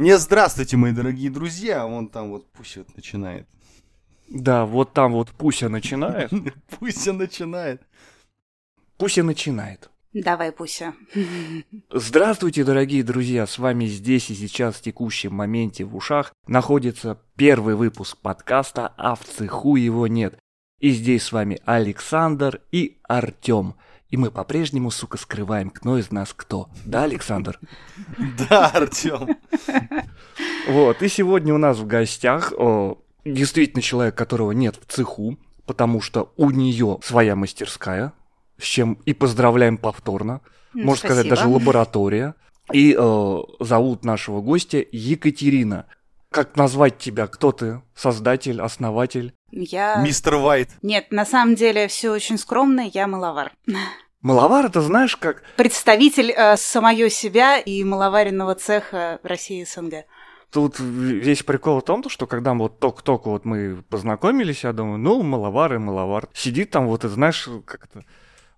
Не 0.00 0.16
здравствуйте, 0.16 0.78
мои 0.78 0.92
дорогие 0.92 1.28
друзья. 1.28 1.86
Вон 1.86 2.08
там 2.08 2.30
вот 2.30 2.50
пусть 2.52 2.78
вот 2.78 2.96
начинает. 2.96 3.46
Да, 4.30 4.64
вот 4.64 4.94
там 4.94 5.12
вот 5.12 5.28
Пуся 5.28 5.68
начинает. 5.68 6.30
Пуся 6.78 7.12
начинает. 7.12 7.82
Пуся 8.96 9.22
начинает. 9.22 9.90
Давай, 10.14 10.52
Пуся. 10.52 10.94
Здравствуйте, 11.92 12.64
дорогие 12.64 13.02
друзья! 13.02 13.46
С 13.46 13.58
вами 13.58 13.84
здесь 13.84 14.30
и 14.30 14.34
сейчас 14.34 14.76
в 14.76 14.80
текущем 14.80 15.34
моменте 15.34 15.84
в 15.84 15.94
ушах 15.94 16.32
находится 16.46 17.20
первый 17.36 17.74
выпуск 17.74 18.16
подкаста 18.16 18.94
«А 18.96 19.14
в 19.14 19.24
цеху 19.24 19.76
его 19.76 20.06
нет». 20.06 20.38
И 20.78 20.92
здесь 20.92 21.24
с 21.24 21.32
вами 21.32 21.60
Александр 21.66 22.62
и 22.72 22.96
Артем. 23.02 23.74
И 24.10 24.16
мы 24.16 24.30
по-прежнему, 24.30 24.90
сука, 24.90 25.16
скрываем, 25.18 25.70
кто 25.70 25.96
из 25.96 26.10
нас 26.10 26.32
кто. 26.34 26.68
Да, 26.84 27.04
Александр? 27.04 27.58
Да, 28.48 28.66
Артем. 28.68 29.36
Вот, 30.68 31.02
и 31.02 31.08
сегодня 31.08 31.54
у 31.54 31.58
нас 31.58 31.78
в 31.78 31.86
гостях 31.86 32.52
о, 32.56 32.98
действительно 33.24 33.82
человек, 33.82 34.14
которого 34.16 34.52
нет 34.52 34.76
в 34.76 34.92
цеху, 34.92 35.38
потому 35.64 36.00
что 36.00 36.32
у 36.36 36.50
нее 36.50 36.98
своя 37.02 37.36
мастерская, 37.36 38.12
с 38.58 38.64
чем 38.64 38.98
и 39.04 39.14
поздравляем 39.14 39.78
повторно. 39.78 40.40
М, 40.74 40.86
Можно 40.86 41.08
сказать, 41.08 41.28
даже 41.28 41.46
лаборатория. 41.48 42.34
И 42.72 42.96
э, 42.96 43.38
зовут 43.60 44.04
нашего 44.04 44.40
гостя 44.40 44.84
Екатерина. 44.92 45.86
Как 46.30 46.56
назвать 46.56 46.98
тебя? 46.98 47.26
Кто 47.26 47.50
ты? 47.50 47.82
Создатель, 47.94 48.60
основатель? 48.60 49.34
Я... 49.50 49.96
Мистер 49.96 50.36
Вайт. 50.36 50.68
Нет, 50.80 51.10
на 51.10 51.26
самом 51.26 51.56
деле 51.56 51.88
все 51.88 52.12
очень 52.12 52.38
скромно, 52.38 52.88
я 52.92 53.08
маловар. 53.08 53.52
Маловар, 54.22 54.66
это 54.66 54.80
знаешь, 54.80 55.16
как... 55.16 55.42
Представитель 55.56 56.30
э, 56.30 56.56
самое 56.56 57.10
себя 57.10 57.58
и 57.58 57.82
маловаренного 57.82 58.54
цеха 58.54 59.18
России 59.24 59.64
СНГ. 59.64 60.04
Тут 60.52 60.78
весь 60.78 61.42
прикол 61.42 61.80
в 61.80 61.84
том, 61.84 62.08
что 62.08 62.26
когда 62.26 62.54
мы 62.54 62.64
вот 62.64 62.78
только-только 62.80 63.28
вот 63.28 63.44
мы 63.44 63.82
познакомились, 63.88 64.62
я 64.64 64.72
думаю, 64.72 64.98
ну, 64.98 65.22
маловар 65.22 65.74
и 65.74 65.78
маловар. 65.78 66.28
Сидит 66.32 66.70
там 66.70 66.86
вот, 66.86 67.04
и 67.04 67.08
знаешь, 67.08 67.48
как 67.64 67.88
то 67.88 68.04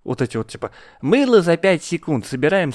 вот 0.04 0.22
эти 0.22 0.36
вот, 0.36 0.48
типа, 0.48 0.70
мыло 1.00 1.42
за 1.42 1.56
5 1.56 1.82
секунд, 1.82 2.26
собираем, 2.26 2.72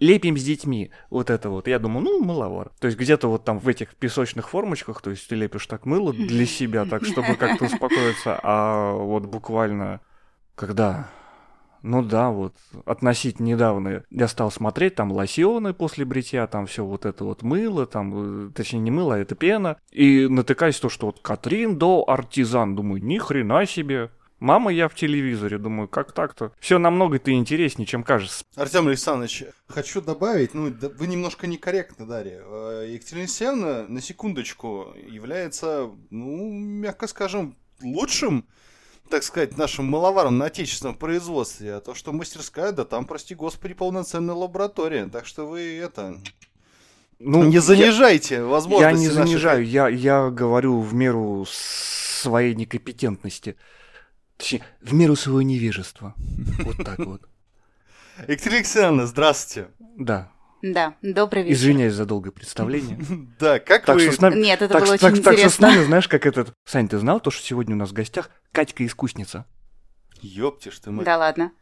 лепим 0.00 0.36
с 0.36 0.42
детьми. 0.42 0.90
Вот 1.10 1.30
это 1.30 1.50
вот. 1.50 1.66
Я 1.66 1.78
думаю, 1.78 2.04
ну, 2.04 2.24
маловар. 2.24 2.70
То 2.80 2.86
есть 2.86 2.98
где-то 2.98 3.28
вот 3.28 3.44
там 3.44 3.58
в 3.58 3.68
этих 3.68 3.94
песочных 3.96 4.48
формочках, 4.48 5.00
то 5.00 5.10
есть 5.10 5.28
ты 5.28 5.34
лепишь 5.34 5.66
так 5.66 5.86
мыло 5.86 6.12
для 6.12 6.46
себя, 6.46 6.84
так, 6.84 7.04
чтобы 7.04 7.36
как-то 7.36 7.66
успокоиться. 7.66 8.38
А 8.42 8.92
вот 8.92 9.24
буквально, 9.24 10.00
когда 10.54 11.08
ну 11.82 12.02
да, 12.02 12.30
вот 12.30 12.54
относительно 12.86 13.46
недавно 13.46 14.02
я 14.10 14.28
стал 14.28 14.50
смотреть 14.50 14.96
там 14.96 15.12
лосьоны 15.12 15.72
после 15.72 16.04
бритья, 16.04 16.46
там 16.46 16.66
все 16.66 16.84
вот 16.84 17.06
это 17.06 17.24
вот 17.24 17.42
мыло, 17.42 17.86
там, 17.86 18.48
э, 18.48 18.50
точнее 18.50 18.80
не 18.80 18.90
мыло, 18.90 19.14
а 19.14 19.18
это 19.18 19.34
пена. 19.34 19.76
И 19.92 20.26
натыкаюсь 20.28 20.80
то, 20.80 20.88
что 20.88 21.06
вот 21.06 21.20
Катрин 21.20 21.78
до 21.78 22.04
артизан. 22.06 22.74
Думаю, 22.74 23.02
ни 23.02 23.18
хрена 23.18 23.64
себе. 23.66 24.10
Мама, 24.40 24.72
я 24.72 24.88
в 24.88 24.94
телевизоре, 24.94 25.58
думаю, 25.58 25.88
как 25.88 26.12
так-то? 26.12 26.52
Все 26.60 26.78
намного-то 26.78 27.32
интереснее, 27.32 27.86
чем 27.86 28.04
кажется. 28.04 28.44
Артем 28.54 28.86
Александрович, 28.86 29.44
хочу 29.66 30.00
добавить, 30.00 30.54
ну, 30.54 30.70
да- 30.70 30.90
вы 30.90 31.08
немножко 31.08 31.48
некорректны, 31.48 32.06
Дарья. 32.06 32.42
Э, 32.44 32.86
Екатерина 32.88 33.22
Алексеевна, 33.22 33.84
на 33.88 34.00
секундочку, 34.00 34.94
является, 35.08 35.90
ну, 36.10 36.52
мягко 36.52 37.08
скажем, 37.08 37.56
лучшим, 37.82 38.46
так 39.10 39.24
сказать, 39.24 39.56
нашим 39.58 39.86
маловаром 39.86 40.38
на 40.38 40.44
отечественном 40.46 40.94
производстве. 40.94 41.74
А 41.74 41.80
то, 41.80 41.94
что 41.94 42.12
мастерская, 42.12 42.70
да 42.70 42.84
там, 42.84 43.06
прости 43.06 43.34
господи, 43.34 43.74
полноценная 43.74 44.36
лаборатория. 44.36 45.06
Так 45.06 45.26
что 45.26 45.48
вы 45.48 45.78
это... 45.78 46.16
Ну, 47.18 47.42
не 47.42 47.54
я- 47.54 47.60
занижайте 47.60 48.36
Я, 48.36 48.44
возможности 48.44 49.00
не 49.00 49.08
наших- 49.08 49.24
занижаю, 49.26 49.66
я, 49.66 49.88
я 49.88 50.30
говорю 50.30 50.80
в 50.80 50.94
меру 50.94 51.44
своей 51.48 52.54
некомпетентности. 52.54 53.56
Точнее, 54.38 54.62
в 54.80 54.94
меру 54.94 55.16
своего 55.16 55.42
невежества. 55.42 56.14
Вот 56.64 56.76
так 56.84 56.98
вот. 57.00 57.22
Екатерина 58.26 58.56
Алексеевна, 58.58 59.06
здравствуйте. 59.06 59.68
Да. 59.96 60.30
Да, 60.60 60.94
добрый 61.02 61.44
вечер. 61.44 61.54
Извиняюсь 61.56 61.92
за 61.94 62.04
долгое 62.04 62.30
представление. 62.32 62.98
Да, 63.38 63.58
как 63.60 63.84
Так 63.84 63.94
вы... 63.96 64.02
что 64.02 64.12
с 64.12 64.20
нами... 64.20 64.40
Нет, 64.40 64.60
это 64.62 64.72
так, 64.74 64.84
было 64.86 64.96
что- 64.96 65.06
очень 65.06 65.22
так- 65.22 65.24
так 65.24 65.38
что 65.38 65.48
с 65.50 65.54
интересно. 65.54 65.68
нами, 65.68 65.84
знаешь, 65.84 66.08
как 66.08 66.26
этот... 66.26 66.52
Сань, 66.64 66.88
ты 66.88 66.98
знал 66.98 67.20
то, 67.20 67.30
что 67.30 67.44
сегодня 67.44 67.74
у 67.76 67.78
нас 67.78 67.90
в 67.90 67.92
гостях 67.92 68.30
Катька-искусница? 68.52 69.44
Ёпти 70.20 70.72
ты, 70.82 70.90
мать. 70.90 71.04
Да 71.04 71.16
ладно. 71.16 71.52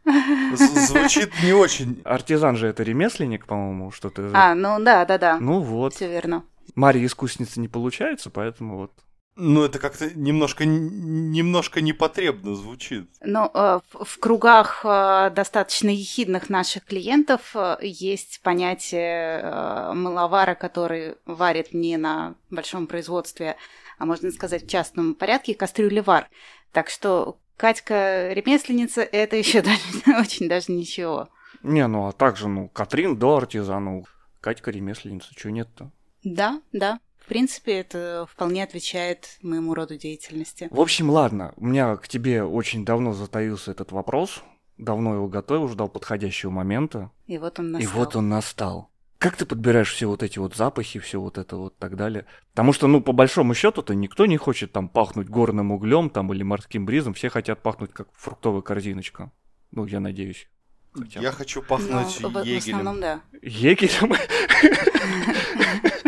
Звучит 0.55 1.31
не 1.43 1.53
очень. 1.53 2.00
Артизан 2.05 2.56
же 2.56 2.69
это 2.69 2.83
ремесленник, 2.84 3.45
по-моему, 3.47 3.91
что-то... 3.91 4.31
А, 4.33 4.55
ну 4.55 4.83
да, 4.83 5.05
да, 5.05 5.19
да. 5.19 5.39
Ну 5.41 5.61
вот. 5.61 5.93
Все 5.95 6.09
верно. 6.09 6.45
Мария-искусница 6.75 7.61
не 7.61 7.69
получается, 7.69 8.31
поэтому 8.31 8.79
вот... 8.79 8.93
Ну, 9.39 9.65
это 9.65 9.79
как-то 9.79 10.11
немножко, 10.19 10.65
немножко 10.65 11.83
непотребно 11.83 12.55
звучит. 12.55 13.11
Ну, 13.23 13.51
э, 13.53 13.81
в 13.93 14.19
кругах 14.19 14.81
э, 14.83 15.31
достаточно 15.31 15.91
ехидных 15.91 16.49
наших 16.49 16.87
клиентов 16.87 17.55
э, 17.55 17.77
есть 17.83 18.41
понятие 18.43 19.41
э, 19.43 19.93
мыловара, 19.93 20.55
который 20.55 21.17
варит 21.27 21.75
не 21.75 21.99
на 21.99 22.35
большом 22.49 22.87
производстве, 22.87 23.57
а 23.99 24.07
можно 24.07 24.31
сказать 24.31 24.65
в 24.65 24.71
частном 24.71 25.15
порядке, 25.15 25.55
кастрюлевар. 25.55 26.29
Так 26.73 26.89
что 26.89 27.37
Катька 27.59 28.33
ремесленница 28.33 29.03
это 29.03 29.37
еще 29.37 29.61
даже 29.61 29.81
очень 30.19 30.49
даже 30.49 30.73
ничего. 30.73 31.29
Не, 31.63 31.87
ну 31.87 32.07
а 32.07 32.13
также, 32.13 32.49
ну, 32.49 32.69
Катрин 32.69 33.19
до 33.19 33.37
артизана, 33.37 33.81
ну, 33.81 34.05
Катька 34.41 34.71
ремесленница, 34.71 35.35
чего 35.35 35.53
нет-то? 35.53 35.91
Да, 36.25 36.61
да. 36.73 37.01
В 37.26 37.28
принципе, 37.28 37.81
это 37.81 38.28
вполне 38.32 38.62
отвечает 38.62 39.38
моему 39.42 39.75
роду 39.75 39.97
деятельности. 39.97 40.69
В 40.70 40.81
общем, 40.81 41.10
ладно, 41.10 41.53
у 41.56 41.66
меня 41.66 41.97
к 41.97 42.06
тебе 42.06 42.44
очень 42.44 42.84
давно 42.84 43.14
затаился 43.14 43.72
этот 43.72 43.91
вопрос, 43.91 44.44
давно 44.78 45.14
его 45.14 45.26
готовил, 45.26 45.66
ждал 45.66 45.88
подходящего 45.88 46.50
момента, 46.50 47.10
И 47.26 47.37
вот 47.38 47.59
он 47.59 47.70
и 47.70 47.82
настал. 47.82 47.92
вот 47.98 48.14
он 48.14 48.28
настал. 48.28 48.91
Как 49.19 49.34
ты 49.34 49.44
подбираешь 49.44 49.92
все 49.92 50.06
вот 50.06 50.22
эти 50.22 50.38
вот 50.38 50.54
запахи, 50.54 51.00
все 51.00 51.20
вот 51.20 51.37
это 51.37 51.56
вот 51.56 51.76
так 51.78 51.97
далее? 51.97 52.26
Потому 52.53 52.72
что, 52.72 52.87
ну, 52.87 53.00
по 53.00 53.10
большому 53.10 53.54
счету-то 53.54 53.93
никто 53.97 54.25
не 54.26 54.37
хочет 54.37 54.70
там 54.70 54.88
пахнуть 54.88 55.28
горным 55.28 55.72
углем 55.72 56.10
там 56.10 56.32
или 56.32 56.44
морским 56.44 56.87
бризом, 56.87 57.12
все 57.14 57.28
хотят 57.28 57.60
пахнуть 57.60 57.93
как 57.93 58.06
фруктовая 58.12 58.62
корзиночка. 58.62 59.32
Ну, 59.72 59.84
я 59.87 59.98
надеюсь. 59.98 60.48
Хотя 60.93 61.19
бы. 61.19 61.25
Я 61.25 61.32
хочу 61.32 61.60
Ну, 61.60 61.66
пахнуть 61.66 62.20
в, 62.20 62.28
в 62.28 62.43
егелем. 62.44 62.76
основном, 62.78 63.00
да. 63.00 63.20
Егерем? 63.43 64.12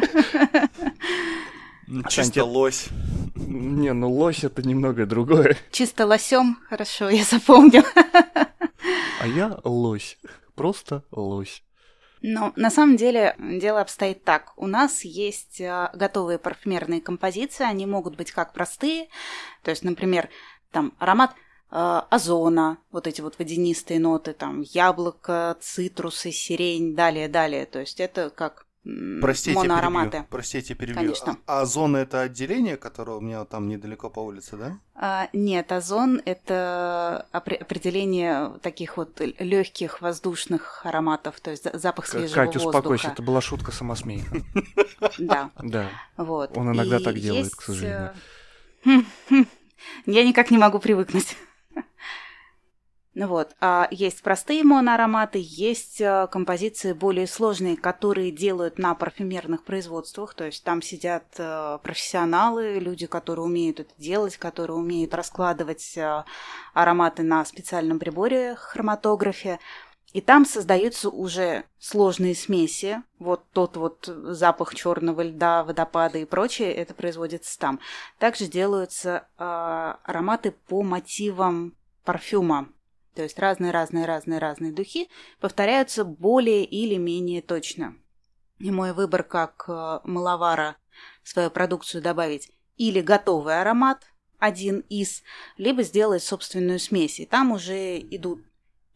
А, 2.05 2.09
Чисто 2.09 2.41
Сань, 2.41 2.51
лось. 2.51 2.89
Не, 3.37 3.93
ну 3.93 4.13
лось 4.13 4.45
это 4.45 4.63
немного 4.63 5.07
другое. 5.07 5.57
Чисто 5.71 6.07
лосем, 6.07 6.59
хорошо, 6.69 7.09
я 7.09 7.25
запомню. 7.25 7.85
А 9.21 9.27
я 9.27 9.59
лось. 9.65 10.19
Просто 10.55 11.05
лось. 11.11 11.63
Но 12.21 12.53
на 12.57 12.71
самом 12.71 12.97
деле 12.97 13.37
дело 13.39 13.81
обстоит 13.81 14.25
так. 14.25 14.53
У 14.57 14.67
нас 14.67 15.05
есть 15.05 15.61
а, 15.61 15.91
готовые 15.95 16.39
парфюмерные 16.39 17.01
композиции, 17.01 17.65
они 17.65 17.87
могут 17.87 18.17
быть 18.17 18.33
как 18.33 18.53
простые, 18.53 19.09
то 19.63 19.71
есть, 19.71 19.85
например, 19.85 20.29
там 20.73 20.95
аромат 20.99 21.35
а, 21.71 22.07
озона, 22.11 22.79
вот 22.91 23.07
эти 23.07 23.21
вот 23.21 23.39
водянистые 23.39 24.01
ноты, 24.01 24.33
там 24.33 24.63
яблоко, 24.63 25.57
цитрусы, 25.61 26.33
сирень, 26.33 26.97
далее, 26.97 27.29
далее. 27.29 27.67
То 27.67 27.81
есть 27.81 28.01
это 28.01 28.31
как 28.31 28.67
Простите, 29.21 29.57
моноароматы. 29.59 30.11
перебью. 30.11 30.27
Простите, 30.31 30.75
перебью. 30.75 30.95
Конечно. 30.97 31.37
А, 31.47 31.61
а 31.61 31.67
зона 31.67 31.99
это 31.99 32.23
отделение, 32.23 32.77
которое 32.77 33.19
у 33.19 33.21
меня 33.21 33.45
там 33.45 33.69
недалеко 33.69 34.09
по 34.09 34.21
улице, 34.21 34.57
да? 34.57 34.79
А, 34.95 35.29
нет, 35.33 35.71
озон– 35.73 36.23
это 36.25 37.27
опре- 37.33 37.57
определение 37.57 38.53
таких 38.63 38.97
вот 38.97 39.21
легких 39.39 40.01
воздушных 40.01 40.81
ароматов, 40.87 41.39
то 41.41 41.51
есть 41.51 41.65
за- 41.65 41.77
запах 41.79 42.07
свежего 42.07 42.35
Катя, 42.35 42.53
воздуха. 42.59 42.77
успокойся, 42.79 43.09
это 43.09 43.23
была 43.23 43.41
шутка 43.41 43.73
самосмейка. 43.73 44.43
Да, 45.19 45.51
Да. 45.63 45.89
вот. 46.17 46.57
Он 46.57 46.73
иногда 46.73 46.99
так 47.01 47.19
делает, 47.19 47.55
к 47.55 47.61
сожалению. 47.63 48.13
э, 48.85 48.91
Я 50.07 50.25
никак 50.25 50.51
не 50.51 50.59
могу 50.59 50.79
привыкнуть. 50.79 51.37
Ну 53.19 53.27
вот, 53.27 53.57
а 53.61 53.89
есть 53.91 54.23
простые 54.23 54.63
моноароматы, 54.63 55.41
есть 55.43 56.01
э, 56.01 56.29
композиции 56.31 56.93
более 56.93 57.27
сложные, 57.27 57.77
которые 57.77 58.31
делают 58.31 58.79
на 58.79 58.95
парфюмерных 58.95 59.65
производствах, 59.65 60.35
то 60.35 60.45
есть 60.45 60.63
там 60.63 60.83
сидят 60.83 61.25
э, 61.37 61.79
профессионалы, 61.83 62.79
люди, 62.79 63.09
которые 63.09 63.47
умеют 63.47 63.81
это 63.81 63.93
делать, 63.99 64.37
которые 64.37 64.77
умеют 64.77 65.15
раскладывать 65.15 65.97
э, 65.97 66.23
ароматы 66.75 67.25
на 67.25 67.45
специальном 67.45 67.99
приборе 67.99 68.55
хроматографе, 68.55 69.59
и 70.13 70.21
там 70.21 70.45
создаются 70.45 71.11
уже 71.11 71.65
сложные 71.81 72.37
смеси. 72.37 73.03
Вот 73.19 73.43
тот 73.53 73.77
вот 73.77 74.07
запах 74.07 74.77
черного 74.77 75.23
льда, 75.23 75.65
водопада 75.65 76.19
и 76.19 76.25
прочее, 76.25 76.73
это 76.73 76.95
производится 76.95 77.59
там. 77.59 77.81
Также 78.21 78.47
делаются 78.47 79.27
э, 79.39 79.43
ароматы 80.05 80.53
по 80.69 80.85
мотивам 80.85 81.75
парфюма. 82.05 82.69
То 83.19 83.25
есть 83.25 83.37
разные-разные-разные-разные 83.41 84.71
духи 84.71 85.11
повторяются 85.41 86.05
более 86.05 86.65
или 86.65 86.95
менее 86.95 87.43
точно. 87.43 87.97
И 88.61 88.71
мой 88.71 88.93
выбор 88.93 89.25
как 89.25 89.65
э, 89.67 89.99
маловара 90.05 90.77
свою 91.25 91.51
продукцию 91.51 92.01
добавить 92.01 92.53
или 92.77 93.01
готовый 93.01 93.61
аромат, 93.61 94.05
один 94.39 94.85
из, 94.89 95.25
либо 95.57 95.83
сделать 95.83 96.23
собственную 96.23 96.79
смесь. 96.79 97.19
И 97.19 97.27
там 97.27 97.51
уже 97.51 97.99
идут 97.99 98.45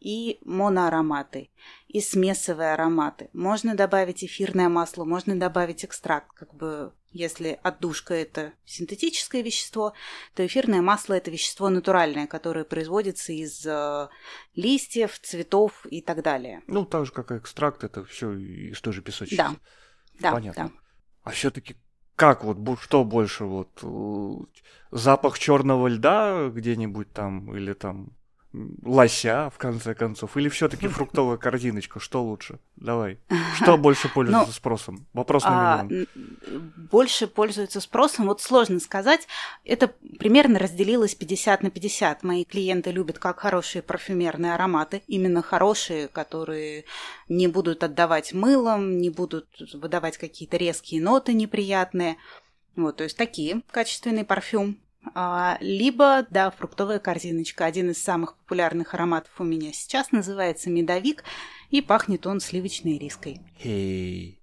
и 0.03 0.37
моноароматы, 0.43 1.49
и 1.87 2.01
смесовые 2.01 2.73
ароматы. 2.73 3.29
Можно 3.31 3.73
добавить 3.73 4.21
эфирное 4.23 4.67
масло, 4.67 5.05
можно 5.05 5.39
добавить 5.39 5.85
экстракт. 5.85 6.27
Как 6.35 6.53
бы, 6.53 6.91
если 7.11 7.57
отдушка– 7.63 8.13
это 8.15 8.51
синтетическое 8.65 9.41
вещество, 9.41 9.93
то 10.35 10.45
эфирное 10.45 10.81
масло– 10.81 11.13
это 11.15 11.31
вещество 11.31 11.69
натуральное, 11.69 12.27
которое 12.27 12.65
производится 12.65 13.31
из 13.31 13.65
э, 13.65 14.09
листьев, 14.55 15.17
цветов 15.19 15.85
и 15.85 16.01
так 16.01 16.21
далее. 16.21 16.63
Ну, 16.67 16.83
так 16.83 17.05
же, 17.05 17.13
как 17.13 17.31
и 17.31 17.37
экстракт, 17.37 17.85
это 17.85 18.03
все 18.03 18.33
из 18.33 18.81
той 18.81 18.91
же 18.91 19.01
песочницы. 19.01 19.37
Да, 19.37 19.55
да, 20.19 20.31
Понятно. 20.33 20.65
да. 20.65 20.71
А 21.23 21.31
все-таки 21.31 21.77
как 22.17 22.43
вот, 22.43 22.57
что 22.81 23.05
больше, 23.05 23.45
вот 23.45 23.79
э, 23.81 24.65
запах 24.91 25.39
черного 25.39 25.87
льда 25.87 26.49
где-нибудь 26.49 27.13
там, 27.13 27.55
или 27.55 27.71
там 27.71 28.11
лося, 28.83 29.49
в 29.49 29.57
конце 29.57 29.95
концов, 29.95 30.37
или 30.37 30.47
все-таки 30.49 30.87
фруктовая 30.89 31.37
корзиночка, 31.37 31.99
что 31.99 32.23
лучше? 32.23 32.59
Давай. 32.75 33.17
Что 33.55 33.77
больше 33.77 34.09
пользуется 34.09 34.51
спросом? 34.53 35.05
Вопрос 35.13 35.43
на 35.43 35.79
А, 35.79 35.83
миллион. 35.83 36.07
н- 36.15 36.73
больше 36.91 37.27
пользуются 37.27 37.79
спросом. 37.81 38.27
Вот 38.27 38.41
сложно 38.41 38.79
сказать. 38.79 39.27
Это 39.63 39.87
примерно 40.19 40.59
разделилось 40.59 41.15
50 41.15 41.63
на 41.63 41.69
50. 41.71 42.23
Мои 42.23 42.43
клиенты 42.45 42.91
любят 42.91 43.19
как 43.19 43.39
хорошие 43.39 43.81
парфюмерные 43.81 44.53
ароматы, 44.53 45.01
именно 45.07 45.41
хорошие, 45.41 46.07
которые 46.07 46.85
не 47.29 47.47
будут 47.47 47.83
отдавать 47.83 48.33
мылом, 48.33 48.97
не 48.97 49.09
будут 49.09 49.47
выдавать 49.73 50.17
какие-то 50.17 50.57
резкие 50.57 51.01
ноты 51.01 51.33
неприятные. 51.33 52.17
Вот, 52.75 52.97
то 52.97 53.03
есть 53.03 53.17
такие 53.17 53.61
качественный 53.71 54.23
парфюм. 54.25 54.77
А, 55.13 55.57
либо, 55.59 56.25
да, 56.29 56.51
фруктовая 56.51 56.99
корзиночка. 56.99 57.65
Один 57.65 57.91
из 57.91 58.01
самых 58.01 58.35
популярных 58.37 58.93
ароматов 58.93 59.31
у 59.39 59.43
меня 59.43 59.73
сейчас 59.73 60.11
называется 60.11 60.69
медовик, 60.69 61.23
и 61.69 61.81
пахнет 61.81 62.25
он 62.25 62.39
сливочной 62.39 62.97
риской. 62.97 63.41
Хей. 63.59 64.39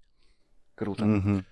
Круто. 0.75 1.05
Мгм. 1.05 1.45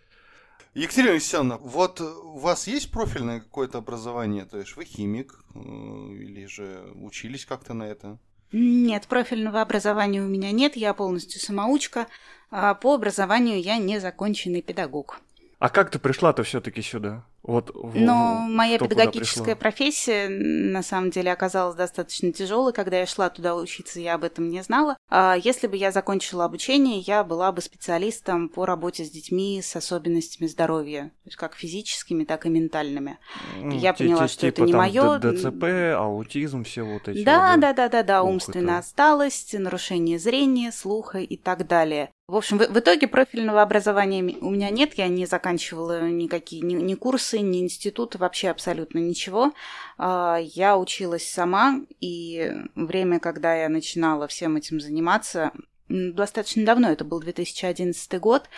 Екатерина 0.74 1.12
Алексеевна, 1.12 1.56
вот 1.58 2.00
у 2.00 2.38
вас 2.38 2.66
есть 2.66 2.90
профильное 2.90 3.40
какое-то 3.40 3.78
образование? 3.78 4.44
То 4.44 4.58
есть 4.58 4.76
вы 4.76 4.84
химик 4.84 5.42
э, 5.54 5.58
или 5.58 6.46
же 6.46 6.92
учились 6.94 7.46
как-то 7.46 7.74
на 7.74 7.84
это? 7.84 8.18
Нет, 8.52 9.06
профильного 9.08 9.60
образования 9.60 10.22
у 10.22 10.28
меня 10.28 10.52
нет, 10.52 10.76
я 10.76 10.94
полностью 10.94 11.40
самоучка. 11.40 12.06
А 12.50 12.74
по 12.74 12.94
образованию 12.94 13.60
я 13.60 13.76
незаконченный 13.76 14.62
педагог. 14.62 15.20
А 15.58 15.68
как 15.68 15.90
ты 15.90 15.98
пришла-то 15.98 16.44
все-таки 16.44 16.80
сюда? 16.82 17.26
Вот 17.48 17.74
Но 17.94 18.44
в- 18.46 18.50
моя 18.50 18.78
педагогическая 18.78 19.56
профессия 19.56 20.28
на 20.28 20.82
самом 20.82 21.08
деле 21.10 21.32
оказалась 21.32 21.76
достаточно 21.76 22.30
тяжелой. 22.30 22.74
Когда 22.74 22.98
я 22.98 23.06
шла 23.06 23.30
туда 23.30 23.56
учиться, 23.56 24.00
я 24.00 24.16
об 24.16 24.24
этом 24.24 24.50
не 24.50 24.62
знала. 24.62 24.98
А 25.08 25.34
если 25.42 25.66
бы 25.66 25.74
я 25.78 25.90
закончила 25.90 26.44
обучение, 26.44 26.98
я 26.98 27.24
была 27.24 27.50
бы 27.50 27.62
специалистом 27.62 28.50
по 28.50 28.66
работе 28.66 29.02
с 29.02 29.10
детьми 29.10 29.62
с 29.62 29.74
особенностями 29.74 30.46
здоровья, 30.46 31.04
то 31.24 31.28
есть 31.28 31.36
как 31.38 31.54
физическими, 31.54 32.24
так 32.24 32.44
и 32.44 32.50
ментальными. 32.50 33.16
Ну, 33.62 33.70
я 33.78 33.94
поняла, 33.94 34.28
что 34.28 34.46
это 34.46 34.66
типа 34.66 34.84
не. 34.84 35.18
Д- 35.18 35.32
ДЦП, 35.32 35.64
аутизм, 35.98 36.64
все 36.64 36.82
вот 36.82 37.08
эти. 37.08 37.24
Да, 37.24 37.56
да, 37.56 37.72
да, 37.72 37.88
да, 37.88 38.02
да, 38.02 38.22
умственная 38.22 38.78
отсталость, 38.80 39.58
нарушение 39.58 40.18
зрения, 40.18 40.70
слуха 40.70 41.18
и 41.20 41.36
так 41.38 41.66
далее. 41.66 42.10
В 42.28 42.36
общем, 42.36 42.58
в, 42.58 42.78
итоге 42.78 43.08
профильного 43.08 43.62
образования 43.62 44.22
у 44.42 44.50
меня 44.50 44.68
нет, 44.68 44.98
я 44.98 45.08
не 45.08 45.24
заканчивала 45.24 46.06
никакие 46.10 46.60
ни, 46.60 46.74
ни 46.74 46.94
курсы, 46.94 47.37
ни 47.40 47.60
институты, 47.60 48.18
вообще 48.18 48.48
абсолютно 48.48 48.98
ничего. 48.98 49.52
А, 49.96 50.38
Я 50.40 50.78
училась 50.78 51.28
сама, 51.28 51.80
и 52.00 52.52
время, 52.74 53.20
когда 53.20 53.54
я 53.54 53.68
начинала 53.68 54.26
всем 54.28 54.56
этим 54.56 54.80
заниматься, 54.80 55.52
достаточно 55.88 56.64
давно, 56.64 56.90
это 56.90 57.04
был 57.04 57.20
2011 57.20 58.20
год, 58.20 58.48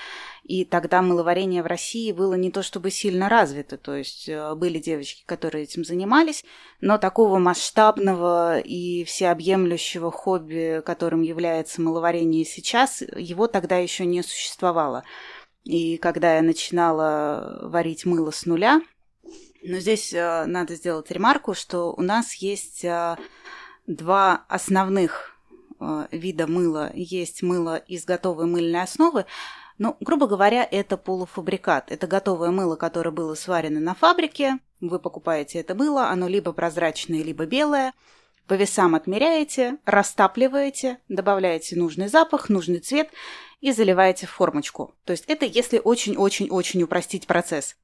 и 0.43 0.65
тогда 0.65 1.01
мыловарение 1.01 1.63
в 1.63 1.67
России 1.67 2.11
было 2.13 2.35
не 2.35 2.51
то 2.51 2.63
чтобы 2.63 2.91
сильно 2.91 3.29
развито, 3.29 3.77
то 3.77 3.95
есть 3.95 4.29
э, 4.29 4.55
были 4.55 4.79
девочки, 4.79 5.23
которые 5.27 5.65
этим 5.65 5.85
занимались, 5.85 6.45
но 6.81 6.99
такого 6.99 7.39
масштабного 7.39 8.59
и 8.59 9.05
всеобъемлющего 9.05 10.11
хобби, 10.11 10.83
которым 10.85 11.23
является 11.23 11.81
мыловарение 11.81 12.45
сейчас, 12.45 13.03
его 13.17 13.47
тогда 13.47 13.77
еще 13.77 14.05
не 14.07 14.23
существовало. 14.23 15.05
И 15.65 15.99
когда 15.99 16.37
я 16.37 16.43
начинала 16.43 17.61
варить 17.63 18.07
мыло 18.07 18.31
с 18.31 18.47
нуля, 18.47 18.81
но 19.63 19.79
здесь 19.79 20.13
э, 20.13 20.45
надо 20.47 20.75
сделать 20.75 21.11
ремарку, 21.11 21.55
что 21.55 21.93
у 21.93 22.01
нас 22.01 22.35
есть 22.35 22.85
э, 22.85 23.17
два 23.87 24.45
основных 24.49 25.37
э, 25.79 26.07
вида 26.13 26.47
мыла. 26.47 26.91
Есть 26.95 27.43
мыло 27.43 27.77
из 27.77 28.05
готовой 28.07 28.47
мыльной 28.47 28.83
основы, 28.83 29.27
ну, 29.81 29.97
грубо 29.99 30.27
говоря, 30.27 30.69
это 30.71 30.99
полуфабрикат. 30.99 31.91
Это 31.91 32.07
готовое 32.07 32.51
мыло, 32.51 32.77
которое 32.77 33.13
было 33.13 33.35
сварено 33.35 33.81
на 33.81 33.95
фабрике. 33.95 34.59
Вы 34.83 34.99
покупаете 34.99 35.59
это 35.59 35.75
мыло, 35.75 36.09
оно 36.09 36.29
либо 36.29 36.53
прозрачное, 36.53 37.23
либо 37.23 37.47
белое. 37.47 37.95
По 38.47 38.53
весам 38.53 38.95
отмеряете, 38.95 39.79
растапливаете, 39.87 40.99
добавляете 41.09 41.77
нужный 41.77 42.09
запах, 42.09 42.51
нужный 42.51 42.81
цвет 42.81 43.09
и 43.61 43.73
заливаете 43.73 44.27
в 44.27 44.31
формочку. 44.31 44.95
То 45.05 45.13
есть 45.13 45.25
это 45.27 45.45
если 45.45 45.81
очень-очень-очень 45.83 46.83
упростить 46.83 47.27
процесс. 47.27 47.77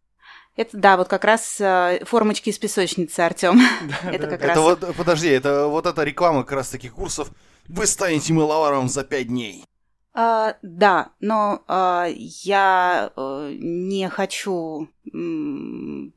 Это, 0.57 0.77
да, 0.77 0.97
вот 0.97 1.09
как 1.09 1.25
раз 1.25 1.61
э, 1.61 2.01
формочки 2.07 2.49
из 2.49 2.59
песочницы, 2.59 3.21
Артем. 3.21 3.61
Это 4.05 4.27
как 4.27 4.41
раз... 4.41 4.51
Это 4.53 4.61
вот, 4.63 4.97
подожди, 4.97 5.29
это 5.29 5.67
вот 5.67 5.85
эта 5.85 6.03
реклама 6.03 6.45
как 6.45 6.53
раз 6.53 6.71
таких 6.71 6.95
курсов. 6.95 7.31
Вы 7.69 7.87
станете 7.87 8.33
мыловаром 8.33 8.89
за 8.89 9.05
пять 9.05 9.29
дней. 9.29 9.67
А, 10.15 10.57
да, 10.63 11.11
но 11.21 11.63
а, 11.69 12.07
я 12.09 13.13
э, 13.15 13.53
не 13.59 14.09
хочу 14.09 14.89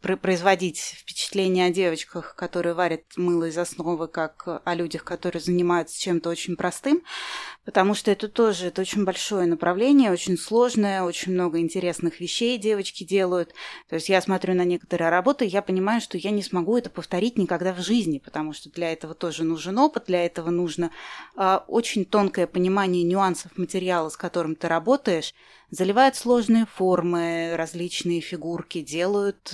производить 0.02 0.80
впечатление 0.80 1.68
о 1.68 1.70
девочках, 1.70 2.36
которые 2.36 2.74
варят 2.74 3.04
мыло 3.18 3.46
из 3.46 3.58
основы, 3.58 4.08
как 4.08 4.62
о 4.64 4.74
людях, 4.74 5.04
которые 5.04 5.42
занимаются 5.42 6.00
чем-то 6.00 6.30
очень 6.30 6.56
простым, 6.56 7.04
потому 7.66 7.94
что 7.94 8.10
это 8.12 8.28
тоже 8.28 8.68
это 8.68 8.82
очень 8.82 9.06
большое 9.06 9.46
направление, 9.46 10.12
очень 10.12 10.38
сложное, 10.38 11.04
очень 11.04 11.34
много 11.34 11.60
интересных 11.60 12.20
вещей 12.20 12.58
девочки 12.58 13.04
делают. 13.04 13.54
То 13.88 13.96
есть 13.96 14.10
я 14.10 14.22
смотрю 14.22 14.56
на 14.56 14.66
некоторые 14.66 15.10
работы, 15.10 15.46
я 15.46 15.62
понимаю, 15.62 16.02
что 16.02 16.18
я 16.18 16.32
не 16.32 16.42
смогу 16.42 16.78
это 16.78 16.90
повторить 16.90 17.38
никогда 17.38 17.74
в 17.74 17.80
жизни, 17.80 18.20
потому 18.20 18.54
что 18.54 18.72
для 18.72 18.92
этого 18.92 19.14
тоже 19.14 19.44
нужен 19.44 19.78
опыт, 19.78 20.06
для 20.08 20.26
этого 20.26 20.50
нужно 20.50 20.92
а, 21.36 21.64
очень 21.68 22.06
тонкое 22.06 22.48
понимание 22.48 23.04
нюансов 23.04 23.58
материала, 23.58 24.10
с 24.10 24.18
которым 24.18 24.56
ты 24.56 24.68
работаешь, 24.68 25.34
заливают 25.72 26.16
сложные 26.16 26.66
формы, 26.66 27.56
различные 27.56 28.22
фигурки, 28.22 28.82
делают 28.82 29.54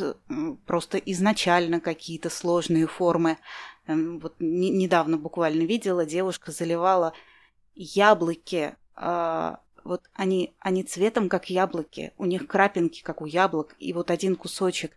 просто 0.66 0.98
изначально 0.98 1.80
какие-то 1.80 2.30
сложные 2.30 2.88
формы. 2.88 3.38
Эм, 3.88 4.20
Вот 4.20 4.36
не- 4.40 4.70
недавно 4.70 5.18
буквально 5.18 5.64
видела, 5.64 6.06
девушка 6.06 6.52
заливала 6.52 7.14
яблоки, 7.76 8.76
а, 8.96 9.60
вот 9.84 10.04
они, 10.14 10.54
они 10.60 10.84
цветом 10.84 11.30
как 11.30 11.50
яблоки, 11.50 12.14
у 12.18 12.26
них 12.26 12.48
крапинки 12.48 13.04
как 13.04 13.22
у 13.22 13.26
яблок, 13.26 13.76
и 13.80 13.94
вот 13.94 14.10
один 14.10 14.36
кусочек 14.36 14.94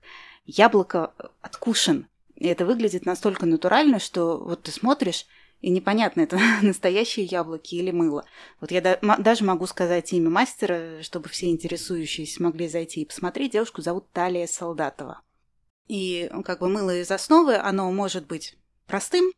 яблока 0.46 1.12
откушен. 1.42 2.06
И 2.36 2.46
это 2.46 2.64
выглядит 2.64 3.04
настолько 3.04 3.44
натурально, 3.46 3.98
что 3.98 4.38
вот 4.38 4.62
ты 4.62 4.70
смотришь, 4.70 5.26
и 5.60 5.70
непонятно, 5.70 6.20
это 6.20 6.38
настоящие 6.62 7.26
яблоки 7.26 7.74
или 7.74 7.90
мыло. 7.90 8.24
Вот 8.60 8.70
я 8.70 8.80
да- 8.80 8.98
даже 9.18 9.44
могу 9.44 9.66
сказать 9.66 10.12
имя 10.12 10.30
мастера, 10.30 11.02
чтобы 11.02 11.28
все 11.28 11.50
интересующиеся 11.50 12.42
могли 12.42 12.68
зайти 12.68 13.02
и 13.02 13.06
посмотреть. 13.06 13.52
Девушку 13.52 13.82
зовут 13.82 14.10
Талия 14.12 14.46
Солдатова. 14.46 15.22
И 15.88 16.28
ну, 16.32 16.42
как 16.42 16.60
бы 16.60 16.68
мыло 16.68 16.94
из 16.94 17.10
основы, 17.10 17.56
оно 17.56 17.90
может 17.90 18.26
быть 18.26 18.56
простым, 18.86 19.32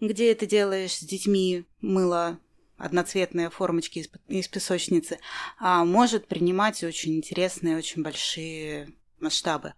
где 0.00 0.34
ты 0.34 0.46
делаешь 0.46 0.94
с 0.94 1.02
детьми 1.02 1.66
мыло 1.80 2.38
одноцветные 2.76 3.50
формочки 3.50 3.98
из, 3.98 4.10
из 4.28 4.48
песочницы, 4.48 5.18
а 5.58 5.84
может 5.84 6.28
принимать 6.28 6.82
очень 6.84 7.16
интересные, 7.16 7.76
очень 7.76 8.02
большие 8.02 8.92
масштабы. 9.18 9.74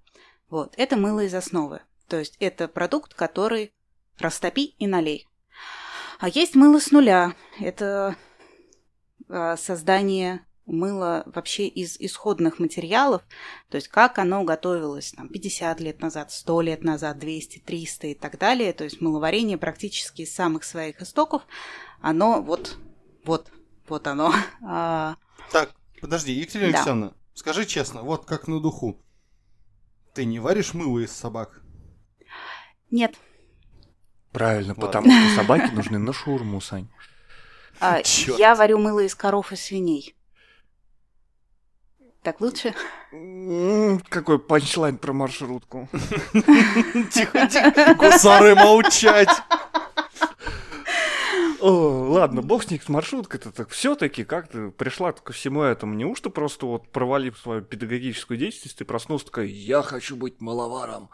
Вот, 0.50 0.74
это 0.76 0.96
мыло 0.96 1.24
из 1.24 1.34
основы. 1.34 1.80
То 2.08 2.18
есть 2.18 2.36
это 2.40 2.68
продукт, 2.68 3.14
который 3.14 3.72
растопи 4.18 4.74
и 4.78 4.86
налей. 4.86 5.29
А 6.20 6.28
есть 6.28 6.54
мыло 6.54 6.78
с 6.78 6.90
нуля. 6.90 7.34
Это 7.58 8.14
а, 9.28 9.56
создание 9.56 10.44
мыла 10.66 11.24
вообще 11.26 11.66
из 11.66 11.98
исходных 11.98 12.60
материалов, 12.60 13.22
то 13.70 13.76
есть 13.76 13.88
как 13.88 14.18
оно 14.18 14.44
готовилось 14.44 15.12
там, 15.12 15.28
50 15.28 15.80
лет 15.80 16.00
назад, 16.00 16.30
100 16.30 16.60
лет 16.60 16.84
назад, 16.84 17.18
200, 17.18 17.58
300 17.58 18.06
и 18.08 18.14
так 18.14 18.38
далее. 18.38 18.72
То 18.72 18.84
есть 18.84 19.00
мыловарение 19.00 19.58
практически 19.58 20.22
из 20.22 20.32
самых 20.32 20.62
своих 20.62 21.00
истоков, 21.02 21.42
оно 22.00 22.40
вот, 22.40 22.76
вот, 23.24 23.50
вот 23.88 24.06
оно. 24.06 24.32
А, 24.62 25.16
Так, 25.50 25.74
Подожди, 26.00 26.32
Екатерина 26.32 26.72
Да. 26.72 26.78
Алексеевна, 26.78 27.14
скажи 27.34 27.66
честно, 27.66 28.02
вот 28.02 28.24
как 28.24 28.46
на 28.46 28.60
духу. 28.60 29.02
Ты 30.14 30.24
не 30.24 30.38
варишь 30.38 30.74
мыло 30.74 31.00
из 31.00 31.12
собак? 31.12 31.62
Нет. 32.90 33.16
Правильно, 34.32 34.74
Ладно. 34.76 34.86
потому 34.86 35.10
что 35.10 35.36
собаки 35.36 35.70
нужны 35.74 35.98
на 35.98 36.12
шаурму, 36.12 36.60
Сань. 36.60 36.88
А, 37.80 38.00
я 38.38 38.54
варю 38.54 38.78
мыло 38.78 39.00
из 39.00 39.14
коров 39.14 39.52
и 39.52 39.56
свиней. 39.56 40.14
Так 42.22 42.40
лучше? 42.42 42.74
Какой 44.10 44.38
панчлайн 44.38 44.98
про 44.98 45.14
маршрутку. 45.14 45.88
Тихо, 46.32 47.46
тихо, 47.46 47.94
гусары 47.94 48.54
молчать. 48.54 49.30
О, 51.60 52.08
ладно, 52.10 52.42
бог 52.42 52.62
с 52.64 52.70
них 52.70 52.82
с 52.82 52.88
маршруткой-то 52.88 53.52
так 53.52 53.68
все-таки 53.70 54.24
как 54.24 54.48
ты 54.48 54.70
пришла 54.70 55.12
ко 55.12 55.32
всему 55.32 55.62
этому? 55.62 55.94
Неужто 55.94 56.30
просто 56.30 56.66
вот 56.66 56.90
провалив 56.90 57.38
свою 57.38 57.62
педагогическую 57.62 58.38
деятельность, 58.38 58.78
ты 58.78 58.84
проснулась 58.84 59.24
такая, 59.24 59.46
я 59.46 59.82
хочу 59.82 60.16
быть 60.16 60.40
маловаром. 60.40 61.10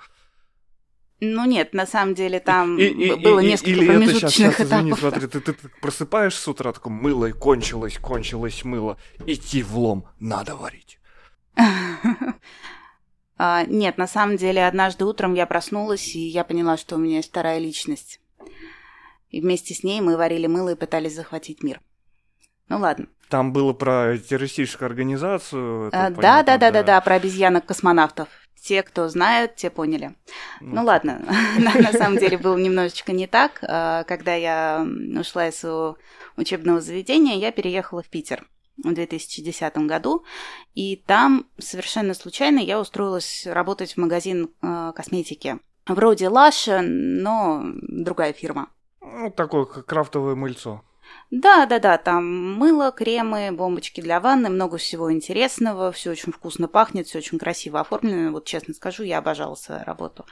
Ну 1.20 1.46
нет, 1.46 1.72
на 1.72 1.86
самом 1.86 2.14
деле 2.14 2.40
там 2.40 2.78
И- 2.78 2.84
и- 2.84 3.14
было 3.14 3.40
и- 3.40 3.46
несколько 3.46 3.70
или 3.70 3.84
это 3.86 3.92
щас- 3.92 3.98
промежуточных 4.04 4.56
щас, 4.56 4.66
извини, 4.66 4.90
этапов. 4.90 5.00
смотри, 5.00 5.26
ты, 5.28 5.40
ты 5.40 5.52
просыпаешься 5.80 6.42
с 6.42 6.48
утра, 6.48 6.72
такое 6.72 6.92
мыло 6.92 7.30
кончилось, 7.30 7.96
кончилось 7.98 8.64
мыло. 8.64 8.98
Идти 9.26 9.62
в 9.62 9.78
лом, 9.78 10.06
надо 10.20 10.56
варить. 10.56 10.98
А, 13.38 13.64
Нет, 13.66 13.98
на 13.98 14.06
самом 14.06 14.36
деле 14.38 14.66
однажды 14.66 15.04
утром 15.04 15.34
я 15.34 15.44
проснулась, 15.46 16.14
и 16.14 16.20
я 16.20 16.42
поняла, 16.42 16.78
что 16.78 16.96
у 16.96 16.98
меня 16.98 17.16
есть 17.16 17.28
вторая 17.28 17.58
личность. 17.58 18.20
И 19.28 19.42
вместе 19.42 19.74
с 19.74 19.82
ней 19.82 20.00
мы 20.00 20.16
варили 20.16 20.46
мыло 20.46 20.70
и 20.70 20.74
пытались 20.74 21.14
захватить 21.14 21.62
мир. 21.62 21.80
Ну 22.70 22.78
ладно. 22.78 23.08
Там 23.28 23.52
было 23.52 23.72
про 23.74 24.16
террористическую 24.16 24.86
организацию. 24.86 25.90
Да, 25.90 26.08
да, 26.10 26.42
да, 26.42 26.70
да, 26.70 26.82
да, 26.82 27.00
про 27.02 27.16
обезьянок-космонавтов. 27.16 28.28
Те, 28.60 28.82
кто 28.82 29.08
знают, 29.08 29.54
те 29.56 29.70
поняли. 29.70 30.14
Ну 30.60 30.84
ладно, 30.84 31.24
на 31.58 31.92
самом 31.92 32.18
деле 32.18 32.38
было 32.38 32.56
немножечко 32.56 33.12
не 33.12 33.26
так. 33.26 33.58
А, 33.62 34.04
Когда 34.04 34.34
я 34.34 34.86
ушла 35.18 35.48
из 35.48 35.56
своего 35.56 35.96
учебного 36.36 36.80
заведения, 36.80 37.36
я 37.36 37.52
переехала 37.52 38.02
в 38.02 38.08
Питер 38.08 38.46
в 38.76 38.92
2010 38.92 39.76
году, 39.86 40.24
и 40.74 40.96
там 40.96 41.46
совершенно 41.58 42.14
случайно 42.14 42.58
я 42.58 42.80
устроилась 42.80 43.46
работать 43.46 43.94
в 43.94 43.96
магазин 43.96 44.50
э, 44.62 44.92
косметики. 44.94 45.58
Вроде 45.86 46.28
Лаша, 46.28 46.82
но 46.82 47.62
другая 47.82 48.32
фирма. 48.32 48.68
Ну, 49.00 49.30
такое 49.30 49.64
крафтовое 49.64 50.34
мыльцо. 50.34 50.82
Да, 51.30 51.66
да, 51.66 51.80
да, 51.80 51.98
там 51.98 52.54
мыло, 52.54 52.92
кремы, 52.92 53.50
бомбочки 53.50 54.00
для 54.00 54.20
ванны, 54.20 54.48
много 54.48 54.76
всего 54.76 55.12
интересного, 55.12 55.90
все 55.90 56.12
очень 56.12 56.32
вкусно 56.32 56.68
пахнет, 56.68 57.08
все 57.08 57.18
очень 57.18 57.38
красиво 57.38 57.80
оформлено. 57.80 58.30
Вот 58.30 58.44
честно 58.44 58.74
скажу, 58.74 59.02
я 59.02 59.18
обожала 59.18 59.56
свою 59.56 59.82
работу. 59.84 60.24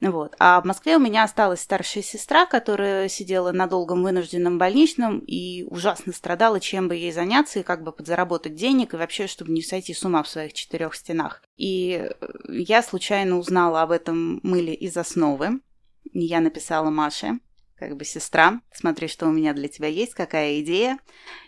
Вот. 0.00 0.34
А 0.38 0.60
в 0.60 0.64
Москве 0.64 0.96
у 0.96 1.00
меня 1.00 1.24
осталась 1.24 1.60
старшая 1.60 2.02
сестра, 2.02 2.46
которая 2.46 3.08
сидела 3.08 3.52
на 3.52 3.66
долгом 3.66 4.02
вынужденном 4.02 4.56
больничном 4.56 5.18
и 5.18 5.64
ужасно 5.64 6.12
страдала, 6.12 6.58
чем 6.58 6.88
бы 6.88 6.96
ей 6.96 7.12
заняться 7.12 7.60
и 7.60 7.62
как 7.62 7.82
бы 7.82 7.92
подзаработать 7.92 8.54
денег, 8.54 8.94
и 8.94 8.96
вообще, 8.96 9.26
чтобы 9.26 9.52
не 9.52 9.62
сойти 9.62 9.92
с 9.92 10.02
ума 10.04 10.22
в 10.22 10.28
своих 10.28 10.54
четырех 10.54 10.94
стенах. 10.94 11.42
И 11.58 12.10
я 12.48 12.82
случайно 12.82 13.38
узнала 13.38 13.82
об 13.82 13.90
этом 13.90 14.40
мыле 14.42 14.74
из 14.74 14.96
основы. 14.96 15.60
Я 16.12 16.40
написала 16.40 16.88
Маше, 16.88 17.38
как 17.80 17.96
бы 17.96 18.04
сестра, 18.04 18.60
смотри, 18.72 19.08
что 19.08 19.26
у 19.26 19.32
меня 19.32 19.54
для 19.54 19.66
тебя 19.66 19.88
есть, 19.88 20.12
какая 20.12 20.60
идея. 20.60 20.98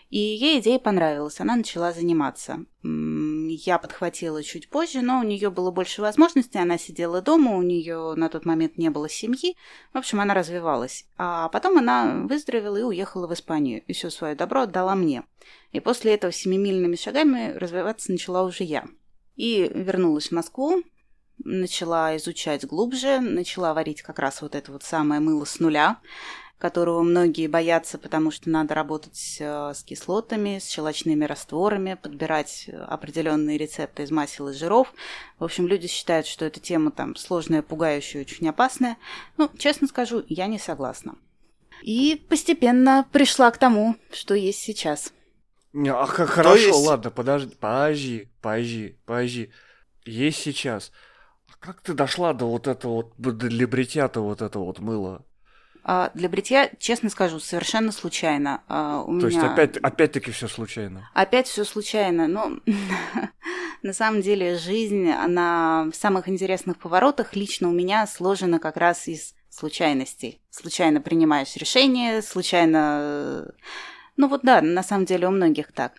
И 0.09 0.19
ей 0.19 0.59
идея 0.59 0.79
понравилась, 0.79 1.39
она 1.39 1.55
начала 1.55 1.91
заниматься. 1.91 2.65
Я 2.83 3.77
подхватила 3.77 4.43
чуть 4.43 4.69
позже, 4.69 5.01
но 5.01 5.19
у 5.19 5.23
нее 5.23 5.49
было 5.49 5.71
больше 5.71 6.01
возможностей, 6.01 6.59
она 6.59 6.77
сидела 6.77 7.21
дома, 7.21 7.55
у 7.55 7.61
нее 7.61 8.13
на 8.15 8.29
тот 8.29 8.45
момент 8.45 8.77
не 8.77 8.89
было 8.89 9.09
семьи, 9.09 9.55
в 9.93 9.97
общем, 9.97 10.19
она 10.19 10.33
развивалась. 10.33 11.05
А 11.17 11.49
потом 11.49 11.77
она 11.77 12.25
выздоровела 12.27 12.77
и 12.77 12.83
уехала 12.83 13.27
в 13.27 13.33
Испанию, 13.33 13.83
и 13.87 13.93
все 13.93 14.09
свое 14.09 14.35
добро 14.35 14.61
отдала 14.61 14.95
мне. 14.95 15.23
И 15.71 15.79
после 15.79 16.13
этого 16.13 16.33
семимильными 16.33 16.95
шагами 16.95 17.53
развиваться 17.53 18.11
начала 18.11 18.43
уже 18.43 18.63
я. 18.63 18.85
И 19.35 19.71
вернулась 19.73 20.27
в 20.27 20.33
Москву, 20.33 20.83
начала 21.43 22.15
изучать 22.17 22.65
глубже, 22.65 23.19
начала 23.19 23.73
варить 23.73 24.01
как 24.01 24.19
раз 24.19 24.41
вот 24.41 24.55
это 24.55 24.71
вот 24.71 24.83
самое 24.83 25.19
мыло 25.21 25.45
с 25.45 25.59
нуля, 25.59 25.99
которого 26.57 27.01
многие 27.03 27.47
боятся, 27.47 27.97
потому 27.97 28.31
что 28.31 28.49
надо 28.49 28.73
работать 28.73 29.37
э, 29.39 29.73
с 29.73 29.83
кислотами, 29.83 30.59
с 30.59 30.69
щелочными 30.69 31.25
растворами, 31.25 31.95
подбирать 32.01 32.65
э, 32.67 32.77
определенные 32.77 33.57
рецепты 33.57 34.03
из 34.03 34.11
масел 34.11 34.47
и 34.47 34.53
жиров. 34.53 34.93
В 35.39 35.43
общем, 35.43 35.67
люди 35.67 35.87
считают, 35.87 36.25
что 36.25 36.45
эта 36.45 36.61
тема 36.61 36.91
там 36.91 37.17
сложная, 37.17 37.63
пугающая, 37.63 38.21
очень 38.21 38.47
опасная. 38.47 38.97
Ну, 39.35 39.49
честно 39.57 39.87
скажу, 39.87 40.23
я 40.29 40.47
не 40.47 40.57
согласна. 40.57 41.15
И 41.81 42.23
постепенно 42.29 43.05
пришла 43.11 43.51
к 43.51 43.57
тому, 43.57 43.97
что 44.09 44.33
есть 44.33 44.59
сейчас. 44.59 45.11
Не, 45.73 45.91
а 45.91 46.05
хорошо, 46.05 46.55
есть- 46.55 46.85
ладно, 46.85 47.11
подожди, 47.11 47.55
подожди, 47.59 48.29
подожди, 48.41 48.95
подожди. 49.05 49.51
Есть 50.05 50.39
сейчас. 50.39 50.93
Как 51.63 51.79
ты 51.79 51.93
дошла 51.93 52.33
до 52.33 52.45
вот 52.45 52.67
этого 52.67 53.13
вот, 53.17 53.37
для 53.37 53.67
бритья-то 53.67 54.19
вот 54.19 54.41
это 54.41 54.59
вот 54.59 54.79
мыло? 54.79 55.23
А 55.85 56.11
для 56.13 56.27
бритья, 56.27 56.69
честно 56.77 57.09
скажу, 57.09 57.39
совершенно 57.39 57.93
случайно. 57.93 58.63
А, 58.67 59.01
у 59.01 59.17
То 59.19 59.27
есть 59.27 59.37
меня... 59.37 59.53
опять, 59.53 59.77
опять-таки 59.77 60.31
все 60.31 60.49
случайно. 60.49 61.09
Опять 61.13 61.47
все 61.47 61.63
случайно. 61.63 62.27
Но 62.27 62.59
на 63.81 63.93
самом 63.93 64.21
деле 64.21 64.57
жизнь, 64.57 65.09
она 65.09 65.89
в 65.91 65.95
самых 65.95 66.27
интересных 66.27 66.77
поворотах 66.77 67.33
лично 67.33 67.69
у 67.69 67.73
меня 67.73 68.07
сложена 68.07 68.59
как 68.59 68.75
раз 68.75 69.07
из 69.07 69.33
случайностей. 69.49 70.41
Случайно 70.49 70.99
принимаешь 70.99 71.55
решение, 71.55 72.21
случайно... 72.21 73.45
э, 73.47 73.51
Ну 74.17 74.27
вот 74.27 74.41
да, 74.43 74.61
на 74.61 74.83
самом 74.83 75.05
деле 75.05 75.27
у 75.27 75.31
многих 75.31 75.71
так. 75.71 75.93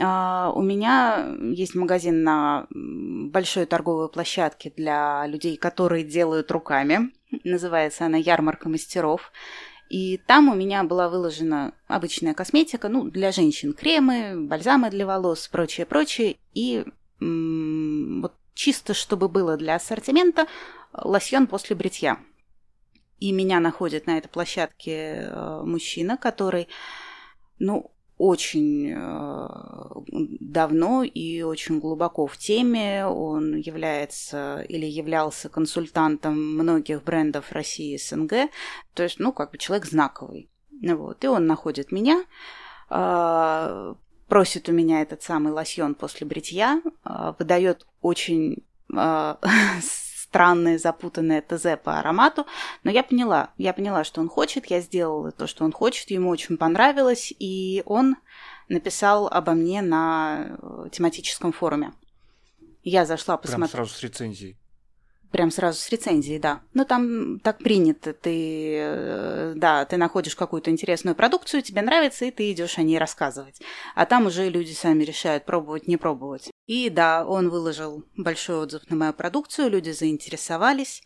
А, 0.00 0.52
У 0.54 0.62
меня 0.62 1.36
есть 1.40 1.74
магазин 1.74 2.22
на 2.22 2.66
м, 2.74 3.30
большой 3.30 3.66
торговой 3.66 4.08
площадке 4.08 4.72
для 4.76 5.26
людей, 5.26 5.56
которые 5.56 6.04
делают 6.04 6.50
руками. 6.50 7.12
Называется 7.44 8.06
она 8.06 8.16
«Ярмарка 8.16 8.68
мастеров». 8.68 9.32
И 9.90 10.16
там 10.26 10.48
у 10.48 10.54
меня 10.54 10.82
была 10.82 11.08
выложена 11.08 11.74
обычная 11.86 12.34
косметика, 12.34 12.88
ну, 12.88 13.04
для 13.04 13.30
женщин 13.32 13.74
кремы, 13.74 14.34
бальзамы 14.48 14.90
для 14.90 15.06
волос, 15.06 15.46
прочее, 15.46 15.86
прочее. 15.86 16.36
И 16.54 16.84
м, 17.20 18.22
вот 18.22 18.32
чисто, 18.54 18.94
чтобы 18.94 19.28
было 19.28 19.56
для 19.56 19.76
ассортимента, 19.76 20.46
лосьон 20.92 21.46
после 21.46 21.76
бритья. 21.76 22.18
И 23.20 23.30
меня 23.30 23.60
находит 23.60 24.06
на 24.06 24.18
этой 24.18 24.28
площадке 24.28 25.28
э, 25.30 25.62
мужчина, 25.64 26.16
который, 26.16 26.68
ну, 27.58 27.93
очень 28.24 28.94
э, 28.96 29.48
давно 30.40 31.02
и 31.02 31.42
очень 31.42 31.78
глубоко 31.78 32.26
в 32.26 32.38
теме. 32.38 33.06
Он 33.06 33.54
является 33.56 34.64
или 34.66 34.86
являлся 34.86 35.50
консультантом 35.50 36.34
многих 36.34 37.04
брендов 37.04 37.52
России 37.52 37.94
и 37.94 37.98
СНГ. 37.98 38.50
То 38.94 39.02
есть, 39.02 39.18
ну, 39.18 39.32
как 39.32 39.50
бы 39.50 39.58
человек 39.58 39.84
знаковый. 39.84 40.48
Вот. 40.82 41.22
И 41.22 41.26
он 41.26 41.46
находит 41.46 41.92
меня, 41.92 42.24
э, 42.88 43.94
просит 44.26 44.68
у 44.70 44.72
меня 44.72 45.02
этот 45.02 45.22
самый 45.22 45.52
лосьон 45.52 45.94
после 45.94 46.26
бритья, 46.26 46.80
э, 47.04 47.34
выдает 47.38 47.86
очень 48.00 48.64
странное, 50.34 50.78
запутанное 50.78 51.40
ТЗ 51.42 51.78
по 51.80 52.00
аромату, 52.00 52.44
но 52.82 52.90
я 52.90 53.04
поняла, 53.04 53.50
я 53.56 53.72
поняла, 53.72 54.02
что 54.02 54.20
он 54.20 54.28
хочет, 54.28 54.66
я 54.66 54.80
сделала 54.80 55.30
то, 55.30 55.46
что 55.46 55.64
он 55.64 55.70
хочет, 55.70 56.10
ему 56.10 56.28
очень 56.28 56.56
понравилось, 56.56 57.32
и 57.38 57.84
он 57.86 58.16
написал 58.68 59.28
обо 59.28 59.52
мне 59.52 59.80
на 59.80 60.58
э, 60.60 60.88
тематическом 60.90 61.52
форуме. 61.52 61.92
Я 62.82 63.06
зашла 63.06 63.36
Прям 63.36 63.42
посмотреть. 63.42 63.70
сразу 63.70 63.94
с 63.94 64.02
рецензией. 64.02 64.56
Прям 65.34 65.50
сразу 65.50 65.80
с 65.80 65.88
рецензией, 65.88 66.38
да. 66.38 66.62
Но 66.74 66.84
там 66.84 67.40
так 67.40 67.58
принято. 67.58 68.12
Ты, 68.12 68.76
э, 68.78 69.52
да, 69.56 69.84
ты 69.84 69.96
находишь 69.96 70.36
какую-то 70.36 70.70
интересную 70.70 71.16
продукцию, 71.16 71.62
тебе 71.62 71.82
нравится, 71.82 72.24
и 72.24 72.30
ты 72.30 72.52
идешь 72.52 72.78
о 72.78 72.82
ней 72.82 72.98
рассказывать. 72.98 73.60
А 73.96 74.06
там 74.06 74.26
уже 74.26 74.48
люди 74.48 74.70
сами 74.70 75.02
решают, 75.02 75.44
пробовать, 75.44 75.88
не 75.88 75.96
пробовать. 75.96 76.52
И 76.68 76.88
да, 76.88 77.26
он 77.26 77.48
выложил 77.50 78.04
большой 78.16 78.58
отзыв 78.58 78.88
на 78.88 78.94
мою 78.94 79.12
продукцию, 79.12 79.70
люди 79.70 79.90
заинтересовались 79.90 81.02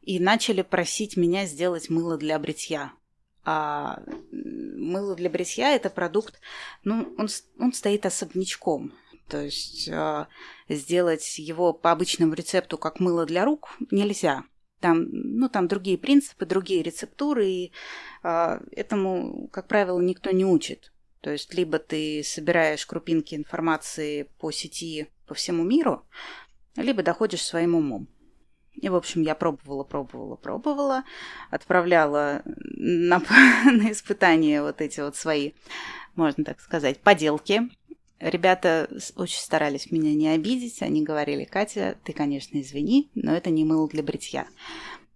и 0.00 0.18
начали 0.20 0.62
просить 0.62 1.18
меня 1.18 1.44
сделать 1.44 1.90
мыло 1.90 2.16
для 2.16 2.38
бритья. 2.38 2.92
А 3.44 4.02
мыло 4.32 5.14
для 5.16 5.28
бритья– 5.28 5.74
это 5.76 5.90
продукт, 5.90 6.40
ну, 6.82 7.14
он, 7.18 7.28
он 7.60 7.74
стоит 7.74 8.06
особнячком. 8.06 8.94
То 9.28 9.42
есть 9.42 9.88
э, 9.88 10.26
сделать 10.68 11.38
его 11.38 11.72
по 11.72 11.90
обычному 11.90 12.34
рецепту, 12.34 12.78
как 12.78 13.00
мыло 13.00 13.26
для 13.26 13.44
рук, 13.44 13.76
нельзя. 13.90 14.44
Там, 14.80 15.06
ну, 15.10 15.48
там 15.48 15.68
другие 15.68 15.98
принципы, 15.98 16.46
другие 16.46 16.82
рецептуры, 16.82 17.46
и 17.46 17.72
э, 18.22 18.60
этому, 18.72 19.48
как 19.48 19.66
правило, 19.68 20.00
никто 20.00 20.30
не 20.30 20.44
учит. 20.44 20.92
То 21.22 21.30
есть 21.30 21.54
либо 21.54 21.78
ты 21.78 22.22
собираешь 22.22 22.86
крупинки 22.86 23.34
информации 23.34 24.28
по 24.38 24.52
сети 24.52 25.08
по 25.26 25.34
всему 25.34 25.64
миру, 25.64 26.06
либо 26.76 27.02
доходишь 27.02 27.42
своим 27.42 27.74
умом. 27.74 28.08
И, 28.74 28.88
в 28.88 28.94
общем, 28.94 29.22
я 29.22 29.34
пробовала, 29.34 29.84
пробовала, 29.84 30.36
пробовала, 30.36 31.04
отправляла 31.50 32.42
на, 32.44 33.18
на 33.64 33.90
испытания 33.90 34.62
вот 34.62 34.80
эти 34.80 35.00
вот 35.00 35.16
свои, 35.16 35.52
можно 36.14 36.44
так 36.44 36.60
сказать, 36.60 37.00
поделки. 37.00 37.62
Ребята 38.18 38.88
очень 39.16 39.38
старались 39.38 39.90
меня 39.90 40.14
не 40.14 40.28
обидеть. 40.28 40.82
Они 40.82 41.02
говорили, 41.02 41.44
Катя, 41.44 41.96
ты, 42.04 42.12
конечно, 42.12 42.60
извини, 42.60 43.10
но 43.14 43.34
это 43.34 43.50
не 43.50 43.64
мыло 43.64 43.88
для 43.88 44.02
бритья. 44.02 44.46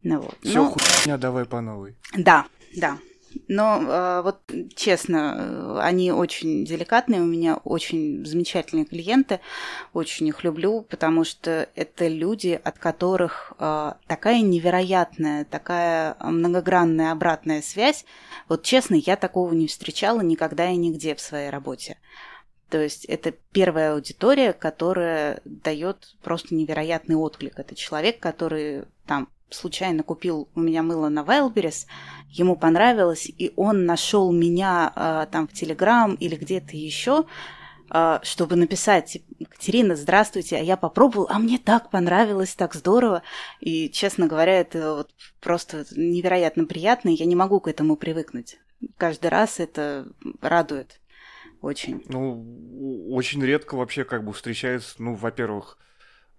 Ну, 0.03 0.21
вот. 0.21 0.37
Все, 0.43 0.65
но... 0.65 0.71
хуйня, 0.71 1.19
давай 1.19 1.45
по 1.45 1.61
новой. 1.61 1.97
Да, 2.17 2.47
да. 2.77 2.99
Но 3.49 3.81
э, 3.81 4.23
вот 4.23 4.41
честно, 4.75 5.37
э, 5.39 5.79
они 5.81 6.13
очень 6.13 6.65
деликатные, 6.65 7.21
у 7.21 7.27
меня 7.27 7.57
очень 7.57 8.25
замечательные 8.25 8.85
клиенты, 8.85 9.41
очень 9.93 10.27
их 10.29 10.43
люблю, 10.43 10.83
потому 10.83 11.25
что 11.25 11.69
это 11.75 12.09
люди, 12.09 12.61
от 12.63 12.79
которых 12.79 13.53
э, 13.59 13.93
такая 14.07 14.41
невероятная, 14.41 15.45
такая 15.45 16.17
многогранная 16.21 17.13
обратная 17.13 17.63
связь. 17.63 18.05
Вот 18.49 18.63
честно, 18.63 18.97
я 18.97 19.17
такого 19.17 19.53
не 19.53 19.69
встречала 19.69 20.21
никогда 20.21 20.69
и 20.69 20.77
нигде 20.77 21.15
в 21.15 21.21
своей 21.21 21.51
работе. 21.51 21.99
То 22.71 22.81
есть 22.81 23.05
это 23.07 23.33
первая 23.53 23.95
аудитория, 23.95 24.53
которая 24.53 25.41
дает 25.45 26.15
просто 26.23 26.55
невероятный 26.55 27.17
отклик. 27.17 27.59
Это 27.59 27.75
человек, 27.75 28.21
который 28.21 28.85
там 29.07 29.29
случайно 29.51 30.05
купил 30.05 30.49
у 30.55 30.61
меня 30.61 30.85
мыло 30.85 31.09
на 31.09 31.21
Wildberries, 31.21 31.87
ему 32.29 32.55
понравилось, 32.55 33.27
и 33.27 33.53
он 33.57 33.85
нашел 33.85 34.31
меня 34.31 34.93
э, 34.95 35.27
там 35.33 35.49
в 35.49 35.53
Телеграм 35.53 36.15
или 36.15 36.37
где-то 36.37 36.77
еще, 36.77 37.25
э, 37.93 38.21
чтобы 38.23 38.55
написать, 38.55 39.19
Катерина, 39.49 39.97
здравствуйте, 39.97 40.57
а 40.57 40.63
я 40.63 40.77
попробовал, 40.77 41.27
а 41.29 41.41
мне 41.41 41.59
так 41.59 41.91
понравилось, 41.91 42.55
так 42.55 42.75
здорово. 42.75 43.23
И, 43.59 43.91
честно 43.91 44.29
говоря, 44.29 44.61
это 44.61 44.95
вот 44.95 45.11
просто 45.41 45.85
невероятно 45.97 46.65
приятно, 46.67 47.09
и 47.09 47.15
я 47.15 47.27
не 47.27 47.35
могу 47.35 47.59
к 47.59 47.67
этому 47.67 47.97
привыкнуть. 47.97 48.61
Каждый 48.97 49.31
раз 49.31 49.59
это 49.59 50.07
радует 50.41 51.01
очень. 51.61 52.03
Ну, 52.09 53.11
очень 53.11 53.45
редко 53.45 53.75
вообще 53.75 54.05
как 54.05 54.25
бы 54.25 54.33
встречается, 54.33 54.95
ну, 54.99 55.15
во-первых, 55.15 55.79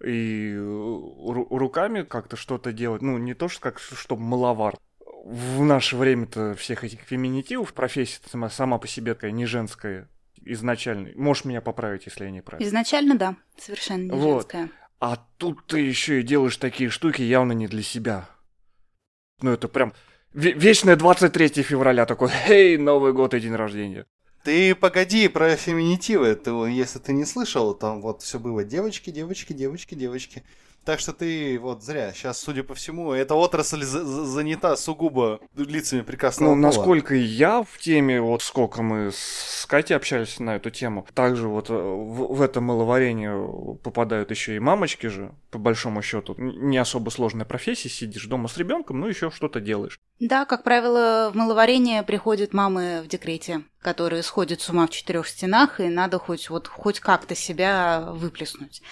и 0.04 0.56
руками 0.56 2.02
как-то 2.02 2.36
что-то 2.36 2.72
делать. 2.72 3.02
Ну, 3.02 3.18
не 3.18 3.34
то, 3.34 3.48
что 3.48 3.60
как 3.60 3.78
чтобы 3.78 4.22
маловар. 4.22 4.76
В 5.24 5.62
наше 5.62 5.96
время-то 5.96 6.54
всех 6.56 6.82
этих 6.82 7.00
феминитивов 7.00 7.74
профессия 7.74 8.20
сама, 8.28 8.50
сама 8.50 8.78
по 8.78 8.88
себе 8.88 9.14
такая 9.14 9.30
не 9.30 9.46
женская 9.46 10.08
изначально. 10.44 11.10
Можешь 11.14 11.44
меня 11.44 11.60
поправить, 11.60 12.06
если 12.06 12.24
я 12.24 12.30
не 12.30 12.42
прав. 12.42 12.60
Изначально, 12.60 13.16
да, 13.16 13.36
совершенно 13.56 14.02
не 14.02 14.10
вот. 14.10 14.50
женская. 14.52 14.70
А 14.98 15.16
тут 15.38 15.66
ты 15.66 15.80
еще 15.80 16.20
и 16.20 16.22
делаешь 16.24 16.56
такие 16.56 16.90
штуки 16.90 17.22
явно 17.22 17.52
не 17.52 17.68
для 17.68 17.82
себя. 17.82 18.28
Ну, 19.40 19.52
это 19.52 19.68
прям 19.68 19.92
вечное 20.32 20.96
23 20.96 21.62
февраля 21.62 22.06
такой, 22.06 22.30
эй, 22.48 22.76
Новый 22.76 23.12
год 23.12 23.34
и 23.34 23.40
день 23.40 23.54
рождения. 23.54 24.06
Ты 24.42 24.74
погоди 24.74 25.28
про 25.28 25.54
феминитивы. 25.54 26.34
Ты, 26.34 26.50
если 26.50 26.98
ты 26.98 27.12
не 27.12 27.24
слышал, 27.24 27.74
там 27.74 28.00
вот 28.00 28.22
все 28.22 28.40
было 28.40 28.64
девочки, 28.64 29.10
девочки, 29.10 29.52
девочки, 29.52 29.94
девочки. 29.94 30.42
Так 30.84 30.98
что 30.98 31.12
ты 31.12 31.58
вот 31.60 31.82
зря. 31.84 32.12
Сейчас, 32.12 32.40
судя 32.40 32.64
по 32.64 32.74
всему, 32.74 33.12
эта 33.12 33.34
отрасль 33.36 33.82
занята 33.84 34.76
сугубо 34.76 35.38
лицами 35.54 36.00
прекрасного 36.00 36.54
Ну, 36.54 36.60
пола. 36.60 36.66
насколько 36.66 37.14
я 37.14 37.62
в 37.62 37.78
теме, 37.78 38.20
вот 38.20 38.42
сколько 38.42 38.82
мы 38.82 39.10
с 39.12 39.64
Катей 39.68 39.94
общались 39.96 40.40
на 40.40 40.56
эту 40.56 40.70
тему, 40.70 41.06
также 41.14 41.46
вот 41.46 41.70
э, 41.70 41.72
в, 41.72 42.34
в 42.34 42.42
это 42.42 42.60
маловарение 42.60 43.76
попадают 43.82 44.30
еще 44.32 44.56
и 44.56 44.58
мамочки 44.58 45.06
же, 45.06 45.32
по 45.50 45.58
большому 45.58 46.02
счету. 46.02 46.34
Не 46.36 46.78
особо 46.78 47.10
сложная 47.10 47.46
профессия, 47.46 47.88
сидишь 47.88 48.26
дома 48.26 48.48
с 48.48 48.56
ребенком, 48.56 48.98
ну 49.00 49.06
еще 49.06 49.30
что-то 49.30 49.60
делаешь. 49.60 50.00
Да, 50.18 50.44
как 50.46 50.64
правило, 50.64 51.30
в 51.32 51.36
маловарение 51.36 52.02
приходят 52.02 52.52
мамы 52.52 53.02
в 53.04 53.08
декрете, 53.08 53.62
которые 53.80 54.22
сходят 54.24 54.60
с 54.60 54.68
ума 54.68 54.86
в 54.86 54.90
четырех 54.90 55.28
стенах, 55.28 55.78
и 55.78 55.88
надо 55.88 56.18
хоть 56.18 56.50
вот 56.50 56.66
хоть 56.66 56.98
как-то 57.00 57.34
себя 57.36 58.08
выплеснуть. 58.10 58.82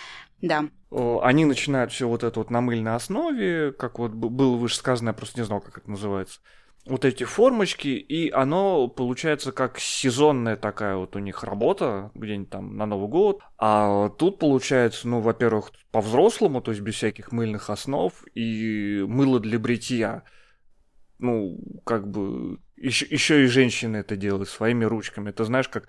Да. 0.42 0.64
Они 0.90 1.44
начинают 1.44 1.92
все 1.92 2.09
вот 2.09 2.24
это 2.24 2.40
вот 2.40 2.50
на 2.50 2.61
мыльной 2.61 2.94
основе, 2.94 3.72
как 3.72 3.98
вот 3.98 4.12
было 4.12 4.57
выше 4.57 4.76
сказано, 4.76 5.11
я 5.11 5.14
просто 5.14 5.40
не 5.40 5.46
знал, 5.46 5.61
как 5.61 5.79
это 5.79 5.90
называется. 5.90 6.40
Вот 6.87 7.05
эти 7.05 7.24
формочки, 7.24 7.88
и 7.88 8.31
оно 8.31 8.88
получается 8.88 9.53
как 9.53 9.79
сезонная 9.79 10.57
такая 10.57 10.96
вот 10.96 11.14
у 11.14 11.18
них 11.18 11.44
работа, 11.44 12.11
где-нибудь 12.14 12.48
там 12.48 12.76
на 12.76 12.87
Новый 12.87 13.09
год. 13.09 13.42
А 13.59 14.09
тут 14.09 14.38
получается, 14.38 15.07
ну, 15.07 15.20
во-первых, 15.20 15.72
по-взрослому, 15.92 16.62
то 16.62 16.70
есть 16.70 16.81
без 16.83 16.94
всяких 16.94 17.33
мыльных 17.33 17.68
основ, 17.68 18.12
и 18.35 19.05
мыло 19.07 19.40
для 19.40 19.59
бритья. 19.59 20.22
Ну, 21.18 21.61
как 21.85 22.09
бы 22.09 22.59
еще 22.76 23.44
и 23.44 23.46
женщины 23.46 23.98
это 23.98 24.16
делают 24.16 24.48
своими 24.48 24.87
ручками. 24.87 25.29
Это 25.29 25.44
знаешь, 25.44 25.68
как 25.68 25.87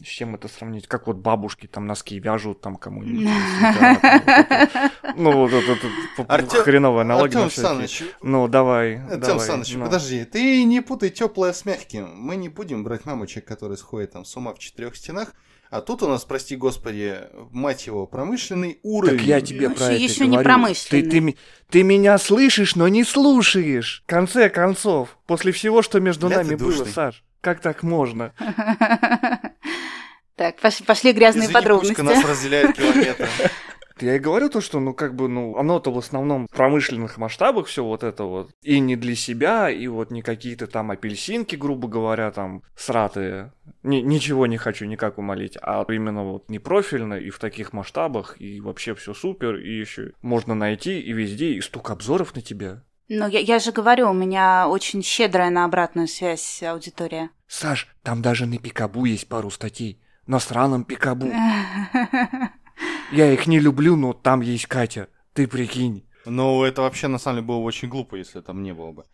с 0.00 0.06
чем 0.06 0.34
это 0.34 0.48
сравнить? 0.48 0.88
Как 0.88 1.06
вот 1.06 1.16
бабушки 1.16 1.66
там 1.66 1.86
носки 1.86 2.18
вяжут 2.18 2.60
там 2.60 2.76
кому-нибудь. 2.76 3.28
Ну, 5.14 5.46
вот 5.46 5.52
это 5.52 6.62
хреновая 6.62 7.02
аналогия. 7.02 7.38
Артем 7.38 7.50
Саныч. 7.50 8.02
Ну, 8.22 8.48
давай. 8.48 8.96
Артем 8.96 9.38
Саныч, 9.38 9.74
ну. 9.74 9.84
подожди. 9.84 10.24
Ты 10.24 10.64
не 10.64 10.80
путай 10.80 11.10
теплое 11.10 11.52
с 11.52 11.66
мягким. 11.66 12.08
Мы 12.16 12.36
не 12.36 12.48
будем 12.48 12.82
брать 12.82 13.04
мамочек, 13.04 13.44
которые 13.44 13.76
сходят 13.76 14.12
там 14.12 14.24
с 14.24 14.34
ума 14.36 14.54
в 14.54 14.58
четырех 14.58 14.96
стенах. 14.96 15.34
А 15.70 15.80
тут 15.80 16.02
у 16.02 16.08
нас, 16.08 16.24
прости 16.24 16.56
господи, 16.56 17.18
мать 17.50 17.86
его, 17.86 18.06
промышленный 18.06 18.78
уровень. 18.82 19.18
Так 19.18 19.26
я 19.26 19.40
тебе 19.40 19.70
про 19.70 19.84
это 19.84 19.94
Еще 19.94 20.26
не 20.26 20.38
промышленный. 20.38 21.02
Ты, 21.02 21.20
ты, 21.20 21.36
ты 21.70 21.82
меня 21.82 22.18
слышишь, 22.18 22.74
но 22.74 22.88
не 22.88 23.04
слушаешь. 23.04 24.02
В 24.06 24.10
конце 24.10 24.50
концов, 24.50 25.16
после 25.26 25.52
всего, 25.52 25.82
что 25.82 26.00
между 26.00 26.28
нами 26.28 26.56
было, 26.56 26.84
Саш. 26.84 27.22
Как 27.42 27.60
так 27.60 27.82
можно? 27.82 28.32
Так, 30.34 30.56
пошли 30.60 31.12
грязные 31.12 31.44
Извини, 31.44 31.52
подробности. 31.52 31.94
Пушка 31.94 32.02
нас 32.14 32.24
разделяет 32.24 32.74
километры. 32.74 33.28
Я 34.00 34.16
и 34.16 34.18
говорю 34.18 34.48
то, 34.48 34.62
что, 34.62 34.80
ну, 34.80 34.94
как 34.94 35.14
бы, 35.14 35.28
ну, 35.28 35.56
оно-то 35.56 35.92
в 35.92 35.98
основном 35.98 36.48
в 36.48 36.56
промышленных 36.56 37.18
масштабах 37.18 37.66
все 37.66 37.84
вот 37.84 38.02
это 38.02 38.24
вот. 38.24 38.50
И 38.62 38.80
не 38.80 38.96
для 38.96 39.14
себя, 39.14 39.70
и 39.70 39.86
вот 39.86 40.10
не 40.10 40.22
какие-то 40.22 40.66
там 40.66 40.90
апельсинки, 40.90 41.54
грубо 41.54 41.86
говоря, 41.86 42.32
там, 42.32 42.62
сратые. 42.74 43.52
Ни, 43.82 43.96
ничего 43.98 44.46
не 44.46 44.56
хочу 44.56 44.86
никак 44.86 45.18
умолить. 45.18 45.56
А 45.60 45.84
именно 45.88 46.24
вот 46.24 46.48
не 46.48 46.58
профильно, 46.58 47.14
и 47.14 47.28
в 47.28 47.38
таких 47.38 47.74
масштабах, 47.74 48.40
и 48.40 48.60
вообще 48.60 48.94
все 48.94 49.12
супер, 49.14 49.56
и 49.56 49.78
еще 49.78 50.12
можно 50.22 50.54
найти 50.54 50.98
и 50.98 51.12
везде, 51.12 51.52
и 51.52 51.60
столько 51.60 51.92
обзоров 51.92 52.34
на 52.34 52.40
тебя. 52.40 52.82
Ну, 53.14 53.28
я, 53.28 53.40
я 53.40 53.58
же 53.58 53.72
говорю, 53.72 54.08
у 54.08 54.14
меня 54.14 54.66
очень 54.68 55.02
щедрая 55.02 55.50
на 55.50 55.66
обратную 55.66 56.08
связь 56.08 56.62
аудитория. 56.62 57.28
Саш, 57.46 57.94
там 58.02 58.22
даже 58.22 58.46
на 58.46 58.56
Пикабу 58.56 59.04
есть 59.04 59.28
пару 59.28 59.50
статей 59.50 60.00
на 60.26 60.40
сраном 60.40 60.84
Пикабу. 60.84 61.26
Я 63.12 63.30
их 63.30 63.46
не 63.46 63.60
люблю, 63.60 63.96
но 63.96 64.14
там 64.14 64.40
есть 64.40 64.64
Катя. 64.64 65.08
Ты 65.34 65.46
прикинь. 65.46 66.06
Ну, 66.24 66.64
это 66.64 66.80
вообще 66.80 67.08
на 67.08 67.18
самом 67.18 67.36
деле 67.36 67.48
было 67.48 67.58
очень 67.58 67.88
глупо, 67.88 68.14
если 68.16 68.40
там 68.40 68.62
не 68.62 68.72
было 68.72 68.92
бы. 68.92 69.04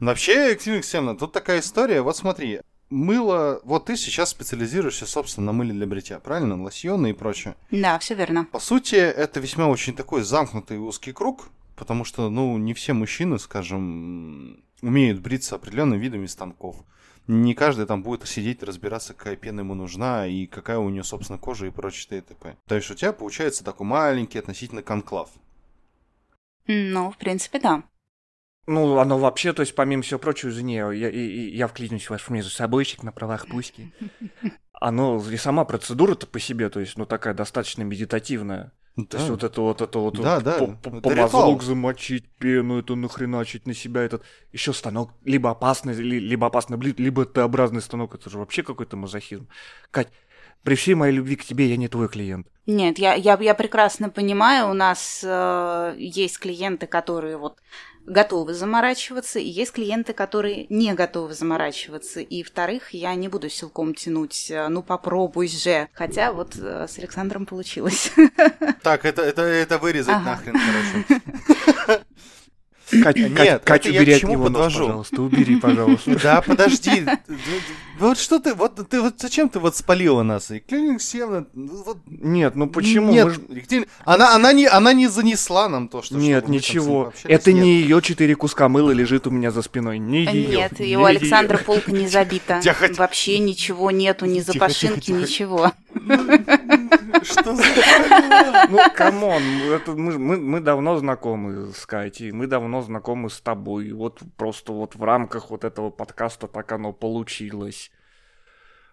Но 0.00 0.08
вообще, 0.10 0.50
Екатерина 0.50 0.76
Алексеевна, 0.76 1.14
тут 1.14 1.32
такая 1.32 1.60
история. 1.60 2.02
Вот 2.02 2.14
смотри, 2.14 2.60
мыло... 2.90 3.62
Вот 3.64 3.86
ты 3.86 3.96
сейчас 3.96 4.30
специализируешься, 4.30 5.06
собственно, 5.06 5.46
на 5.46 5.52
мыле 5.52 5.72
для 5.72 5.86
бритья, 5.86 6.18
правильно? 6.18 6.62
Лосьоны 6.62 7.10
и 7.10 7.14
прочее. 7.14 7.56
Да, 7.70 7.98
все 8.00 8.14
верно. 8.14 8.44
По 8.52 8.58
сути, 8.58 8.96
это 8.96 9.40
весьма 9.40 9.68
очень 9.68 9.96
такой 9.96 10.20
замкнутый 10.20 10.76
узкий 10.76 11.12
круг, 11.12 11.48
потому 11.76 12.04
что, 12.04 12.30
ну, 12.30 12.56
не 12.58 12.74
все 12.74 12.92
мужчины, 12.92 13.38
скажем, 13.38 14.64
умеют 14.82 15.20
бриться 15.20 15.54
определенными 15.54 16.00
видами 16.00 16.26
станков 16.26 16.84
не 17.26 17.54
каждый 17.54 17.86
там 17.86 18.02
будет 18.02 18.26
сидеть 18.28 18.62
разбираться, 18.62 19.14
какая 19.14 19.36
пена 19.36 19.60
ему 19.60 19.74
нужна 19.74 20.26
и 20.26 20.46
какая 20.46 20.78
у 20.78 20.88
нее, 20.88 21.02
собственно, 21.04 21.38
кожа 21.38 21.66
и 21.66 21.70
прочее 21.70 22.22
т.п. 22.22 22.56
То 22.66 22.74
есть 22.74 22.90
у 22.90 22.94
тебя 22.94 23.12
получается 23.12 23.64
такой 23.64 23.86
маленький 23.86 24.38
относительно 24.38 24.82
конклав. 24.82 25.30
Ну, 26.66 27.10
в 27.10 27.16
принципе, 27.16 27.58
да. 27.58 27.82
Ну, 28.66 28.98
оно 28.98 29.18
вообще, 29.18 29.52
то 29.52 29.60
есть, 29.60 29.74
помимо 29.74 30.02
всего 30.02 30.18
прочего, 30.18 30.50
извини, 30.50 30.74
я, 30.74 30.92
я, 30.92 31.08
я 31.08 31.68
вклинюсь 31.68 32.06
в 32.06 32.10
ваш 32.10 32.28
между 32.30 32.50
собойчик 32.50 33.02
на 33.04 33.12
правах 33.12 33.46
пуськи. 33.46 33.92
Оно 34.72 35.24
и 35.30 35.36
сама 35.36 35.64
процедура-то 35.64 36.26
по 36.26 36.38
себе, 36.38 36.68
то 36.68 36.80
есть, 36.80 36.98
ну, 36.98 37.06
такая 37.06 37.32
достаточно 37.32 37.82
медитативная. 37.82 38.72
Да. 38.96 39.04
То 39.04 39.16
есть 39.18 39.30
вот 39.30 39.44
это 39.44 39.60
вот 39.60 39.82
это 39.82 39.98
вот, 39.98 40.20
да, 40.20 40.36
вот 40.36 40.44
да. 40.44 40.58
По, 40.58 40.90
по, 40.90 41.00
помазок 41.00 41.62
замочить, 41.62 42.24
пену 42.38 42.78
эту 42.78 42.96
нахреначить 42.96 43.66
на 43.66 43.74
себя 43.74 44.02
этот 44.02 44.22
еще 44.52 44.72
станок 44.72 45.10
либо 45.24 45.50
опасный, 45.50 45.94
либо 45.94 46.46
опасный 46.46 46.78
блин, 46.78 46.94
либо 46.96 47.26
Т-образный 47.26 47.82
станок, 47.82 48.14
это 48.14 48.30
же 48.30 48.38
вообще 48.38 48.62
какой-то 48.62 48.96
мазохизм. 48.96 49.48
Кать, 49.90 50.08
при 50.62 50.76
всей 50.76 50.94
моей 50.94 51.12
любви 51.12 51.36
к 51.36 51.44
тебе 51.44 51.66
я 51.66 51.76
не 51.76 51.88
твой 51.88 52.08
клиент. 52.08 52.46
Нет, 52.64 52.98
я, 52.98 53.14
я, 53.14 53.38
я 53.40 53.54
прекрасно 53.54 54.08
понимаю, 54.08 54.70
у 54.70 54.74
нас 54.74 55.22
э, 55.22 55.94
есть 55.98 56.38
клиенты, 56.38 56.86
которые 56.86 57.36
вот 57.36 57.58
готовы 58.06 58.54
заморачиваться, 58.54 59.38
и 59.38 59.48
есть 59.48 59.72
клиенты, 59.72 60.12
которые 60.12 60.66
не 60.68 60.94
готовы 60.94 61.34
заморачиваться. 61.34 62.20
И 62.20 62.42
вторых 62.42 62.94
я 62.94 63.14
не 63.14 63.28
буду 63.28 63.48
силком 63.48 63.94
тянуть, 63.94 64.50
э, 64.50 64.68
ну 64.68 64.82
попробуй 64.82 65.48
же. 65.48 65.88
Хотя 65.92 66.32
вот 66.32 66.56
э, 66.56 66.86
с 66.88 66.98
Александром 66.98 67.46
получилось. 67.46 68.12
Так, 68.82 69.04
это, 69.04 69.22
это, 69.22 69.42
это 69.42 69.78
вырезать 69.78 70.14
ага. 70.14 70.30
нахрен, 70.30 70.54
короче. 70.54 72.02
Катя, 73.02 73.28
Нет, 73.28 73.62
Катя, 73.64 73.90
убери 73.90 74.12
от 74.12 74.22
него 74.22 74.44
подвожу. 74.44 74.78
Нос, 74.78 74.86
пожалуйста, 74.86 75.22
убери, 75.22 75.56
пожалуйста. 75.60 76.18
Да, 76.22 76.40
подожди. 76.40 77.04
Вот 77.98 78.18
что 78.18 78.38
ты, 78.38 78.54
вот 78.54 78.88
ты, 78.88 79.00
вот 79.00 79.14
зачем 79.18 79.48
ты 79.48 79.58
вот 79.58 79.74
спалила 79.74 80.22
нас? 80.22 80.50
И 80.50 80.60
Клининг 80.60 81.00
Севна, 81.00 81.46
вот... 81.54 81.98
Нет, 82.06 82.54
ну 82.54 82.68
почему? 82.68 83.10
Нет, 83.10 83.34
же... 83.34 83.86
она, 84.04 84.34
она, 84.34 84.52
не, 84.52 84.66
она 84.66 84.92
не 84.92 85.08
занесла 85.08 85.68
нам 85.68 85.88
то, 85.88 86.02
что... 86.02 86.14
Нет, 86.14 86.48
ничего. 86.48 87.12
Это 87.24 87.52
Нет. 87.52 87.64
не 87.64 87.80
ее 87.80 88.02
четыре 88.02 88.36
куска 88.36 88.68
мыла 88.68 88.90
лежит 88.90 89.26
у 89.26 89.30
меня 89.30 89.50
за 89.50 89.62
спиной. 89.62 89.98
Не 89.98 90.24
ее. 90.24 90.48
Нет, 90.48 90.80
и 90.80 90.96
у 90.96 91.04
Александра 91.04 91.58
полка 91.58 91.90
не 91.90 92.06
забита. 92.08 92.60
Вообще 92.96 93.38
ничего 93.38 93.90
нету, 93.90 94.26
ни 94.26 94.40
запашинки, 94.40 95.10
ничего. 95.10 95.72
Что 97.22 97.54
за 97.54 97.64
Ну, 98.68 98.78
камон, 98.94 99.42
мы, 99.86 100.18
мы, 100.18 100.36
мы 100.36 100.60
давно 100.60 100.96
знакомы 100.96 101.72
с 101.72 101.86
Катей, 101.86 102.32
мы 102.32 102.46
давно 102.46 102.82
знакомы 102.82 103.30
с 103.30 103.40
тобой. 103.40 103.92
Вот 103.92 104.20
просто 104.36 104.72
вот 104.72 104.94
в 104.94 105.02
рамках 105.02 105.50
вот 105.50 105.64
этого 105.64 105.90
подкаста 105.90 106.46
так 106.46 106.70
оно 106.72 106.92
получилось. 106.92 107.90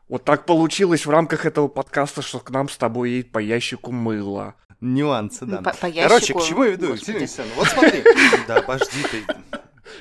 Вот 0.10 0.26
так 0.26 0.46
получилось 0.46 1.06
в 1.06 1.10
рамках 1.10 1.46
этого 1.46 1.68
подкаста, 1.68 2.22
что 2.22 2.40
к 2.40 2.50
нам 2.52 2.70
с 2.70 2.78
тобой 2.78 3.12
едет 3.12 3.32
по 3.32 3.40
ящику 3.40 3.92
мыла. 3.92 4.56
Нюансы, 4.82 5.46
да. 5.46 5.62
По, 5.62 5.74
по 5.74 5.86
ящику... 5.86 6.10
Короче, 6.10 6.34
к 6.34 6.42
чему 6.42 6.64
я 6.66 6.72
веду? 6.72 6.90
Вот 7.56 7.68
смотри. 7.68 8.04
Да, 8.48 8.62
подожди 8.62 9.04
ты. 9.10 9.24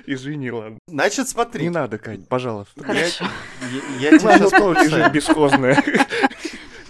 Извини, 0.06 0.50
ладно. 0.50 0.78
Значит, 0.86 1.28
смотри. 1.28 1.62
Не 1.62 1.70
надо, 1.70 1.98
Кать, 1.98 2.26
пожалуйста. 2.28 2.82
Хорошо. 2.82 3.24
Я, 4.00 4.10
я, 4.10 4.10
я 4.10 4.18
тебе 4.18 4.38
сейчас 4.38 4.92
лежит 4.92 5.12
бесхозная. 5.12 5.82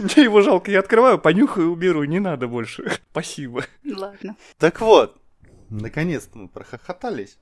Мне 0.02 0.24
его 0.24 0.40
жалко, 0.40 0.70
я 0.70 0.80
открываю, 0.80 1.18
понюхаю 1.18 1.70
уберу, 1.70 2.04
не 2.04 2.18
надо 2.18 2.48
больше. 2.48 2.90
Спасибо. 3.10 3.64
Ладно. 3.84 4.36
Так 4.58 4.80
вот, 4.80 5.16
наконец-то 5.70 6.38
мы 6.38 6.48
прохохотались. 6.48 7.38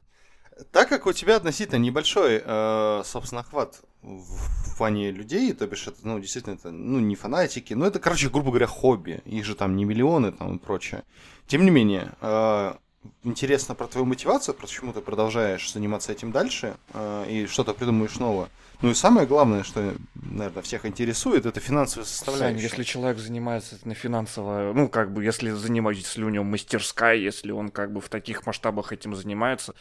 Так 0.73 0.91
как 0.91 1.07
у 1.07 1.13
тебя 1.13 1.37
относительно 1.37 1.79
небольшой, 1.79 2.43
э, 2.45 3.03
собственно, 3.05 3.41
охват 3.41 3.81
в 4.03 4.77
плане 4.77 5.11
людей, 5.11 5.53
то 5.55 5.67
бишь 5.67 5.87
это, 5.87 5.99
ну, 6.03 6.19
действительно, 6.21 6.55
это, 6.55 6.71
ну, 6.71 7.01
не 7.01 7.15
фанатики, 7.17 7.73
но 7.73 7.87
это, 7.87 7.99
короче, 7.99 8.29
грубо 8.29 8.51
говоря, 8.51 8.67
хобби. 8.67 9.23
Их 9.25 9.45
же 9.45 9.55
там 9.55 9.77
не 9.77 9.85
миллионы 9.85 10.33
там 10.33 10.57
и 10.57 10.59
прочее. 10.59 11.05
Тем 11.47 11.65
не 11.65 11.71
менее, 11.71 12.13
э, 12.21 12.75
интересно 13.23 13.75
про 13.75 13.87
твою 13.87 14.07
мотивацию, 14.07 14.55
почему 14.55 14.93
ты 14.93 15.01
продолжаешь 15.01 15.73
заниматься 15.73 16.13
этим 16.13 16.33
дальше 16.33 16.77
э, 16.93 17.27
и 17.29 17.47
что-то 17.47 17.75
придумаешь 17.75 18.17
новое. 18.17 18.49
Ну 18.83 18.91
и 18.91 18.95
самое 18.95 19.27
главное, 19.27 19.63
что, 19.63 19.95
наверное, 20.15 20.63
всех 20.63 20.87
интересует, 20.87 21.45
это 21.45 21.61
финансовая 21.61 22.07
составляющая. 22.07 22.57
Сань, 22.57 22.63
если 22.63 22.83
человек 22.83 23.19
занимается 23.19 23.79
на 23.85 23.95
финансово, 23.95 24.73
ну, 24.75 24.89
как 24.89 25.13
бы, 25.13 25.23
если 25.23 25.51
занимается, 25.51 26.03
если 26.03 26.25
у 26.25 26.31
него 26.31 26.45
мастерская, 26.45 27.17
если 27.17 27.51
он 27.53 27.71
как 27.71 27.93
бы 27.93 28.01
в 28.01 28.09
таких 28.09 28.47
масштабах 28.47 28.93
этим 28.93 29.15
занимается, 29.15 29.75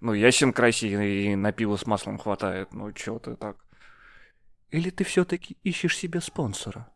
ну, 0.00 0.12
ясен 0.12 0.52
красив 0.52 1.00
и 1.00 1.36
на 1.36 1.52
пиво 1.52 1.76
с 1.76 1.86
маслом 1.86 2.18
хватает, 2.18 2.72
ну, 2.72 2.92
чё 2.92 3.18
ты 3.18 3.36
так? 3.36 3.56
Или 4.70 4.90
ты 4.90 5.04
все 5.04 5.24
таки 5.24 5.56
ищешь 5.62 5.96
себе 5.96 6.20
спонсора? 6.20 6.88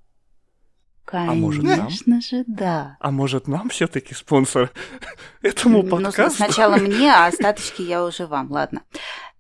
Конечно 1.04 1.32
а 1.32 1.34
может, 1.34 2.06
нам? 2.06 2.20
же, 2.20 2.44
да. 2.46 2.96
А 3.00 3.10
может, 3.10 3.46
нам 3.46 3.68
все 3.68 3.86
таки 3.86 4.14
спонсор 4.14 4.72
этому 5.42 5.82
ну, 5.82 5.88
подкасту? 5.90 6.22
Ну, 6.22 6.30
сначала 6.30 6.76
мне, 6.78 7.12
а 7.12 7.26
остаточки 7.26 7.82
я 7.82 8.04
уже 8.04 8.26
вам, 8.26 8.50
ладно. 8.50 8.82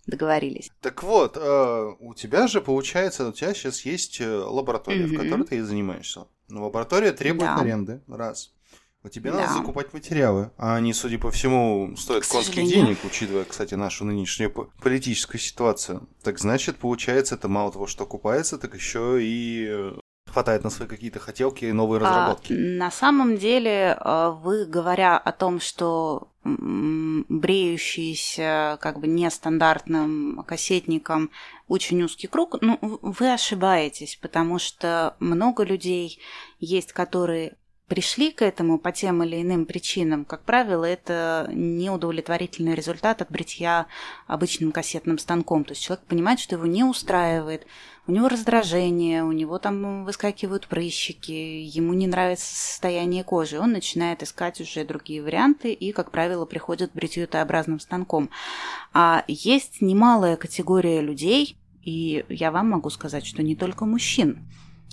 Договорились. 0.06 0.70
Так 0.82 1.02
вот, 1.02 1.38
э, 1.38 1.92
у 1.98 2.12
тебя 2.14 2.46
же, 2.46 2.60
получается, 2.60 3.28
у 3.28 3.32
тебя 3.32 3.54
сейчас 3.54 3.86
есть 3.86 4.20
э, 4.20 4.28
лаборатория, 4.28 5.06
в 5.06 5.16
которой 5.16 5.46
ты 5.46 5.64
занимаешься. 5.64 6.26
Но 6.48 6.64
лаборатория 6.64 7.12
требует 7.12 7.50
да. 7.50 7.56
аренды, 7.56 8.02
раз. 8.06 8.52
У 9.02 9.08
тебя 9.10 9.32
да. 9.32 9.40
надо 9.40 9.52
закупать 9.54 9.92
материалы, 9.92 10.50
а 10.56 10.76
они, 10.76 10.94
судя 10.94 11.18
по 11.18 11.30
всему, 11.30 11.94
стоят 11.96 12.26
конских 12.26 12.66
денег, 12.66 12.98
учитывая, 13.04 13.44
кстати, 13.44 13.74
нашу 13.74 14.06
нынешнюю 14.06 14.50
политическую 14.50 15.40
ситуацию. 15.40 16.08
Так 16.22 16.38
значит, 16.38 16.76
получается, 16.76 17.34
это 17.34 17.48
мало 17.48 17.70
того, 17.70 17.86
что 17.86 18.04
окупается, 18.04 18.56
так 18.56 18.74
еще 18.74 19.18
и 19.22 19.66
э, 19.68 19.92
хватает 20.34 20.64
на 20.64 20.70
свои 20.70 20.88
какие-то 20.88 21.20
хотелки 21.20 21.64
и 21.64 21.72
новые 21.72 22.00
а, 22.00 22.04
разработки. 22.04 22.52
А, 22.52 22.56
на 22.56 22.90
самом 22.90 23.38
деле, 23.38 23.96
вы, 24.42 24.66
говоря 24.66 25.16
о 25.16 25.32
том, 25.32 25.60
что 25.60 26.28
бреющийся 26.44 28.76
как 28.80 29.00
бы 29.00 29.06
нестандартным 29.06 30.44
кассетником 30.46 31.30
очень 31.68 32.02
узкий 32.02 32.26
круг, 32.26 32.56
ну, 32.60 32.78
вы 32.82 33.32
ошибаетесь, 33.32 34.18
потому 34.20 34.58
что 34.58 35.16
много 35.20 35.62
людей 35.62 36.18
есть, 36.60 36.92
которые 36.92 37.56
пришли 37.88 38.30
к 38.30 38.42
этому 38.42 38.78
по 38.78 38.92
тем 38.92 39.22
или 39.22 39.42
иным 39.42 39.66
причинам, 39.66 40.24
как 40.24 40.44
правило, 40.44 40.84
это 40.84 41.48
неудовлетворительный 41.52 42.74
результат 42.74 43.22
от 43.22 43.30
бритья 43.30 43.86
обычным 44.26 44.72
кассетным 44.72 45.18
станком. 45.18 45.64
То 45.64 45.72
есть 45.72 45.82
человек 45.82 46.04
понимает, 46.06 46.40
что 46.40 46.56
его 46.56 46.66
не 46.66 46.82
устраивает, 46.82 47.66
у 48.06 48.12
него 48.12 48.28
раздражение, 48.28 49.24
у 49.24 49.32
него 49.32 49.58
там 49.58 50.04
выскакивают 50.04 50.66
прыщики, 50.66 51.32
ему 51.32 51.94
не 51.94 52.06
нравится 52.06 52.54
состояние 52.54 53.24
кожи, 53.24 53.58
он 53.58 53.72
начинает 53.72 54.22
искать 54.22 54.60
уже 54.60 54.84
другие 54.84 55.22
варианты 55.22 55.72
и, 55.72 55.92
как 55.92 56.10
правило, 56.10 56.44
приходит 56.44 56.90
к 56.90 56.94
бритью 56.94 57.26
Т-образным 57.26 57.80
станком. 57.80 58.28
А 58.92 59.24
есть 59.26 59.80
немалая 59.80 60.36
категория 60.36 61.00
людей, 61.00 61.56
и 61.82 62.24
я 62.28 62.50
вам 62.50 62.70
могу 62.70 62.90
сказать, 62.90 63.24
что 63.24 63.42
не 63.42 63.56
только 63.56 63.86
мужчин, 63.86 64.46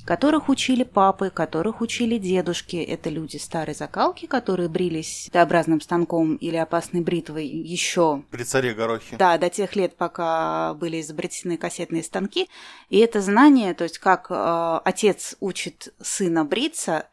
которых 0.05 0.49
учили 0.49 0.83
папы, 0.83 1.29
которых 1.29 1.81
учили 1.81 2.17
дедушки. 2.17 2.75
Это 2.77 3.09
люди 3.09 3.37
старой 3.37 3.75
закалки, 3.75 4.25
которые 4.25 4.69
брились 4.69 5.29
Т-образным 5.31 5.81
станком 5.81 6.35
или 6.35 6.55
опасной 6.55 7.01
бритвой 7.01 7.47
еще... 7.47 8.23
При 8.31 8.43
царе 8.43 8.73
Горохе. 8.73 9.15
Да, 9.17 9.37
до 9.37 9.49
тех 9.49 9.75
лет, 9.75 9.95
пока 9.95 10.73
были 10.75 11.01
изобретены 11.01 11.57
кассетные 11.57 12.03
станки. 12.03 12.49
И 12.89 12.97
это 12.97 13.21
знание, 13.21 13.73
то 13.73 13.83
есть 13.83 13.99
как 13.99 14.27
э, 14.29 14.79
отец 14.83 15.35
учит 15.39 15.93
сына 16.01 16.45
бриться, 16.45 17.07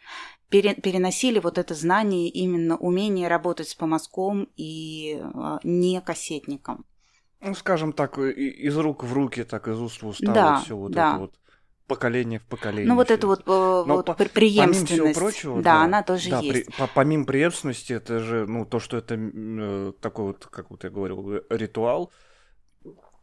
пере, 0.48 0.74
переносили 0.74 1.38
вот 1.38 1.58
это 1.58 1.74
знание, 1.74 2.28
именно 2.28 2.76
умение 2.76 3.28
работать 3.28 3.68
с 3.68 3.74
помазком 3.74 4.48
и 4.56 5.20
э, 5.20 5.58
не 5.62 6.00
кассетником. 6.00 6.84
Ну, 7.40 7.54
скажем 7.54 7.92
так, 7.92 8.18
из 8.18 8.76
рук 8.76 9.04
в 9.04 9.12
руки, 9.12 9.44
так 9.44 9.68
из 9.68 9.80
уст 9.80 10.02
в 10.02 10.08
уста, 10.08 10.32
да, 10.32 10.54
вот 10.54 10.64
все 10.64 10.76
вот 10.76 10.92
да. 10.92 11.10
это 11.10 11.18
вот 11.20 11.34
поколение 11.88 12.38
в 12.38 12.44
поколение. 12.44 12.86
Ну, 12.86 12.94
вот 12.94 13.10
это 13.10 13.26
вот, 13.26 13.40
э, 13.40 13.82
вот 13.86 14.06
по, 14.06 14.14
преемственность. 14.14 14.88
Помимо 14.90 15.12
всего 15.12 15.20
прочего, 15.20 15.56
да, 15.56 15.62
да, 15.62 15.82
она 15.82 16.02
тоже 16.02 16.30
да, 16.30 16.40
есть. 16.40 16.66
При, 16.66 16.76
по, 16.76 16.86
помимо 16.86 17.24
преемственности, 17.24 17.94
это 17.94 18.20
же, 18.20 18.46
ну, 18.46 18.64
то, 18.64 18.78
что 18.78 18.98
это 18.98 19.16
э, 19.18 19.92
такой 20.00 20.26
вот, 20.26 20.46
как 20.46 20.70
вот 20.70 20.84
я 20.84 20.90
говорил, 20.90 21.32
э, 21.32 21.42
ритуал, 21.50 22.12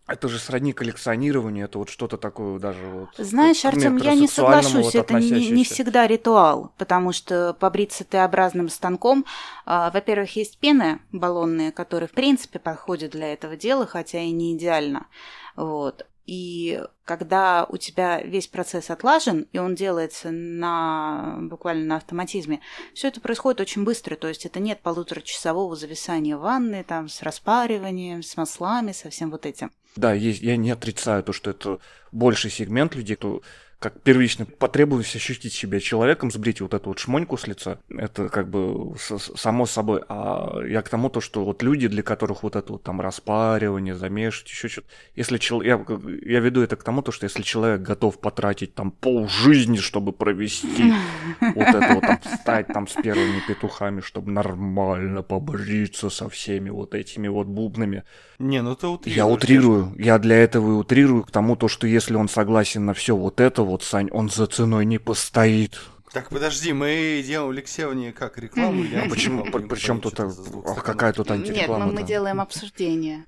это 0.07 0.27
же 0.27 0.37
сродни 0.37 0.71
коллекционированию, 0.71 1.65
это 1.65 1.79
вот 1.79 1.89
что-то 1.89 2.17
такое 2.17 2.59
даже 2.59 2.85
вот. 2.85 3.09
Знаешь, 3.17 3.65
Артем, 3.65 3.97
я 3.97 4.13
не 4.13 4.27
соглашусь, 4.27 4.93
вот 4.93 4.95
это 4.95 5.19
не, 5.19 5.49
не 5.49 5.63
всегда 5.63 6.05
ритуал, 6.05 6.73
потому 6.77 7.11
что 7.11 7.55
побриться 7.59 8.03
Т-образным 8.03 8.69
станком, 8.69 9.25
э, 9.65 9.89
во-первых, 9.93 10.35
есть 10.35 10.59
пены 10.59 10.99
баллонные, 11.11 11.71
которые 11.71 12.09
в 12.09 12.13
принципе 12.13 12.59
подходят 12.59 13.11
для 13.11 13.31
этого 13.31 13.55
дела, 13.55 13.85
хотя 13.85 14.19
и 14.19 14.31
не 14.31 14.55
идеально. 14.55 15.07
Вот. 15.55 16.05
И 16.25 16.81
когда 17.03 17.65
у 17.69 17.77
тебя 17.77 18.21
весь 18.21 18.47
процесс 18.47 18.89
отлажен, 18.89 19.47
и 19.51 19.59
он 19.59 19.75
делается 19.75 20.31
на, 20.31 21.37
буквально 21.41 21.85
на 21.85 21.95
автоматизме, 21.97 22.61
все 22.93 23.09
это 23.09 23.21
происходит 23.21 23.61
очень 23.61 23.83
быстро. 23.83 24.15
То 24.15 24.27
есть 24.27 24.45
это 24.45 24.59
нет 24.59 24.79
полуторачасового 24.81 25.75
зависания 25.75 26.35
в 26.35 26.41
ванны, 26.41 26.83
там, 26.83 27.09
с 27.09 27.21
распариванием, 27.21 28.23
с 28.23 28.35
маслами, 28.37 28.91
со 28.91 29.09
всем 29.09 29.29
вот 29.29 29.45
этим. 29.45 29.71
Да, 29.95 30.13
есть, 30.13 30.41
я 30.41 30.57
не 30.57 30.71
отрицаю 30.71 31.23
то, 31.23 31.31
что 31.31 31.51
это 31.51 31.79
больший 32.11 32.51
сегмент 32.51 32.95
людей, 32.95 33.15
кто 33.15 33.41
как 33.79 34.01
первично 34.01 34.45
потребовалось 34.45 35.15
ощутить 35.15 35.53
себя 35.53 35.79
человеком, 35.79 36.31
сбрить 36.31 36.61
вот 36.61 36.73
эту 36.73 36.89
вот 36.89 36.99
шмоньку 36.99 37.37
с 37.37 37.45
лица, 37.45 37.79
это 37.89 38.29
как 38.29 38.49
бы 38.49 38.95
само 38.97 39.65
собой. 39.65 40.01
А 40.07 40.61
я 40.65 40.81
к 40.81 40.89
тому, 40.89 41.09
то, 41.09 41.21
что 41.21 41.43
вот 41.43 41.61
люди, 41.61 41.87
для 41.87 42.01
которых 42.01 42.43
вот 42.43 42.55
это 42.55 42.73
вот 42.73 42.83
там 42.83 43.01
распаривание, 43.01 43.93
замешивать, 43.93 44.49
еще 44.49 44.69
что-то, 44.69 44.87
если 45.15 45.37
человек, 45.37 45.89
я, 45.89 46.35
я 46.35 46.39
веду 46.39 46.61
это 46.61 46.77
к 46.77 46.83
тому, 46.83 47.01
то, 47.01 47.11
что 47.11 47.25
если 47.25 47.43
человек 47.43 47.81
готов 47.81 48.19
потратить 48.19 48.73
там 48.75 48.91
пол 48.91 49.27
жизни, 49.27 49.77
чтобы 49.77 50.13
провести 50.13 50.93
вот 51.41 51.67
это 51.67 51.93
вот 51.93 52.01
там, 52.01 52.19
стать 52.41 52.67
там 52.67 52.87
с 52.87 52.93
первыми 52.93 53.41
петухами, 53.47 54.01
чтобы 54.01 54.31
нормально 54.31 55.21
побриться 55.21 56.09
со 56.09 56.29
всеми 56.29 56.69
вот 56.69 56.95
этими 56.95 57.27
вот 57.27 57.47
бубнами. 57.47 58.03
Не, 58.39 58.61
ну 58.61 58.75
ты 58.75 58.87
утрируешь. 58.87 59.17
Я 59.17 59.27
утрирую, 59.27 59.93
я 59.97 60.17
для 60.17 60.37
этого 60.37 60.71
и 60.71 60.73
утрирую 60.73 61.23
к 61.23 61.31
тому, 61.31 61.55
то, 61.55 61.67
что 61.67 61.87
если 61.87 62.15
он 62.15 62.29
согласен 62.29 62.85
на 62.85 62.93
все 62.93 63.15
вот 63.15 63.39
это 63.39 63.64
вот, 63.65 63.83
Сань, 63.83 64.09
он 64.11 64.29
за 64.29 64.47
ценой 64.47 64.85
не 64.85 64.97
постоит. 64.97 65.79
Так, 66.13 66.29
подожди, 66.29 66.71
мы 66.71 67.21
делаем 67.25 67.51
Алексеевне 67.51 68.13
как 68.13 68.37
рекламу 68.37 68.83
А 68.95 69.09
почему? 69.09 69.43
Причем 69.51 69.99
тут 69.99 70.13
Что-то 70.13 70.31
а, 70.65 70.71
а 70.71 70.81
какая 70.81 71.11
тут 71.11 71.29
Нет, 71.29 71.39
мы, 71.39 71.45
антиреклама? 71.45 71.91
мы 71.91 72.03
делаем 72.03 72.39
обсуждение. 72.39 73.25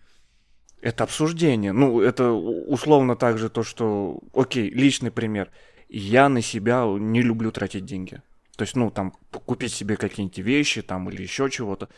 Это 0.82 1.04
обсуждение. 1.04 1.73
Ну, 1.73 2.00
это 2.00 2.32
условно 2.32 3.15
также 3.15 3.50
то, 3.50 3.63
что... 3.63 4.19
Окей, 4.34 4.69
личный 4.69 5.12
пример. 5.12 5.52
Я 5.89 6.30
на 6.30 6.41
себя 6.41 6.86
не 6.86 7.21
люблю 7.21 7.52
тратить 7.52 7.84
деньги. 7.84 8.21
То 8.56 8.63
есть, 8.63 8.76
ну, 8.76 8.89
там, 8.89 9.12
купить 9.32 9.73
себе 9.73 9.97
какие-нибудь 9.97 10.38
вещи 10.39 10.82
там 10.82 11.10
или 11.10 11.21
еще 11.21 11.50
чего-то. 11.50 11.89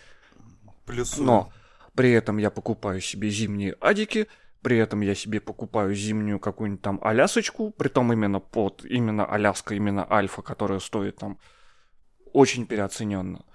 Плюсую. 0.85 1.25
Но 1.25 1.53
при 1.93 2.11
этом 2.11 2.37
я 2.37 2.49
покупаю 2.49 3.01
себе 3.01 3.29
зимние 3.29 3.75
адики, 3.79 4.27
при 4.61 4.77
этом 4.77 5.01
я 5.01 5.15
себе 5.15 5.39
покупаю 5.39 5.93
зимнюю 5.95 6.39
какую-нибудь 6.39 6.81
там 6.81 6.99
алясочку, 7.01 7.71
притом 7.71 8.11
именно 8.13 8.39
под, 8.39 8.83
именно 8.85 9.25
аляска, 9.25 9.73
именно 9.75 10.05
альфа, 10.11 10.41
которая 10.41 10.79
стоит 10.79 11.17
там 11.17 11.37
очень 12.33 12.65
переоцененно. 12.65 13.45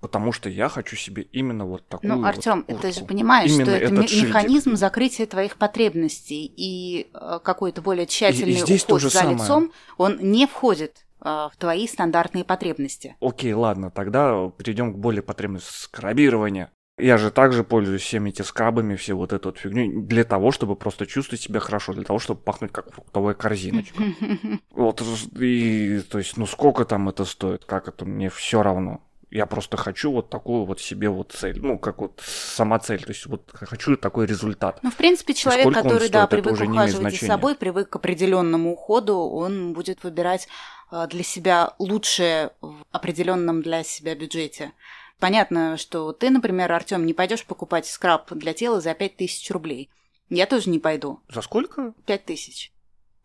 Потому 0.00 0.32
что 0.32 0.50
я 0.50 0.68
хочу 0.68 0.96
себе 0.96 1.22
именно 1.22 1.64
вот 1.64 1.88
такую 1.88 2.12
Ну, 2.12 2.18
вот 2.20 2.26
Артем, 2.26 2.62
ты 2.64 2.74
куртку. 2.74 2.92
же 2.92 3.04
понимаешь, 3.06 3.50
Именно 3.50 3.64
что 3.64 3.74
это 3.74 3.84
этот 3.86 3.98
ме- 4.00 4.06
шильдик. 4.06 4.28
механизм 4.28 4.76
закрытия 4.76 5.26
твоих 5.26 5.56
потребностей 5.56 6.44
и 6.44 7.10
э, 7.14 7.38
какой-то 7.42 7.80
более 7.80 8.06
тщательный 8.06 8.52
здесь 8.52 8.84
то 8.84 8.94
уход 8.96 9.02
же 9.02 9.08
за 9.10 9.20
самое. 9.20 9.38
лицом, 9.38 9.72
он 9.96 10.18
не 10.20 10.46
входит 10.46 11.06
э, 11.22 11.24
в 11.24 11.52
твои 11.58 11.86
стандартные 11.88 12.44
потребности. 12.44 13.16
Окей, 13.20 13.54
ладно, 13.54 13.90
тогда 13.90 14.50
перейдем 14.58 14.92
к 14.92 14.98
более 14.98 15.22
потребности 15.22 15.72
скрабирования. 15.72 16.70
Я 16.96 17.18
же 17.18 17.32
также 17.32 17.64
пользуюсь 17.64 18.02
всеми 18.02 18.30
эти 18.30 18.42
скрабами, 18.42 18.94
все 18.94 19.14
вот 19.14 19.32
эту 19.32 19.48
вот 19.48 19.58
фигню, 19.58 20.02
для 20.02 20.22
того, 20.22 20.52
чтобы 20.52 20.76
просто 20.76 21.06
чувствовать 21.06 21.40
себя 21.40 21.58
хорошо, 21.58 21.92
для 21.92 22.04
того, 22.04 22.20
чтобы 22.20 22.40
пахнуть 22.40 22.70
как 22.70 22.92
фруктовая 22.92 23.34
корзиночка. 23.34 24.02
Вот, 24.70 25.02
и, 25.40 26.00
то 26.08 26.18
есть, 26.18 26.36
ну 26.36 26.46
сколько 26.46 26.84
там 26.84 27.08
это 27.08 27.24
стоит, 27.24 27.64
как 27.64 27.88
это, 27.88 28.04
мне 28.04 28.28
все 28.28 28.62
равно. 28.62 29.00
Я 29.30 29.46
просто 29.46 29.76
хочу 29.76 30.12
вот 30.12 30.30
такую 30.30 30.64
вот 30.64 30.80
себе 30.80 31.08
вот 31.08 31.32
цель, 31.32 31.60
ну, 31.60 31.78
как 31.78 32.00
вот 32.00 32.22
сама 32.24 32.78
цель, 32.78 33.02
то 33.02 33.10
есть 33.10 33.26
вот 33.26 33.50
хочу 33.52 33.96
такой 33.96 34.26
результат. 34.26 34.78
Ну, 34.82 34.90
в 34.90 34.94
принципе, 34.94 35.34
человек, 35.34 35.72
который, 35.74 36.08
да, 36.08 36.26
стоит, 36.26 36.40
это 36.40 36.50
привык 36.50 36.70
ухаживать 36.70 37.18
за 37.18 37.26
собой, 37.26 37.56
привык 37.56 37.90
к 37.90 37.96
определенному 37.96 38.72
уходу, 38.72 39.16
он 39.16 39.72
будет 39.72 40.04
выбирать 40.04 40.46
э, 40.92 41.06
для 41.08 41.24
себя 41.24 41.74
лучшее 41.80 42.52
в 42.60 42.84
определенном 42.92 43.62
для 43.62 43.82
себя 43.82 44.14
бюджете. 44.14 44.72
Понятно, 45.18 45.76
что 45.76 46.12
ты, 46.12 46.30
например, 46.30 46.70
Артем, 46.72 47.06
не 47.06 47.14
пойдешь 47.14 47.44
покупать 47.44 47.86
скраб 47.86 48.32
для 48.32 48.52
тела 48.52 48.80
за 48.80 48.94
5000 48.94 49.50
рублей. 49.50 49.90
Я 50.28 50.46
тоже 50.46 50.70
не 50.70 50.78
пойду. 50.78 51.20
За 51.28 51.42
сколько? 51.42 51.94
5000. 52.06 52.72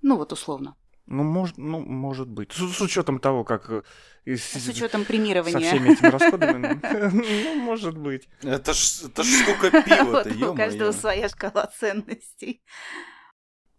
Ну, 0.02 0.17
вот 0.17 0.32
условно. 0.32 0.75
Ну, 1.12 1.23
может, 1.23 1.58
ну, 1.58 1.80
может 1.80 2.30
быть. 2.30 2.52
С, 2.52 2.58
с 2.58 2.82
учетом 2.82 3.19
того, 3.19 3.43
как 3.43 3.69
э, 3.71 3.82
С 4.25 4.67
учетом 4.67 5.02
со 5.02 5.08
премирования. 5.08 5.60
всеми 5.60 5.93
этими 5.93 6.08
расходами, 6.08 6.80
ну, 7.13 7.56
может 7.56 7.97
быть. 7.97 8.30
Это 8.43 8.73
ж, 8.73 8.78
штука 8.78 9.82
пива-то, 9.84 10.52
У 10.52 10.56
каждого 10.56 10.91
своя 10.91 11.28
шкала 11.28 11.65
ценностей. 11.65 12.62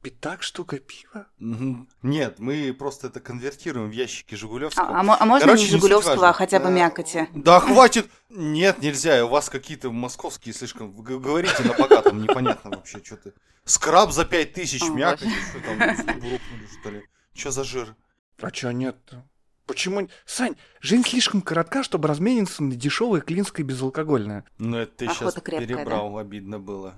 Пятак 0.02 0.42
штука 0.42 0.78
пива? 0.78 1.26
Мгм. 1.38 1.86
Нет, 2.02 2.38
мы 2.38 2.72
просто 2.72 3.08
это 3.08 3.20
конвертируем 3.20 3.90
в 3.90 3.92
ящики 3.92 4.34
Жигулевского. 4.34 4.88
А, 4.88 5.00
а 5.02 5.16
а 5.20 5.24
можно 5.26 5.46
Короче, 5.46 5.64
не 5.64 5.68
не 5.68 5.76
Жигулевского, 5.76 6.12
важно. 6.12 6.28
а 6.30 6.32
хотя 6.32 6.58
бы 6.58 6.64
Да. 6.66 6.70
мякоти? 6.70 7.28
Да 7.34 7.60
хватит! 7.60 8.10
Нет, 8.30 8.80
нельзя, 8.80 9.22
у 9.26 9.28
вас 9.28 9.50
какие-то 9.50 9.90
московские 9.90 10.54
слишком... 10.54 10.92
Вы 10.92 11.18
говорите 11.18 11.62
на 11.64 11.74
богатом, 11.74 12.22
непонятно 12.22 12.70
вообще, 12.70 13.02
что 13.04 13.16
ты. 13.18 13.34
Скраб 13.64 14.10
за 14.12 14.24
пять 14.24 14.54
тысяч, 14.54 14.80
боже. 14.88 15.16
что 15.18 15.60
там, 15.60 15.80
рухнули, 15.80 16.68
что 16.80 16.90
ли? 16.90 17.02
Что 17.34 17.50
за 17.50 17.64
жир? 17.64 17.94
А 18.40 18.50
чё 18.50 18.70
нет-то? 18.70 19.28
Почему... 19.66 20.08
Сань, 20.24 20.56
жизнь 20.80 21.04
слишком 21.06 21.42
коротка, 21.42 21.82
чтобы 21.82 22.08
размениться 22.08 22.62
на 22.62 22.74
дешевое 22.74 23.20
клинское 23.20 23.66
безалкогольное. 23.66 24.44
Ну, 24.56 24.78
это 24.78 24.92
ты 24.96 25.06
Охота 25.06 25.30
сейчас 25.30 25.34
крепкая, 25.42 25.66
перебрал, 25.68 26.16
обидно 26.16 26.58
было. 26.58 26.94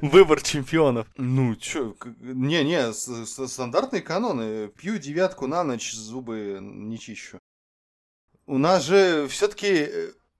Выбор 0.00 0.42
чемпионов. 0.42 1.06
Ну, 1.16 1.54
чё, 1.56 1.94
не-не, 2.20 2.92
стандартные 2.92 4.02
каноны. 4.02 4.68
Пью 4.68 4.98
девятку 4.98 5.46
на 5.46 5.64
ночь, 5.64 5.92
зубы 5.92 6.58
не 6.60 6.98
чищу. 6.98 7.38
У 8.46 8.58
нас 8.58 8.84
же 8.84 9.26
все-таки 9.28 9.88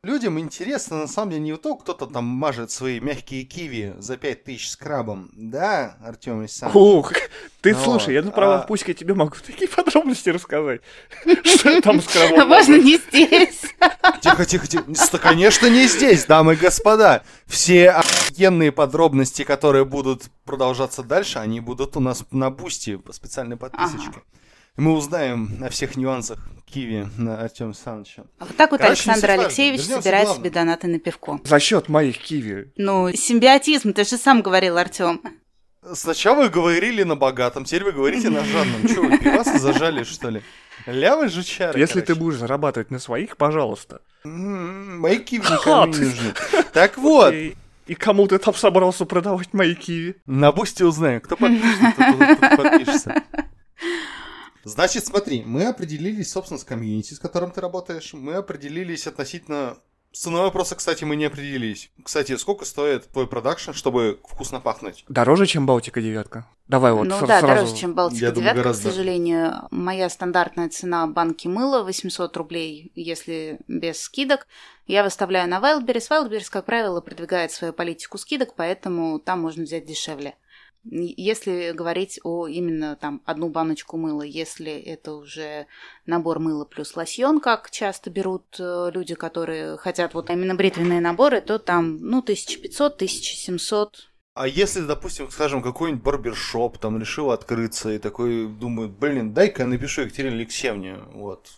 людям 0.04 0.38
интересно, 0.38 0.98
на 0.98 1.06
самом 1.08 1.30
деле, 1.30 1.42
не 1.42 1.56
то, 1.56 1.74
кто-то 1.76 2.06
там 2.06 2.24
мажет 2.24 2.70
свои 2.70 3.00
мягкие 3.00 3.44
киви 3.44 3.94
за 3.98 4.16
5000 4.16 4.68
с 4.68 4.76
крабом. 4.76 5.30
Да, 5.32 5.96
Артем 6.04 6.40
Александрович? 6.40 6.76
Ух, 6.76 7.12
ты 7.60 7.74
Ну 7.74 7.82
слушай, 7.82 8.14
я 8.14 8.22
на 8.22 8.30
правах 8.30 8.64
а- 8.64 8.66
пуська 8.66 8.94
тебе 8.94 9.14
могу 9.14 9.36
такие 9.44 9.68
подробности 9.76 10.28
рассказать. 10.30 10.82
Что 11.44 11.80
там 11.80 12.00
с 12.00 12.06
кровом? 12.12 12.48
Можно 12.48 12.76
не 12.76 12.98
здесь. 12.98 13.60
Тихо, 14.20 14.44
тихо, 14.44 14.66
тихо. 14.66 15.18
Конечно, 15.18 15.66
не 15.66 15.86
здесь, 15.86 16.26
дамы 16.26 16.54
и 16.54 16.56
господа. 16.56 17.22
Все 17.46 17.90
офигенные 17.90 18.72
подробности, 18.72 19.44
которые 19.44 19.84
будут 19.84 20.24
продолжаться 20.44 21.02
дальше, 21.02 21.38
они 21.38 21.60
будут 21.60 21.96
у 21.96 22.00
нас 22.00 22.24
на 22.30 22.50
бусте 22.50 22.98
по 22.98 23.12
специальной 23.12 23.56
подписочке. 23.56 24.22
Мы 24.76 24.92
узнаем 24.92 25.50
о 25.62 25.68
всех 25.70 25.96
нюансах 25.96 26.38
Киви 26.66 27.06
на 27.16 27.40
Артем 27.40 27.66
Александровича. 27.66 28.24
А 28.40 28.44
Вот 28.46 28.56
так 28.56 28.72
вот 28.72 28.80
Короче, 28.80 29.08
Александр. 29.10 29.40
Алексеевич 29.42 29.82
собирает 29.82 30.28
себе 30.30 30.50
донаты 30.50 30.88
на 30.88 30.98
пивко. 30.98 31.38
За 31.44 31.60
счет 31.60 31.88
моих 31.88 32.18
киви. 32.18 32.72
Ну, 32.76 33.12
симбиотизм, 33.14 33.92
ты 33.92 34.04
же 34.04 34.16
сам 34.16 34.42
говорил, 34.42 34.76
Артем. 34.76 35.20
Сначала 35.92 36.42
вы 36.44 36.48
говорили 36.48 37.02
на 37.04 37.14
богатом, 37.14 37.64
теперь 37.64 37.84
вы 37.84 37.92
говорите 37.92 38.30
на 38.30 38.42
жадном. 38.44 38.88
Че 38.88 39.00
вы, 39.02 39.18
пивасы 39.18 39.58
зажали, 39.58 40.02
что 40.02 40.30
ли? 40.30 40.42
Лявы 40.86 41.28
жучары, 41.28 41.78
Если 41.78 42.00
ты 42.00 42.06
короче. 42.08 42.20
будешь 42.20 42.38
зарабатывать 42.38 42.90
на 42.90 42.98
своих, 42.98 43.36
пожалуйста. 43.36 44.00
М, 44.24 44.98
Мои 45.00 45.18
киви 45.18 45.42
никому 45.44 45.86
не 45.92 45.98
нужны. 45.98 46.34
Так 46.72 46.98
вот, 46.98 47.32
И, 47.86 47.94
кому 47.94 48.26
ты 48.26 48.38
там 48.38 48.54
собрался 48.54 49.04
продавать 49.04 49.52
мои 49.52 49.74
киви? 49.74 50.16
На 50.26 50.50
бусте 50.52 50.84
узнаем, 50.86 51.20
кто 51.20 51.36
подпишется, 51.36 51.92
тот 52.40 52.56
подпишется. 52.56 53.22
Значит, 54.64 55.04
смотри, 55.06 55.42
мы 55.44 55.66
определились, 55.66 56.30
собственно, 56.32 56.58
с 56.58 56.64
комьюнити, 56.64 57.14
с 57.14 57.18
которым 57.18 57.50
ты 57.50 57.60
работаешь. 57.60 58.12
Мы 58.14 58.34
определились 58.34 59.06
относительно... 59.06 59.76
С 60.12 60.20
ценой 60.20 60.42
вопроса, 60.42 60.76
кстати, 60.76 61.02
мы 61.02 61.16
не 61.16 61.24
определились. 61.24 61.90
Кстати, 62.04 62.36
сколько 62.36 62.64
стоит 62.64 63.08
твой 63.08 63.26
продакшн, 63.26 63.72
чтобы 63.72 64.20
вкусно 64.28 64.60
пахнуть? 64.60 65.04
Дороже, 65.08 65.46
чем 65.46 65.66
Балтика 65.66 66.00
девятка? 66.00 66.46
Давай 66.68 66.92
вот 66.92 67.08
ну 67.08 67.16
с- 67.16 67.20
да, 67.26 67.40
сразу. 67.40 67.46
дороже, 67.48 67.76
чем 67.76 67.94
Балтика 67.94 68.24
Я 68.24 68.30
думаю, 68.30 68.52
девятка, 68.52 68.62
гораздо. 68.62 68.88
к 68.88 68.92
сожалению. 68.92 69.54
Моя 69.72 70.08
стандартная 70.08 70.68
цена 70.68 71.08
банки 71.08 71.48
мыла 71.48 71.82
800 71.82 72.36
рублей, 72.36 72.92
если 72.94 73.58
без 73.66 74.00
скидок. 74.02 74.46
Я 74.86 75.02
выставляю 75.02 75.48
на 75.50 75.58
Wildberries. 75.58 76.08
Wildberries, 76.08 76.48
как 76.48 76.64
правило, 76.66 77.00
продвигает 77.00 77.50
свою 77.50 77.72
политику 77.72 78.16
скидок, 78.16 78.54
поэтому 78.54 79.18
там 79.18 79.40
можно 79.40 79.64
взять 79.64 79.84
дешевле. 79.84 80.36
Если 80.84 81.72
говорить 81.72 82.20
о 82.24 82.46
именно 82.46 82.96
там 82.96 83.22
одну 83.24 83.48
баночку 83.48 83.96
мыла, 83.96 84.22
если 84.22 84.72
это 84.72 85.14
уже 85.14 85.66
набор 86.04 86.40
мыла 86.40 86.66
плюс 86.66 86.94
лосьон, 86.94 87.40
как 87.40 87.70
часто 87.70 88.10
берут 88.10 88.44
э, 88.58 88.90
люди, 88.92 89.14
которые 89.14 89.78
хотят 89.78 90.12
вот 90.12 90.28
именно 90.28 90.54
бритвенные 90.54 91.00
наборы, 91.00 91.40
то 91.40 91.58
там, 91.58 91.96
ну, 92.00 92.22
1500-1700 92.22 93.88
А 94.34 94.46
если, 94.46 94.80
допустим, 94.80 95.30
скажем, 95.30 95.62
какой-нибудь 95.62 96.04
барбершоп 96.04 96.76
там 96.78 97.00
решил 97.00 97.30
открыться 97.30 97.90
и 97.90 97.98
такой 97.98 98.46
думает, 98.46 98.90
блин, 98.90 99.32
дай-ка 99.32 99.62
я 99.62 99.68
напишу 99.68 100.02
Екатерине 100.02 100.36
Алексеевне, 100.36 100.98
вот. 101.14 101.48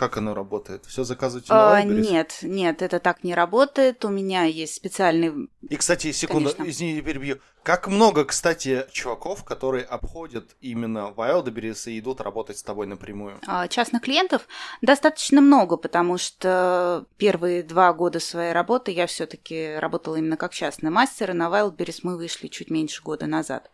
Как 0.00 0.16
оно 0.16 0.32
работает? 0.32 0.86
Все 0.86 1.04
заказываете 1.04 1.52
на 1.52 1.76
А, 1.76 1.82
Wildberries? 1.84 2.10
нет, 2.10 2.38
нет, 2.40 2.80
это 2.80 3.00
так 3.00 3.22
не 3.22 3.34
работает. 3.34 4.02
У 4.06 4.08
меня 4.08 4.44
есть 4.44 4.74
специальный... 4.74 5.50
И, 5.68 5.76
кстати, 5.76 6.10
секунду, 6.12 6.54
Конечно. 6.54 6.70
извини, 6.70 7.02
перебью. 7.02 7.38
Как 7.62 7.86
много, 7.86 8.24
кстати, 8.24 8.86
чуваков, 8.92 9.44
которые 9.44 9.84
обходят 9.84 10.56
именно 10.62 11.12
Wildberries 11.14 11.90
и 11.92 11.98
идут 11.98 12.22
работать 12.22 12.56
с 12.56 12.62
тобой 12.62 12.86
напрямую? 12.86 13.38
а, 13.46 13.68
частных 13.68 14.00
клиентов 14.00 14.48
достаточно 14.80 15.42
много, 15.42 15.76
потому 15.76 16.16
что 16.16 17.04
первые 17.18 17.62
два 17.62 17.92
года 17.92 18.20
своей 18.20 18.52
работы 18.54 18.92
я 18.92 19.06
все-таки 19.06 19.74
работала 19.78 20.16
именно 20.16 20.38
как 20.38 20.54
частный 20.54 20.88
мастер, 20.88 21.32
и 21.32 21.34
на 21.34 21.48
Wildberries 21.48 22.00
мы 22.04 22.16
вышли 22.16 22.48
чуть 22.48 22.70
меньше 22.70 23.02
года 23.02 23.26
назад. 23.26 23.70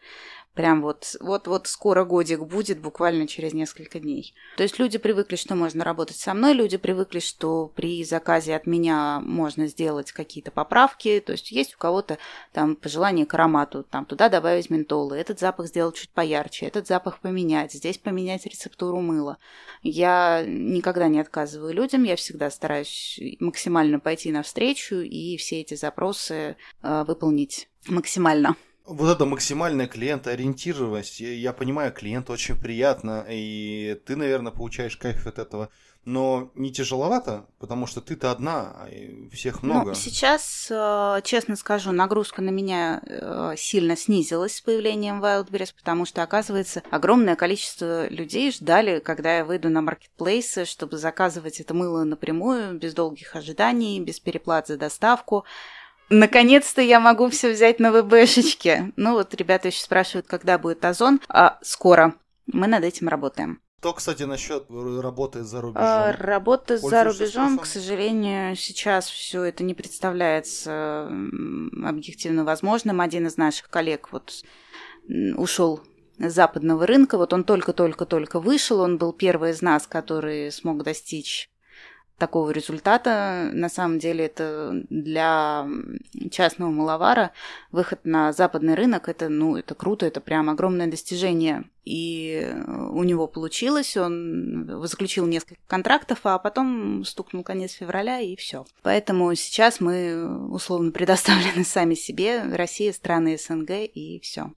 Прям 0.57 0.81
вот, 0.81 1.17
вот, 1.21 1.49
вот 1.49 1.67
скоро 1.67 2.05
годик 2.05 2.41
будет, 2.41 2.81
буквально 2.81 3.29
через 3.29 3.53
несколько 3.53 4.01
дней. 4.01 4.33
То 4.57 4.63
есть 4.63 4.79
люди 4.79 4.97
привыкли, 4.97 5.37
что 5.37 5.55
можно 5.55 5.85
работать 5.85 6.17
со 6.17 6.33
мной, 6.33 6.55
люди 6.55 6.79
привыкли, 6.79 7.19
что 7.19 7.71
при 7.75 8.03
заказе 8.05 8.57
от 8.57 8.67
меня 8.67 9.21
можно 9.21 9.67
сделать 9.67 10.13
какие-то 10.13 10.51
поправки. 10.51 11.23
То 11.25 11.33
есть 11.33 11.53
есть 11.53 11.75
у 11.75 11.79
кого-то 11.79 12.17
там 12.55 12.75
пожелание 12.75 13.27
к 13.27 13.35
аромату, 13.35 13.83
там 13.83 14.07
туда 14.07 14.31
добавить 14.31 14.71
ментолы, 14.71 15.19
этот 15.19 15.39
запах 15.39 15.67
сделать 15.67 15.97
чуть 15.97 16.09
поярче, 16.09 16.65
этот 16.65 16.87
запах 16.87 17.21
поменять, 17.21 17.75
здесь 17.75 17.99
поменять 17.99 18.47
рецептуру 18.47 19.03
мыла. 19.03 19.37
Я 19.83 20.43
никогда 20.47 21.09
не 21.09 21.21
отказываю 21.21 21.75
людям, 21.75 22.05
я 22.05 22.17
всегда 22.17 22.51
стараюсь 22.51 23.21
максимально 23.41 24.01
пойти 24.01 24.33
навстречу 24.33 24.97
и 24.97 25.37
все 25.37 25.61
эти 25.61 25.75
запросы 25.75 26.57
э, 26.83 27.05
выполнить 27.07 27.69
максимально. 27.89 28.57
Вот 28.87 29.09
это 29.09 29.27
максимальная 29.27 29.89
клиентоориентированность. 29.89 31.21
Я, 31.21 31.53
понимаю, 31.53 31.93
клиенту 31.93 32.33
очень 32.33 32.57
приятно, 32.57 33.25
и 33.29 34.01
ты, 34.07 34.17
наверное, 34.17 34.53
получаешь 34.53 34.97
кайф 34.97 35.27
от 35.27 35.39
этого 35.39 35.71
но 36.07 36.53
не 36.55 36.73
тяжеловато, 36.73 37.47
потому 37.59 37.89
что 37.89 38.01
ты-то 38.01 38.31
одна, 38.31 38.77
а 38.77 38.89
всех 39.33 39.65
ну, 39.65 39.75
много. 39.75 39.89
Ну, 39.89 39.95
сейчас, 39.97 40.69
э, 40.71 41.21
честно 41.25 41.57
скажу, 41.57 41.91
нагрузка 41.91 42.43
на 42.43 42.51
меня 42.51 43.03
э, 43.05 43.55
сильно 43.59 43.97
снизилась 43.97 44.57
с 44.57 44.61
появлением 44.61 45.23
Wildberries, 45.23 45.75
потому 45.77 46.07
что, 46.07 46.23
оказывается, 46.23 46.85
огромное 46.93 47.35
количество 47.35 48.07
людей 48.07 48.53
ждали, 48.53 49.01
когда 49.01 49.39
я 49.39 49.45
выйду 49.45 49.69
на 49.69 49.83
маркетплейсы, 49.83 50.65
чтобы 50.65 50.97
заказывать 50.97 51.59
это 51.59 51.75
мыло 51.75 52.05
напрямую, 52.05 52.79
без 52.79 52.95
долгих 52.95 53.35
ожиданий, 53.35 54.01
без 54.01 54.21
переплат 54.21 54.69
за 54.69 54.77
доставку. 54.77 55.45
Наконец-то 56.09 56.81
я 56.81 57.01
могу 57.01 57.29
все 57.29 57.53
взять 57.53 57.81
на 57.81 57.93
ВБшечке. 57.93 58.93
Ну 58.97 59.13
вот 59.15 59.35
ребята 59.35 59.69
еще 59.69 59.83
спрашивают, 59.83 60.27
когда 60.27 60.59
будет 60.59 60.85
Озон. 60.85 61.21
А, 61.29 61.59
скоро. 61.63 62.15
Мы 62.47 62.67
над 62.67 62.85
этим 62.85 63.09
работаем. 63.09 63.61
Что, 63.81 63.93
кстати, 63.93 64.23
насчет 64.25 64.67
работы 64.69 65.45
за 65.45 65.61
рубежом? 65.61 65.83
А, 65.85 66.13
работа 66.13 66.79
за 66.79 67.05
рубежом, 67.05 67.59
к 67.59 67.67
сожалению, 67.67 68.57
сейчас 68.57 69.09
все 69.09 69.45
это 69.45 69.63
не 69.63 69.75
представляется 69.75 71.09
объективно 71.85 72.45
возможным. 72.45 73.01
Один 73.01 73.27
из 73.27 73.37
наших 73.37 73.69
коллег 73.69 74.09
вот 74.13 74.33
ушел 75.37 75.83
западного 76.19 76.87
рынка, 76.87 77.19
вот 77.19 77.33
он 77.33 77.45
только-только-только 77.45 78.41
вышел, 78.41 78.81
он 78.81 78.99
был 78.99 79.13
первый 79.13 79.51
из 79.51 79.63
нас, 79.63 79.87
который 79.87 80.51
смог 80.51 80.83
достичь 80.83 81.51
такого 82.19 82.51
результата. 82.51 83.51
На 83.53 83.69
самом 83.69 83.99
деле 83.99 84.27
это 84.27 84.83
для 84.91 85.67
частного 86.31 86.71
маловара 86.71 87.33
выход 87.73 88.01
на 88.05 88.33
западный 88.33 88.75
рынок, 88.75 89.09
это, 89.09 89.29
ну, 89.29 89.57
это 89.57 89.75
круто, 89.75 90.07
это 90.07 90.21
прям 90.21 90.51
огромное 90.51 90.87
достижение. 90.87 91.65
И 91.85 92.53
у 92.67 93.05
него 93.05 93.29
получилось, 93.29 93.97
он 93.97 94.69
заключил 94.87 95.27
несколько 95.27 95.61
контрактов, 95.69 96.21
а 96.25 96.39
потом 96.39 97.05
стукнул 97.05 97.45
конец 97.45 97.73
февраля, 97.73 98.21
и 98.21 98.35
все. 98.35 98.67
Поэтому 98.83 99.33
сейчас 99.35 99.81
мы 99.81 100.49
условно 100.49 100.91
предоставлены 100.93 101.65
сами 101.65 101.95
себе, 101.95 102.43
Россия, 102.43 102.93
страны 102.93 103.39
СНГ, 103.39 103.71
и 103.71 104.19
все. 104.21 104.51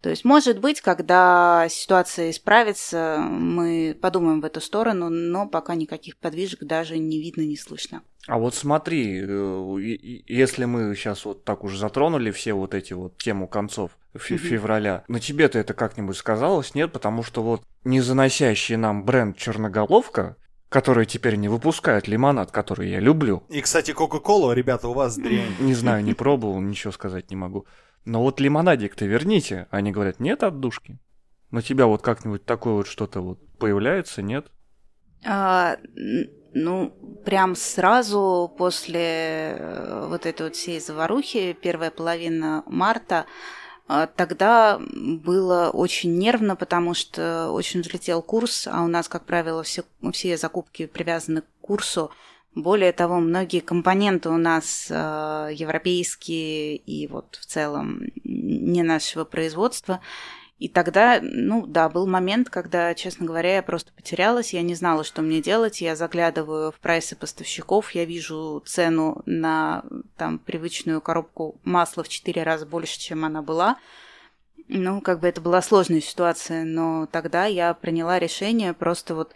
То 0.00 0.10
есть, 0.10 0.24
может 0.24 0.60
быть, 0.60 0.80
когда 0.80 1.66
ситуация 1.68 2.30
исправится, 2.30 3.18
мы 3.18 3.96
подумаем 4.00 4.40
в 4.40 4.44
эту 4.44 4.60
сторону, 4.60 5.08
но 5.08 5.48
пока 5.48 5.74
никаких 5.74 6.16
подвижек 6.18 6.60
даже 6.62 6.98
не 6.98 7.20
видно, 7.20 7.42
не 7.42 7.56
слышно. 7.56 8.02
А 8.28 8.38
вот 8.38 8.54
смотри, 8.54 9.24
э, 9.26 10.22
если 10.28 10.66
мы 10.66 10.94
сейчас 10.94 11.24
вот 11.24 11.44
так 11.44 11.64
уже 11.64 11.78
затронули 11.78 12.30
все 12.30 12.52
вот 12.52 12.74
эти 12.74 12.92
вот 12.92 13.16
тему 13.16 13.48
концов 13.48 13.92
февраля, 14.14 15.02
на 15.08 15.18
тебе-то 15.18 15.58
это 15.58 15.74
как-нибудь 15.74 16.16
сказалось, 16.16 16.74
нет? 16.74 16.92
Потому 16.92 17.22
что 17.22 17.42
вот 17.42 17.62
не 17.84 18.00
заносящий 18.00 18.76
нам 18.76 19.04
бренд 19.04 19.36
Черноголовка, 19.36 20.36
который 20.68 21.06
теперь 21.06 21.36
не 21.36 21.48
выпускает 21.48 22.06
лимонад, 22.06 22.50
который 22.50 22.90
я 22.90 23.00
люблю. 23.00 23.42
И, 23.48 23.60
кстати, 23.62 23.92
Кока-Колу, 23.92 24.52
ребята, 24.52 24.88
у 24.88 24.92
вас 24.92 25.16
дрянь. 25.16 25.54
Не 25.58 25.74
знаю, 25.74 26.04
не 26.04 26.14
пробовал, 26.14 26.60
ничего 26.60 26.92
сказать 26.92 27.30
не 27.30 27.36
могу. 27.36 27.66
Но 28.04 28.22
вот 28.22 28.40
лимонадик-то 28.40 29.04
верните. 29.04 29.66
Они 29.70 29.92
говорят, 29.92 30.20
нет 30.20 30.42
отдушки. 30.42 30.98
На 31.50 31.62
тебя 31.62 31.86
вот 31.86 32.02
как-нибудь 32.02 32.44
такое 32.44 32.74
вот 32.74 32.86
что-то 32.86 33.20
вот 33.20 33.38
появляется, 33.58 34.22
нет? 34.22 34.46
А, 35.24 35.76
ну, 36.54 36.90
прям 37.24 37.56
сразу 37.56 38.52
после 38.56 39.56
э, 39.58 40.06
вот 40.08 40.26
этой 40.26 40.42
вот 40.42 40.56
всей 40.56 40.80
заварухи, 40.80 41.56
первая 41.60 41.90
половина 41.90 42.62
марта, 42.66 43.26
а, 43.88 44.06
Тогда 44.06 44.78
было 44.78 45.70
очень 45.70 46.18
нервно, 46.18 46.56
потому 46.56 46.92
что 46.92 47.50
очень 47.52 47.80
взлетел 47.80 48.20
курс, 48.20 48.68
а 48.70 48.82
у 48.82 48.86
нас, 48.86 49.08
как 49.08 49.24
правило, 49.24 49.62
все, 49.62 49.82
все 50.12 50.36
закупки 50.36 50.86
привязаны 50.86 51.40
к 51.40 51.46
курсу. 51.62 52.10
Более 52.58 52.90
того, 52.90 53.20
многие 53.20 53.60
компоненты 53.60 54.30
у 54.30 54.36
нас 54.36 54.88
э, 54.90 54.94
европейские 55.52 56.74
и 56.74 57.06
вот 57.06 57.36
в 57.36 57.46
целом 57.46 58.00
не 58.24 58.82
нашего 58.82 59.22
производства. 59.24 60.00
И 60.58 60.68
тогда, 60.68 61.20
ну 61.22 61.68
да, 61.68 61.88
был 61.88 62.08
момент, 62.08 62.50
когда, 62.50 62.96
честно 62.96 63.26
говоря, 63.26 63.54
я 63.54 63.62
просто 63.62 63.92
потерялась, 63.92 64.52
я 64.52 64.62
не 64.62 64.74
знала, 64.74 65.04
что 65.04 65.22
мне 65.22 65.40
делать. 65.40 65.80
Я 65.80 65.94
заглядываю 65.94 66.72
в 66.72 66.80
прайсы 66.80 67.14
поставщиков, 67.14 67.92
я 67.92 68.04
вижу 68.04 68.60
цену 68.66 69.22
на 69.24 69.84
там 70.16 70.40
привычную 70.40 71.00
коробку 71.00 71.60
масла 71.62 72.02
в 72.02 72.08
четыре 72.08 72.42
раза 72.42 72.66
больше, 72.66 72.98
чем 72.98 73.24
она 73.24 73.40
была. 73.40 73.78
Ну, 74.66 75.00
как 75.00 75.20
бы 75.20 75.28
это 75.28 75.40
была 75.40 75.62
сложная 75.62 76.00
ситуация, 76.00 76.64
но 76.64 77.06
тогда 77.06 77.46
я 77.46 77.72
приняла 77.72 78.18
решение 78.18 78.74
просто 78.74 79.14
вот 79.14 79.32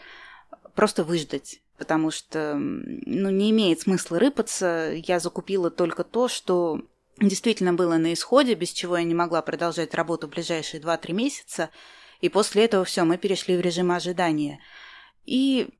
просто 0.74 1.04
выждать 1.04 1.60
потому 1.82 2.12
что 2.12 2.54
ну, 2.54 3.28
не 3.30 3.50
имеет 3.50 3.80
смысла 3.80 4.20
рыпаться. 4.20 4.92
Я 4.94 5.18
закупила 5.18 5.68
только 5.68 6.04
то, 6.04 6.28
что 6.28 6.80
действительно 7.18 7.72
было 7.72 7.96
на 7.96 8.12
исходе, 8.12 8.54
без 8.54 8.70
чего 8.70 8.96
я 8.96 9.02
не 9.02 9.14
могла 9.14 9.42
продолжать 9.42 9.94
работу 9.94 10.28
в 10.28 10.30
ближайшие 10.30 10.80
2-3 10.80 11.12
месяца. 11.12 11.70
И 12.20 12.28
после 12.28 12.66
этого 12.66 12.84
все, 12.84 13.02
мы 13.02 13.18
перешли 13.18 13.56
в 13.56 13.60
режим 13.60 13.90
ожидания. 13.90 14.60
И 15.26 15.70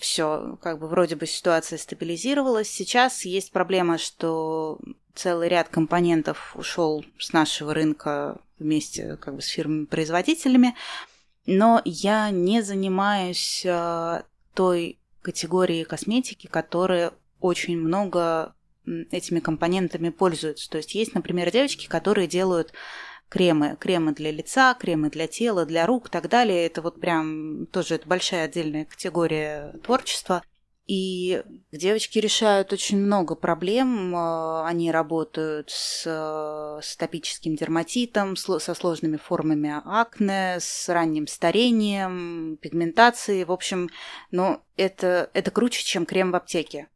все, 0.00 0.58
как 0.62 0.78
бы 0.78 0.88
вроде 0.88 1.14
бы 1.14 1.26
ситуация 1.26 1.76
стабилизировалась. 1.76 2.70
Сейчас 2.70 3.26
есть 3.26 3.52
проблема, 3.52 3.98
что 3.98 4.78
целый 5.14 5.48
ряд 5.50 5.68
компонентов 5.68 6.56
ушел 6.56 7.04
с 7.18 7.34
нашего 7.34 7.74
рынка 7.74 8.40
вместе 8.58 9.18
как 9.18 9.34
бы 9.34 9.42
с 9.42 9.48
фирмами-производителями, 9.48 10.74
но 11.46 11.82
я 11.84 12.30
не 12.30 12.62
занимаюсь 12.62 13.62
э, 13.66 14.22
той 14.54 14.98
категории 15.24 15.82
косметики, 15.84 16.46
которые 16.46 17.12
очень 17.40 17.78
много 17.78 18.54
этими 19.10 19.40
компонентами 19.40 20.10
пользуются. 20.10 20.70
То 20.70 20.76
есть 20.76 20.94
есть, 20.94 21.14
например, 21.14 21.50
девочки, 21.50 21.88
которые 21.88 22.28
делают 22.28 22.72
кремы, 23.30 23.76
кремы 23.80 24.12
для 24.12 24.30
лица, 24.30 24.74
кремы 24.74 25.08
для 25.08 25.26
тела, 25.26 25.64
для 25.64 25.86
рук 25.86 26.08
и 26.08 26.10
так 26.10 26.28
далее. 26.28 26.66
Это 26.66 26.82
вот 26.82 27.00
прям 27.00 27.66
тоже 27.66 27.94
это 27.96 28.06
большая 28.06 28.44
отдельная 28.44 28.84
категория 28.84 29.72
творчества. 29.82 30.42
И 30.86 31.42
девочки 31.72 32.18
решают 32.18 32.72
очень 32.72 32.98
много 32.98 33.34
проблем. 33.34 34.14
Э, 34.14 34.64
они 34.66 34.90
работают 34.90 35.70
с, 35.70 36.04
с 36.06 36.96
топическим 36.96 37.56
дерматитом, 37.56 38.36
со 38.36 38.74
сложными 38.74 39.16
формами 39.16 39.80
акне, 39.84 40.58
с 40.60 40.88
ранним 40.88 41.26
старением, 41.26 42.58
пигментацией. 42.60 43.44
В 43.44 43.52
общем, 43.52 43.88
ну, 44.30 44.60
это, 44.76 45.30
это 45.32 45.50
круче, 45.50 45.82
чем 45.82 46.04
крем 46.04 46.32
в 46.32 46.36
аптеке. 46.36 46.88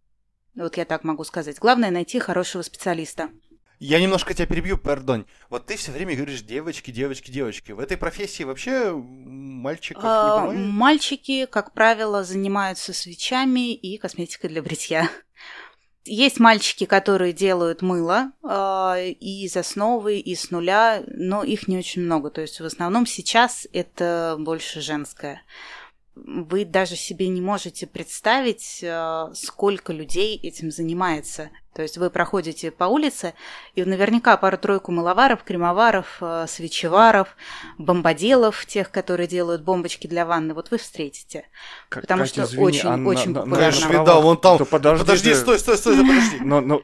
Вот 0.54 0.76
я 0.76 0.84
так 0.84 1.04
могу 1.04 1.24
сказать. 1.24 1.58
Главное 1.58 1.90
найти 1.90 2.18
хорошего 2.18 2.62
специалиста. 2.62 3.30
Я 3.78 4.00
немножко 4.00 4.34
тебя 4.34 4.46
перебью, 4.46 4.76
пардон. 4.76 5.26
Вот 5.50 5.66
ты 5.66 5.76
все 5.76 5.92
время 5.92 6.16
говоришь 6.16 6.42
девочки, 6.42 6.90
девочки, 6.90 7.30
девочки. 7.30 7.72
В 7.72 7.78
этой 7.78 7.96
профессии 7.96 8.42
вообще 8.42 8.92
мальчиков 8.92 10.02
не 10.02 10.08
а, 10.10 10.40
бывает? 10.40 10.66
Мальчики, 10.66 11.46
как 11.46 11.72
правило, 11.72 12.24
занимаются 12.24 12.92
свечами 12.92 13.72
и 13.72 13.96
косметикой 13.98 14.50
для 14.50 14.62
бритья. 14.62 15.08
Есть 16.04 16.40
мальчики, 16.40 16.86
которые 16.86 17.32
делают 17.32 17.82
мыло 17.82 18.32
э, 18.42 19.10
и 19.10 19.44
из 19.44 19.56
основы, 19.56 20.18
и 20.18 20.34
с 20.34 20.50
нуля, 20.50 21.04
но 21.06 21.44
их 21.44 21.68
не 21.68 21.78
очень 21.78 22.02
много. 22.02 22.30
То 22.30 22.40
есть 22.40 22.60
в 22.60 22.64
основном 22.64 23.06
сейчас 23.06 23.68
это 23.72 24.36
больше 24.38 24.80
женское 24.80 25.42
вы 26.24 26.64
даже 26.64 26.96
себе 26.96 27.28
не 27.28 27.40
можете 27.40 27.86
представить, 27.86 28.80
э, 28.82 29.30
сколько 29.34 29.92
людей 29.92 30.36
этим 30.36 30.70
занимается. 30.70 31.50
То 31.78 31.82
есть 31.82 31.96
вы 31.96 32.10
проходите 32.10 32.72
по 32.72 32.86
улице, 32.86 33.34
и 33.76 33.84
наверняка 33.84 34.36
пару-тройку 34.36 34.90
мыловаров, 34.90 35.44
кремоваров, 35.44 36.16
э, 36.20 36.46
свечеваров, 36.48 37.36
бомбоделов, 37.78 38.66
тех, 38.66 38.90
которые 38.90 39.28
делают 39.28 39.62
бомбочки 39.62 40.08
для 40.08 40.26
ванны, 40.26 40.54
вот 40.54 40.72
вы 40.72 40.78
встретите. 40.78 41.46
Как, 41.88 42.02
Потому 42.02 42.22
Катя, 42.22 42.32
что 42.32 42.44
извини, 42.46 42.64
очень, 42.64 42.88
а 42.88 43.08
очень 43.08 43.32
на, 43.32 43.42
популярно. 43.42 43.70
Конечно, 43.70 43.92
видал, 43.92 44.22
вон 44.22 44.38
там. 44.38 44.58
Да 44.58 44.64
подожди, 44.64 45.04
подожди 45.04 45.30
ты... 45.30 45.36
стой, 45.36 45.58
стой, 45.60 45.78
стой, 45.78 45.98
подожди. 45.98 46.38
Но, 46.40 46.60
но... 46.60 46.82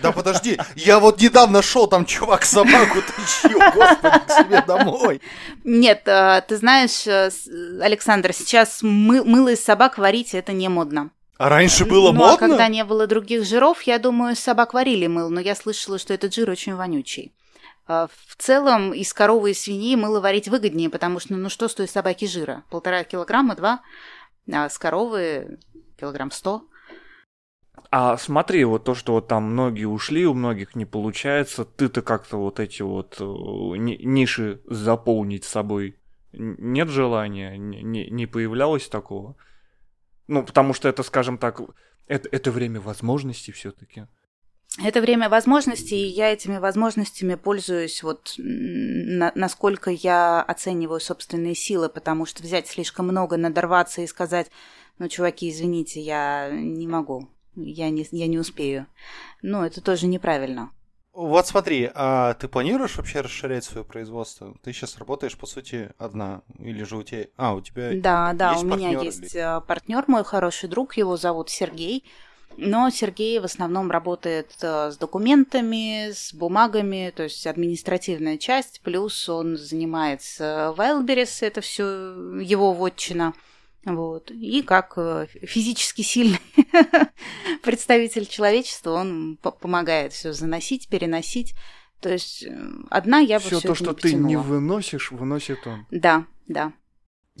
Да 0.00 0.12
подожди, 0.12 0.60
я 0.76 1.00
вот 1.00 1.20
недавно 1.20 1.60
шел, 1.60 1.88
там 1.88 2.04
чувак 2.04 2.44
собаку 2.44 2.98
тащил, 3.02 3.58
господи, 3.74 4.20
к 4.28 4.30
себе 4.30 4.62
домой. 4.64 5.20
Нет, 5.64 6.02
э, 6.06 6.40
ты 6.46 6.56
знаешь, 6.56 7.04
э, 7.04 7.30
Александр, 7.80 8.32
сейчас 8.32 8.78
мы, 8.82 9.24
мыло 9.24 9.48
из 9.48 9.64
собак 9.64 9.98
варить 9.98 10.34
это 10.34 10.52
не 10.52 10.68
модно. 10.68 11.10
А 11.40 11.48
раньше 11.48 11.86
было 11.86 12.12
ну, 12.12 12.18
модно? 12.18 12.34
а 12.34 12.36
когда 12.36 12.68
не 12.68 12.84
было 12.84 13.06
других 13.06 13.46
жиров, 13.46 13.80
я 13.84 13.98
думаю, 13.98 14.36
собак 14.36 14.74
варили 14.74 15.06
мыл, 15.06 15.30
но 15.30 15.40
я 15.40 15.54
слышала, 15.54 15.98
что 15.98 16.12
этот 16.12 16.34
жир 16.34 16.50
очень 16.50 16.74
вонючий. 16.74 17.32
А, 17.86 18.08
в 18.08 18.36
целом, 18.36 18.92
из 18.92 19.14
коровы 19.14 19.52
и 19.52 19.54
свиньи 19.54 19.96
мыло 19.96 20.20
варить 20.20 20.48
выгоднее, 20.48 20.90
потому 20.90 21.18
что, 21.18 21.34
ну 21.34 21.48
что 21.48 21.68
стоит 21.68 21.88
собаки 21.88 22.26
жира? 22.26 22.64
Полтора 22.68 23.04
килограмма, 23.04 23.54
два, 23.56 23.80
а 24.52 24.68
с 24.68 24.76
коровы 24.76 25.58
килограмм 25.98 26.30
сто. 26.30 26.64
А 27.90 28.18
смотри, 28.18 28.62
вот 28.64 28.84
то, 28.84 28.94
что 28.94 29.14
вот 29.14 29.26
там 29.26 29.44
многие 29.44 29.86
ушли, 29.86 30.26
у 30.26 30.34
многих 30.34 30.74
не 30.74 30.84
получается, 30.84 31.64
ты-то 31.64 32.02
как-то 32.02 32.36
вот 32.36 32.60
эти 32.60 32.82
вот 32.82 33.16
э, 33.18 33.24
ниши 33.24 34.60
заполнить 34.66 35.44
собой 35.44 35.96
нет 36.34 36.90
желания, 36.90 37.56
не, 37.56 38.10
не 38.10 38.26
появлялось 38.26 38.88
такого? 38.88 39.36
Ну, 40.30 40.44
потому 40.44 40.74
что 40.74 40.88
это, 40.88 41.02
скажем 41.02 41.38
так, 41.38 41.60
это, 42.06 42.28
это 42.30 42.52
время 42.52 42.80
возможностей 42.80 43.50
все-таки. 43.50 44.06
Это 44.80 45.00
время 45.00 45.28
возможностей, 45.28 45.96
и 45.96 46.12
я 46.12 46.32
этими 46.32 46.58
возможностями 46.58 47.34
пользуюсь 47.34 48.04
вот 48.04 48.34
на, 48.38 49.32
насколько 49.34 49.90
я 49.90 50.40
оцениваю 50.40 51.00
собственные 51.00 51.56
силы, 51.56 51.88
потому 51.88 52.26
что 52.26 52.44
взять 52.44 52.68
слишком 52.68 53.08
много, 53.08 53.36
надорваться 53.36 54.02
и 54.02 54.06
сказать, 54.06 54.52
ну, 55.00 55.08
чуваки, 55.08 55.50
извините, 55.50 56.00
я 56.00 56.48
не 56.52 56.86
могу, 56.86 57.28
я 57.56 57.90
не, 57.90 58.06
я 58.12 58.28
не 58.28 58.38
успею. 58.38 58.86
Ну, 59.42 59.64
это 59.64 59.80
тоже 59.80 60.06
неправильно. 60.06 60.70
Вот 61.12 61.46
смотри, 61.46 61.90
а 61.92 62.34
ты 62.34 62.46
планируешь 62.46 62.96
вообще 62.96 63.20
расширять 63.20 63.64
свое 63.64 63.84
производство? 63.84 64.54
Ты 64.62 64.72
сейчас 64.72 64.96
работаешь, 64.98 65.36
по 65.36 65.46
сути, 65.46 65.90
одна, 65.98 66.42
или 66.58 66.84
же 66.84 66.96
у 66.96 67.02
тебя... 67.02 67.26
А, 67.36 67.54
у 67.54 67.60
тебя 67.60 67.90
Да, 67.94 68.32
да, 68.32 68.56
у 68.56 68.62
меня 68.62 68.90
есть 69.00 69.34
или... 69.34 69.58
Э, 69.58 69.60
партнер, 69.60 70.04
мой 70.06 70.22
хороший 70.22 70.68
друг, 70.68 70.96
его 70.96 71.16
зовут 71.16 71.50
Сергей. 71.50 72.04
Но 72.56 72.90
Сергей 72.90 73.38
в 73.38 73.44
основном 73.44 73.90
работает 73.90 74.52
э, 74.62 74.90
с 74.92 74.96
документами, 74.96 76.10
с 76.12 76.32
бумагами, 76.32 77.12
то 77.14 77.24
есть 77.24 77.46
административная 77.46 78.38
часть, 78.38 78.80
плюс 78.82 79.28
он 79.28 79.56
занимается 79.56 80.74
Wildberries, 80.76 81.44
это 81.44 81.60
все 81.60 81.84
его 82.40 82.72
вотчина. 82.72 83.34
Вот. 83.84 84.30
И 84.30 84.62
как 84.62 84.94
э, 84.96 85.26
физически 85.42 86.02
сильный 86.02 86.40
представитель 87.62 88.26
человечества, 88.26 88.92
он 88.92 89.38
помогает 89.38 90.12
все 90.12 90.32
заносить, 90.32 90.88
переносить. 90.88 91.54
То 92.00 92.10
есть 92.10 92.44
э, 92.44 92.68
одна 92.90 93.20
я 93.20 93.38
бы 93.38 93.44
все 93.44 93.60
то, 93.60 93.74
что 93.74 93.90
не 93.90 93.96
ты 93.96 94.14
не 94.14 94.36
выносишь, 94.36 95.10
выносит 95.10 95.66
он. 95.66 95.86
Да, 95.90 96.26
да. 96.46 96.72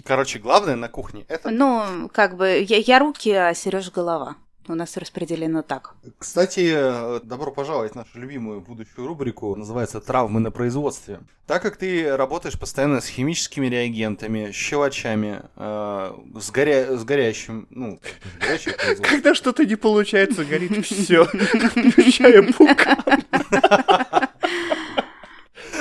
Короче, 0.04 0.38
главное 0.38 0.76
на 0.76 0.88
кухне 0.88 1.26
это. 1.28 1.50
Ну, 1.50 2.08
как 2.12 2.36
бы 2.36 2.64
я, 2.66 2.78
я 2.78 2.98
руки, 2.98 3.30
а 3.32 3.52
Сереж 3.52 3.90
голова 3.90 4.36
у 4.70 4.74
нас 4.74 4.96
распределено 4.96 5.62
так. 5.62 5.94
Кстати, 6.18 7.20
добро 7.24 7.52
пожаловать 7.52 7.92
в 7.92 7.94
нашу 7.96 8.18
любимую 8.18 8.60
будущую 8.60 9.06
рубрику, 9.06 9.54
называется 9.56 10.00
«Травмы 10.00 10.40
на 10.40 10.50
производстве». 10.50 11.20
Так 11.46 11.62
как 11.62 11.76
ты 11.76 12.16
работаешь 12.16 12.58
постоянно 12.58 13.00
с 13.00 13.06
химическими 13.08 13.66
реагентами, 13.66 14.52
щелочами, 14.52 15.42
э, 15.56 16.12
с, 16.40 16.50
горя... 16.50 16.96
с 16.96 17.04
горящим, 17.04 17.66
ну, 17.70 18.00
горящим 18.40 18.72
Когда 19.02 19.34
что-то 19.34 19.64
не 19.64 19.76
получается, 19.76 20.44
горит 20.44 20.86
все, 20.86 21.24
включая 21.24 22.42
пукан. 22.52 23.24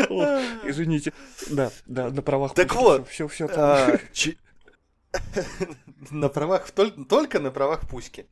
Извините. 0.63 1.13
Да, 1.49 1.71
да, 1.85 2.09
на 2.09 2.21
правах 2.21 2.53
Так 2.53 2.73
вот, 2.75 3.07
все, 3.07 3.27
все, 3.27 3.47
а, 3.55 3.97
на 6.11 6.29
правах, 6.29 6.71
только 6.71 7.39
на 7.39 7.51
правах 7.51 7.87
пуськи. 7.87 8.27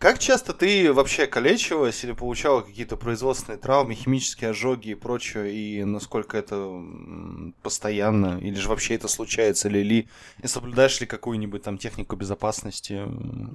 Как 0.00 0.18
часто 0.18 0.54
ты 0.54 0.94
вообще 0.94 1.26
калечилась 1.26 2.02
или 2.04 2.12
получала 2.12 2.62
какие-то 2.62 2.96
производственные 2.96 3.58
травмы, 3.58 3.94
химические 3.94 4.50
ожоги 4.50 4.88
и 4.88 4.94
прочее, 4.94 5.52
и 5.52 5.84
насколько 5.84 6.38
это 6.38 6.82
постоянно, 7.62 8.38
или 8.38 8.54
же 8.54 8.70
вообще 8.70 8.94
это 8.94 9.08
случается, 9.08 9.68
или, 9.68 9.80
или 9.80 10.08
и 10.42 10.46
соблюдаешь 10.46 10.98
ли 11.02 11.06
какую-нибудь 11.06 11.64
там 11.64 11.76
технику 11.76 12.16
безопасности? 12.16 13.02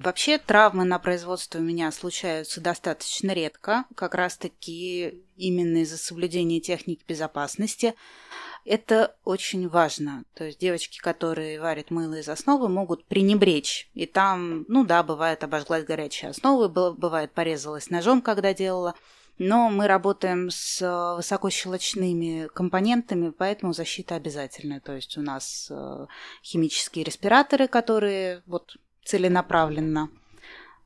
Вообще 0.04 0.38
травмы 0.38 0.86
на 0.86 1.00
производстве 1.00 1.62
у 1.62 1.64
меня 1.64 1.92
случаются 1.92 2.62
достаточно 2.62 3.32
редко, 3.32 3.86
как 3.96 4.14
раз-таки 4.14 5.24
именно 5.38 5.80
из-за 5.80 5.98
соблюдения 5.98 6.60
техники 6.60 7.02
безопасности. 7.08 7.96
Это 8.66 9.16
очень 9.24 9.70
важно. 9.70 10.26
То 10.34 10.44
есть 10.46 10.60
девочки, 10.60 11.00
которые 11.00 11.62
варят 11.62 11.92
мыло 11.92 12.16
из 12.16 12.28
основы, 12.28 12.68
могут 12.68 13.06
пренебречь. 13.06 13.90
И 13.94 14.08
там, 14.08 14.66
ну 14.68 14.84
да, 14.84 15.04
бывает 15.04 15.44
обожглась 15.44 15.86
горячая 15.86 16.32
основа, 16.32 16.68
бывает 16.68 17.32
порезалась 17.32 17.92
ножом, 17.92 18.24
когда 18.24 18.56
делала. 18.56 18.96
Но 19.38 19.70
мы 19.70 19.88
работаем 19.88 20.50
с 20.50 21.16
высокощелочными 21.16 22.48
компонентами, 22.54 23.30
поэтому 23.30 23.74
защита 23.74 24.16
обязательная. 24.16 24.80
То 24.80 24.94
есть 24.94 25.18
у 25.18 25.22
нас 25.22 25.68
э, 25.70 26.08
химические 26.42 27.04
респираторы, 27.04 27.68
которые 27.68 28.42
вот 28.48 28.78
целенаправленно 29.04 30.10
э, 30.10 30.25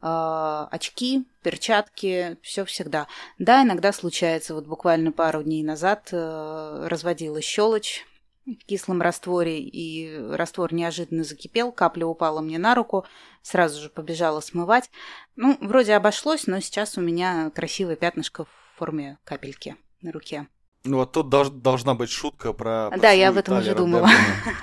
очки, 0.01 1.25
перчатки, 1.43 2.37
все 2.41 2.65
всегда. 2.65 3.07
Да, 3.37 3.63
иногда 3.63 3.91
случается, 3.91 4.53
вот 4.53 4.65
буквально 4.65 5.11
пару 5.11 5.43
дней 5.43 5.63
назад 5.63 6.09
э, 6.11 6.87
разводила 6.87 7.41
щелочь 7.41 8.05
в 8.45 8.65
кислом 8.65 9.01
растворе, 9.01 9.59
и 9.59 10.17
раствор 10.31 10.73
неожиданно 10.73 11.23
закипел, 11.23 11.71
капля 11.71 12.05
упала 12.05 12.41
мне 12.41 12.57
на 12.57 12.75
руку, 12.75 13.05
сразу 13.41 13.81
же 13.81 13.89
побежала 13.89 14.39
смывать. 14.39 14.89
Ну, 15.35 15.57
вроде 15.61 15.93
обошлось, 15.93 16.47
но 16.47 16.59
сейчас 16.59 16.97
у 16.97 17.01
меня 17.01 17.51
красивое 17.53 17.95
пятнышко 17.95 18.45
в 18.45 18.77
форме 18.77 19.17
капельки 19.23 19.75
на 20.01 20.11
руке. 20.11 20.47
Ну 20.85 20.97
вот 20.97 21.11
тут 21.11 21.29
долж, 21.29 21.49
должна 21.49 21.93
быть 21.93 22.09
шутка 22.09 22.53
про... 22.53 22.89
Да, 22.97 23.11
я 23.11 23.29
об 23.29 23.37
этом 23.37 23.57
уже 23.57 23.75
думала. 23.75 24.09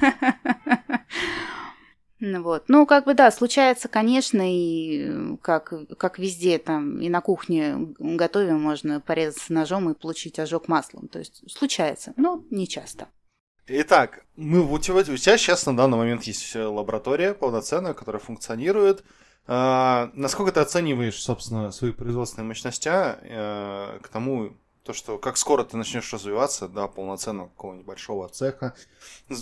Ну 2.19 2.43
вот. 2.43 2.65
Ну, 2.69 2.87
как 2.87 3.05
бы 3.05 3.15
да, 3.15 3.31
случается, 3.31 3.89
конечно, 3.89 4.43
и 4.43 5.37
как, 5.43 5.73
как 5.99 6.19
везде, 6.19 6.59
там, 6.59 7.01
и 7.01 7.09
на 7.09 7.21
кухне 7.21 7.95
готовим, 7.99 8.61
можно 8.61 9.01
порезаться 9.01 9.53
ножом 9.53 9.91
и 9.91 9.95
получить 9.95 10.39
ожог 10.39 10.69
маслом. 10.69 11.09
То 11.09 11.19
есть 11.19 11.43
случается, 11.51 12.15
но 12.17 12.43
не 12.51 12.67
часто. 12.67 13.09
Итак, 13.69 14.25
мы, 14.37 14.61
у, 14.61 14.79
тебя, 14.79 14.99
у 14.99 15.03
тебя 15.03 15.37
сейчас 15.37 15.67
на 15.67 15.77
данный 15.77 15.99
момент 15.99 16.23
есть 16.23 16.55
лаборатория 16.55 17.35
полноценная, 17.35 17.95
которая 17.95 18.23
функционирует. 18.23 19.05
А, 19.49 20.11
насколько 20.15 20.53
ты 20.53 20.61
оцениваешь, 20.61 21.21
собственно, 21.21 21.71
свои 21.71 21.93
производственные 21.93 22.49
мощности 22.49 22.89
а, 22.89 23.99
к 24.01 24.09
тому, 24.09 24.57
то, 24.87 24.93
что 24.93 25.19
как 25.19 25.37
скоро 25.37 25.65
ты 25.65 25.77
начнешь 25.77 26.13
развиваться 26.13 26.69
до 26.69 26.87
полноценного 26.87 27.49
какого-нибудь 27.49 27.87
большого 27.87 28.29
цеха. 28.29 28.73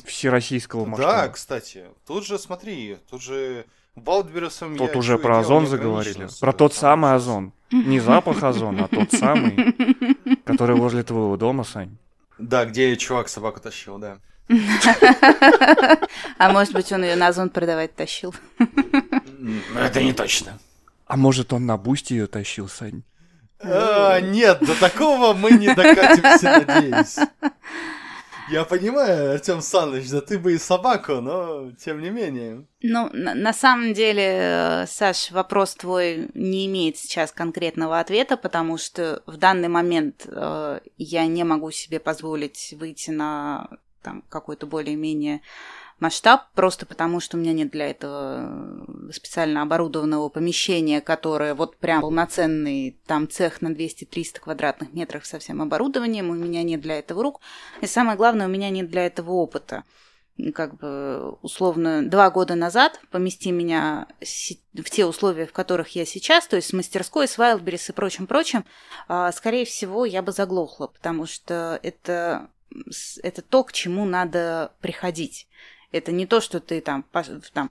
Всероссийского 0.07 0.87
масштаба. 0.87 1.13
Да, 1.13 1.29
кстати. 1.29 1.85
Тут 2.07 2.25
же, 2.27 2.39
смотри, 2.39 2.97
тут 3.11 3.23
же 3.23 3.67
Валдберусом 3.95 4.77
Тут 4.77 4.97
уже 4.97 5.19
про 5.19 5.39
озон 5.39 5.67
заговорили. 5.67 6.29
Про 6.41 6.53
тот 6.53 6.73
самый 6.73 7.15
озон. 7.15 7.53
Не 7.71 8.01
запах 8.01 8.43
озона, 8.43 8.85
а 8.85 8.89
тот 8.89 9.13
самый, 9.13 9.75
который 10.45 10.77
возле 10.77 11.03
твоего 11.03 11.37
дома, 11.37 11.65
Сань. 11.65 11.97
Да, 12.39 12.65
где 12.65 12.97
чувак 12.97 13.29
собаку 13.29 13.61
тащил, 13.61 13.99
да. 13.99 14.19
А 16.39 16.53
может 16.53 16.73
быть, 16.73 16.91
он 16.91 17.05
ее 17.05 17.17
на 17.17 17.29
озон 17.29 17.51
продавать 17.51 17.95
тащил. 17.95 18.35
Это 19.77 20.03
не 20.03 20.13
точно. 20.13 20.59
А 21.07 21.17
может, 21.17 21.53
он 21.53 21.67
на 21.67 21.77
бусте 21.77 22.17
ее 22.17 22.27
тащил, 22.27 22.69
Сань? 22.69 23.03
А, 23.65 24.21
нет, 24.21 24.61
до 24.61 24.79
такого 24.79 25.33
мы 25.33 25.53
не 25.53 25.75
докатимся, 25.75 26.65
надеюсь. 26.67 27.19
Я 28.51 28.65
понимаю, 28.65 29.33
Артем 29.33 29.63
Саныч, 29.63 30.11
да 30.11 30.21
ты 30.21 30.39
бы 30.39 30.53
и 30.53 30.59
собаку, 30.59 31.15
но 31.15 31.73
тем 31.73 32.03
не 32.03 32.11
менее. 32.11 32.67
Ну, 32.83 33.09
на, 33.13 33.53
самом 33.55 33.95
деле, 33.95 34.85
Саш, 34.87 35.31
вопрос 35.31 35.75
твой 35.75 36.29
не 36.35 36.67
имеет 36.67 36.99
сейчас 36.99 37.33
конкретного 37.33 38.01
ответа, 38.01 38.37
потому 38.37 38.77
что 38.77 39.23
в 39.27 39.39
данный 39.39 39.69
момент 39.69 40.27
э, 40.27 40.81
я 40.99 41.27
не 41.27 41.43
могу 41.45 41.71
себе 41.71 42.01
позволить 42.01 42.75
выйти 42.79 43.11
на 43.11 43.69
там 44.03 44.23
какой-то 44.29 44.67
более-менее 44.67 45.41
масштаб, 46.05 46.51
просто 46.55 46.85
потому 46.85 47.19
что 47.19 47.39
у 47.39 47.41
меня 47.41 47.55
нет 47.55 47.71
для 47.71 47.89
этого 47.89 48.85
э, 49.09 49.13
специально 49.13 49.63
оборудованного 49.63 50.29
помещения, 50.29 51.01
которое 51.01 51.55
вот 51.55 51.79
прям 51.79 52.03
полноценный 52.03 52.99
там 53.07 53.27
цех 53.27 53.63
на 53.63 53.69
200-300 53.69 54.41
квадратных 54.41 54.93
метров 54.93 55.25
со 55.25 55.39
всем 55.39 55.63
оборудованием, 55.63 56.29
у 56.29 56.35
меня 56.35 56.63
нет 56.63 56.83
для 56.83 56.99
этого 56.99 57.23
рук, 57.23 57.41
и 57.81 57.87
самое 57.87 58.19
главное, 58.19 58.47
у 58.47 58.51
меня 58.51 58.69
нет 58.69 58.91
для 58.91 59.07
этого 59.07 59.33
опыта. 59.33 59.85
Как 60.53 60.77
бы 60.77 61.39
условно 61.41 62.03
два 62.07 62.29
года 62.31 62.55
назад 62.55 63.01
помести 63.11 63.51
меня 63.51 64.07
в 64.21 64.91
те 64.91 65.07
условия, 65.07 65.47
в 65.47 65.53
которых 65.53 65.91
я 65.91 66.05
сейчас, 66.05 66.47
то 66.47 66.57
есть 66.57 66.69
с 66.69 66.73
мастерской, 66.75 67.27
с 67.27 67.39
Wildberries 67.39 67.91
и 67.91 67.93
прочим-прочим, 67.93 68.67
а, 69.09 69.33
скорее 69.33 69.65
всего, 69.65 70.05
я 70.05 70.21
бы 70.23 70.33
заглохла, 70.33 70.89
потому 70.89 71.25
что 71.27 71.79
это 71.83 72.51
это 73.23 73.43
то, 73.43 73.65
к 73.65 73.73
чему 73.73 74.05
надо 74.05 74.73
приходить. 74.81 75.47
Это 75.95 76.11
не 76.11 76.27
то, 76.27 76.41
что 76.41 76.59
ты 76.59 76.81
там, 76.81 77.05
там 77.53 77.71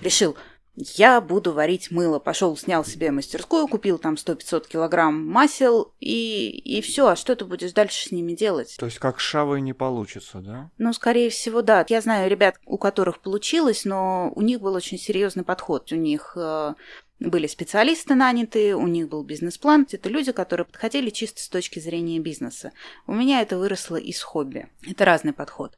решил, 0.00 0.36
я 0.76 1.20
буду 1.20 1.52
варить 1.52 1.90
мыло. 1.90 2.18
Пошел, 2.20 2.56
снял 2.56 2.84
себе 2.84 3.10
мастерскую, 3.10 3.66
купил 3.66 3.98
там 3.98 4.14
100-500 4.14 4.68
килограмм 4.68 5.26
масел, 5.26 5.92
и, 6.00 6.50
и 6.50 6.80
все. 6.82 7.08
А 7.08 7.16
что 7.16 7.34
ты 7.34 7.44
будешь 7.44 7.72
дальше 7.72 8.08
с 8.08 8.12
ними 8.12 8.32
делать? 8.32 8.76
То 8.78 8.86
есть 8.86 8.98
как 8.98 9.18
шавой 9.18 9.60
не 9.60 9.72
получится, 9.72 10.38
да? 10.38 10.70
Ну, 10.78 10.92
скорее 10.92 11.30
всего, 11.30 11.62
да. 11.62 11.84
Я 11.88 12.00
знаю 12.00 12.30
ребят, 12.30 12.60
у 12.64 12.78
которых 12.78 13.20
получилось, 13.20 13.84
но 13.84 14.32
у 14.34 14.42
них 14.42 14.60
был 14.60 14.74
очень 14.74 14.98
серьезный 14.98 15.44
подход. 15.44 15.90
У 15.92 15.96
них 15.96 16.36
э, 16.36 16.74
были 17.20 17.46
специалисты 17.46 18.14
наняты, 18.14 18.74
у 18.74 18.86
них 18.86 19.08
был 19.08 19.22
бизнес-план. 19.22 19.86
Это 19.90 20.08
люди, 20.08 20.32
которые 20.32 20.66
подходили 20.66 21.10
чисто 21.10 21.40
с 21.40 21.48
точки 21.48 21.78
зрения 21.78 22.18
бизнеса. 22.18 22.72
У 23.06 23.14
меня 23.14 23.42
это 23.42 23.58
выросло 23.58 23.96
из 23.96 24.22
хобби. 24.22 24.68
Это 24.88 25.04
разный 25.04 25.32
подход. 25.32 25.76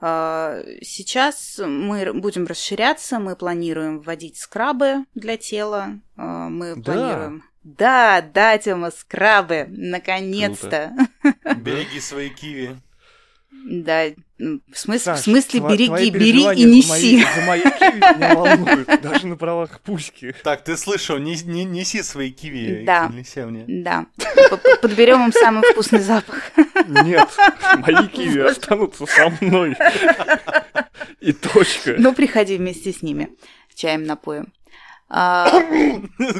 А, 0.00 0.62
сейчас 0.80 1.60
мы 1.62 2.12
будем 2.14 2.46
расширяться, 2.46 3.18
мы 3.18 3.36
планируем 3.36 4.00
вводить 4.00 4.38
скрабы 4.38 5.04
для 5.14 5.36
тела, 5.36 6.00
а, 6.16 6.48
мы 6.48 6.74
Да. 6.76 6.82
планируем... 6.82 7.44
Да, 7.62 8.22
да, 8.22 8.56
Тёма, 8.56 8.90
скрабы, 8.90 9.66
наконец-то. 9.68 10.96
Береги 11.56 12.00
свои 12.00 12.30
киви. 12.30 12.76
Да, 13.52 14.04
в, 14.38 14.42
смыс- 14.72 15.00
Саш, 15.00 15.20
в 15.20 15.22
смысле 15.24 15.60
тва- 15.60 15.68
береги, 15.70 15.86
твои 15.88 16.10
бери 16.10 16.28
и 16.28 16.32
переживания 16.32 16.82
за 16.82 16.88
мои- 16.88 17.02
неси. 17.16 17.26
За 17.36 17.40
мои 17.42 17.60
киви 17.60 18.16
меня 18.16 18.34
волнуют, 18.34 18.88
даже 19.02 19.26
на 19.26 19.36
правах 19.36 19.80
пуськи. 19.80 20.34
Так, 20.44 20.64
ты 20.64 20.76
слышал, 20.76 21.18
не, 21.18 21.34
не- 21.42 21.64
неси 21.64 22.02
свои 22.02 22.30
киви 22.30 22.84
Да. 22.86 23.08
к 23.08 23.12
Елисевне. 23.12 23.64
Да, 23.68 24.06
подберем 24.80 25.26
им 25.26 25.32
самый 25.32 25.62
вкусный 25.70 26.00
запах. 26.00 26.52
Нет, 26.86 27.28
мои 27.78 28.06
киви 28.08 28.40
останутся 28.40 29.04
со 29.06 29.28
мной. 29.40 29.76
И 31.20 31.32
точка. 31.32 31.96
Ну, 31.98 32.14
приходи 32.14 32.56
вместе 32.56 32.92
с 32.92 33.02
ними, 33.02 33.28
чаем 33.74 34.04
напоем. 34.04 34.52
А, 35.12 35.50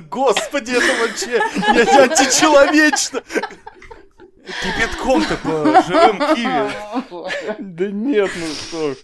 Господи, 0.09 0.71
это 0.71 1.01
вообще 1.01 1.41
я 1.75 2.03
античеловечно. 2.05 3.23
Кипятком-то 4.45 5.37
по 5.37 5.83
живым 5.83 6.19
киви. 6.35 7.59
Да 7.59 7.91
нет, 7.91 8.31
ну 8.37 8.47
что 8.47 8.95
ж. 8.95 8.97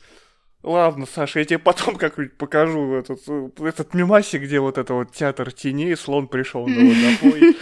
Ладно, 0.63 1.07
Саша, 1.07 1.39
я 1.39 1.45
тебе 1.45 1.59
потом 1.61 1.97
как-нибудь 1.97 2.37
покажу 2.37 2.95
этот, 2.95 3.21
этот 3.61 3.95
мемасик, 3.95 4.43
где 4.43 4.59
вот 4.59 4.79
это 4.79 4.95
вот 4.95 5.13
театр 5.13 5.53
теней, 5.53 5.97
слон 5.97 6.27
пришел 6.27 6.67
на 6.67 6.75
водопой. 6.75 7.55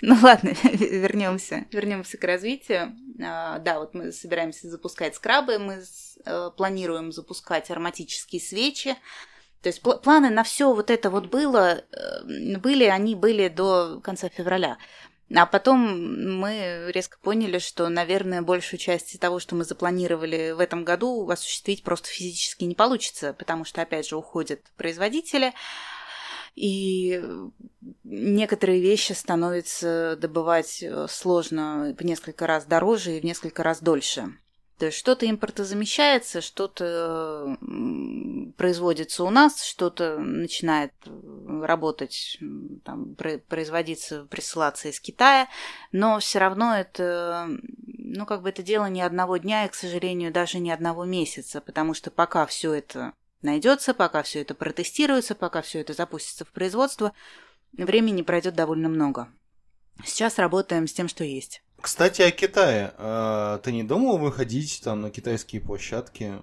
Ну 0.00 0.16
ладно, 0.22 0.50
вернемся, 0.72 1.66
вернемся 1.72 2.18
к 2.18 2.24
развитию. 2.24 2.94
А, 3.20 3.58
Да, 3.58 3.80
вот 3.80 3.94
мы 3.94 4.12
собираемся 4.12 4.68
запускать 4.68 5.16
скрабы, 5.16 5.58
мы 5.58 5.82
э, 6.24 6.50
планируем 6.56 7.10
запускать 7.10 7.70
ароматические 7.70 8.40
свечи. 8.40 8.94
То 9.62 9.68
есть 9.68 9.82
пл- 9.82 10.00
планы 10.00 10.30
на 10.30 10.44
все 10.44 10.72
вот 10.72 10.90
это 10.90 11.10
вот 11.10 11.26
было, 11.26 11.84
э, 11.92 12.56
были, 12.58 12.84
они 12.84 13.14
были 13.14 13.48
до 13.48 14.00
конца 14.00 14.28
февраля. 14.28 14.78
А 15.34 15.44
потом 15.44 16.38
мы 16.38 16.90
резко 16.94 17.18
поняли, 17.20 17.58
что, 17.58 17.88
наверное, 17.90 18.40
большую 18.40 18.80
часть 18.80 19.18
того, 19.20 19.40
что 19.40 19.56
мы 19.56 19.64
запланировали 19.64 20.52
в 20.52 20.60
этом 20.60 20.84
году, 20.84 21.28
осуществить 21.28 21.82
просто 21.82 22.08
физически 22.08 22.64
не 22.64 22.74
получится, 22.74 23.34
потому 23.34 23.64
что, 23.66 23.82
опять 23.82 24.08
же, 24.08 24.16
уходят 24.16 24.60
производители, 24.76 25.52
и 26.54 27.22
некоторые 28.04 28.80
вещи 28.80 29.12
становится 29.12 30.16
добывать 30.16 30.82
э, 30.82 31.06
сложно 31.08 31.94
в 31.96 32.04
несколько 32.04 32.46
раз 32.46 32.64
дороже 32.64 33.16
и 33.16 33.20
в 33.20 33.24
несколько 33.24 33.62
раз 33.62 33.80
дольше. 33.80 34.32
То 34.78 34.86
есть 34.86 34.98
что-то 34.98 35.28
импортозамещается, 35.28 36.40
что-то 36.40 37.58
производится 38.56 39.24
у 39.24 39.30
нас, 39.30 39.64
что-то 39.64 40.18
начинает 40.18 40.92
э, 41.04 41.62
работать, 41.64 42.38
там, 42.84 43.16
про- 43.16 43.38
производиться, 43.38 44.24
присылаться 44.26 44.88
из 44.88 45.00
Китая, 45.00 45.48
но 45.90 46.20
все 46.20 46.38
равно 46.38 46.76
это, 46.76 47.48
ну, 47.76 48.24
как 48.24 48.42
бы 48.42 48.50
это 48.50 48.62
дело 48.62 48.86
не 48.86 49.02
одного 49.02 49.36
дня 49.38 49.64
и, 49.64 49.68
к 49.68 49.74
сожалению, 49.74 50.32
даже 50.32 50.60
не 50.60 50.70
одного 50.70 51.04
месяца, 51.04 51.60
потому 51.60 51.92
что 51.92 52.12
пока 52.12 52.46
все 52.46 52.72
это 52.72 53.14
найдется, 53.42 53.94
пока 53.94 54.22
все 54.22 54.42
это 54.42 54.54
протестируется, 54.54 55.34
пока 55.34 55.60
все 55.60 55.80
это 55.80 55.92
запустится 55.92 56.44
в 56.44 56.52
производство, 56.52 57.12
времени 57.72 58.22
пройдет 58.22 58.54
довольно 58.54 58.88
много. 58.88 59.28
Сейчас 60.04 60.38
работаем 60.38 60.86
с 60.86 60.92
тем, 60.92 61.08
что 61.08 61.24
есть. 61.24 61.62
Кстати, 61.80 62.22
о 62.22 62.30
Китае. 62.30 62.92
А, 62.98 63.58
Ты 63.58 63.72
не 63.72 63.84
думал 63.84 64.18
выходить 64.18 64.80
там 64.82 65.00
на 65.02 65.10
китайские 65.10 65.60
площадки? 65.60 66.34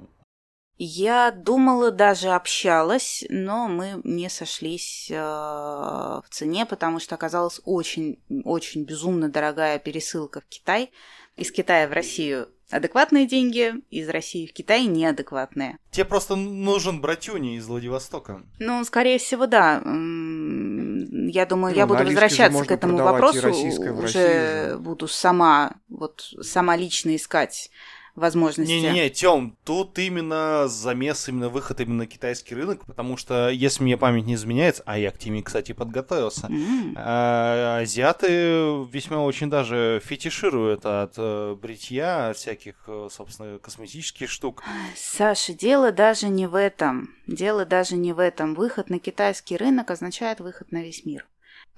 Я 0.78 1.32
думала, 1.32 1.90
даже 1.90 2.32
общалась, 2.32 3.24
но 3.30 3.70
мы 3.70 4.02
не 4.04 4.30
сошлись 4.30 5.10
э, 5.10 5.16
в 5.16 6.26
цене, 6.30 6.66
потому 6.66 7.00
что 7.00 7.16
оказалась 7.16 7.62
очень, 7.64 8.20
очень 8.44 8.84
безумно 8.84 9.30
дорогая 9.30 9.80
пересылка 9.80 10.42
в 10.42 10.46
Китай. 10.48 10.92
Из 11.38 11.50
Китая 11.52 11.88
в 11.88 11.94
Россию 11.94 12.50
адекватные 12.72 13.28
деньги, 13.28 13.74
из 13.90 14.10
России 14.10 14.48
в 14.48 14.54
Китай 14.54 14.86
неадекватные. 14.86 15.78
Тебе 15.92 16.06
просто 16.06 16.36
нужен 16.36 17.02
братюни 17.02 17.58
из 17.58 17.68
Владивостока. 17.68 18.44
Ну, 18.60 18.84
скорее 18.84 19.18
всего, 19.18 19.46
да. 19.46 19.76
Я 19.76 21.46
думаю, 21.46 21.74
Ну, 21.74 21.80
я 21.80 21.88
буду 21.88 22.04
возвращаться 22.04 22.64
к 22.66 22.72
этому 22.72 22.98
вопросу. 22.98 23.50
Уже 23.50 24.08
же. 24.08 24.78
буду 24.80 25.08
сама, 25.08 25.76
вот 25.90 26.34
сама 26.42 26.76
лично 26.76 27.16
искать 27.16 27.70
возможности. 28.16 28.72
Не-не-не, 28.72 29.10
Тём, 29.10 29.58
тут 29.64 30.00
именно 30.00 30.68
замес, 30.68 31.28
именно 31.28 31.50
выход 31.50 31.82
именно 31.82 32.00
на 32.00 32.08
китайский 32.08 32.56
рынок, 32.56 32.86
потому 32.86 33.18
что, 33.18 33.50
если 33.50 33.84
мне 33.84 33.98
память 33.98 34.26
не 34.26 34.36
изменяется, 34.36 34.84
а 34.86 34.98
я 34.98 35.12
к 35.12 35.18
теме, 35.18 35.44
кстати, 35.44 35.74
подготовился, 35.74 36.50
а, 36.96 37.80
азиаты 37.82 38.86
весьма 38.92 39.24
очень 39.24 39.50
даже 39.50 40.02
фетишируют 40.04 40.86
от 40.86 41.14
э, 41.18 41.56
бритья, 41.62 42.30
от 42.30 42.38
всяких, 42.38 42.76
э, 42.88 43.10
собственно, 43.12 43.60
косметических 43.60 44.30
штук. 44.30 44.64
Саша, 44.96 45.54
дело 45.54 45.92
даже 45.92 46.30
не 46.30 46.48
в 46.48 46.56
этом. 46.56 47.10
Дело 47.28 47.66
даже 47.66 47.96
не 47.96 48.14
в 48.14 48.20
этом. 48.20 48.56
Выход 48.56 48.90
на 48.90 49.00
китайский 49.00 49.58
рынок 49.58 49.92
означает 49.92 50.40
выход 50.40 50.72
на 50.72 50.82
весь 50.82 51.06
мир. 51.06 51.26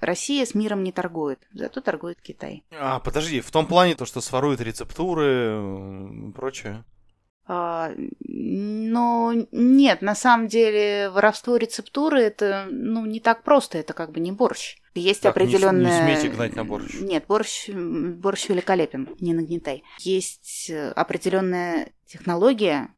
Россия 0.00 0.44
с 0.46 0.54
миром 0.54 0.82
не 0.84 0.92
торгует, 0.92 1.40
зато 1.52 1.80
торгует 1.80 2.20
Китай. 2.20 2.64
А, 2.70 3.00
подожди, 3.00 3.40
в 3.40 3.50
том 3.50 3.66
плане, 3.66 3.94
то, 3.94 4.06
что 4.06 4.20
своруют 4.20 4.60
рецептуры 4.60 5.60
и 6.28 6.32
прочее. 6.32 6.84
А, 7.50 7.92
но 8.26 9.32
нет, 9.52 10.02
на 10.02 10.14
самом 10.14 10.48
деле 10.48 11.08
воровство 11.10 11.56
рецептуры 11.56 12.20
это 12.20 12.66
ну 12.70 13.06
не 13.06 13.20
так 13.20 13.42
просто, 13.42 13.78
это 13.78 13.94
как 13.94 14.12
бы 14.12 14.20
не 14.20 14.32
борщ. 14.32 14.76
Есть 14.94 15.22
Так, 15.22 15.34
не 15.36 15.46
с- 15.46 15.48
не 15.48 15.54
определенная. 15.56 16.02
смейте 16.02 16.28
гнать 16.28 16.56
на 16.56 16.64
борщ. 16.64 16.94
Нет, 17.00 17.24
борщ, 17.26 17.68
борщ 17.70 18.48
великолепен, 18.48 19.08
не 19.20 19.32
нагнетай. 19.32 19.82
Есть 20.00 20.68
э, 20.70 20.90
определенная 20.90 21.92
технология 22.06 22.88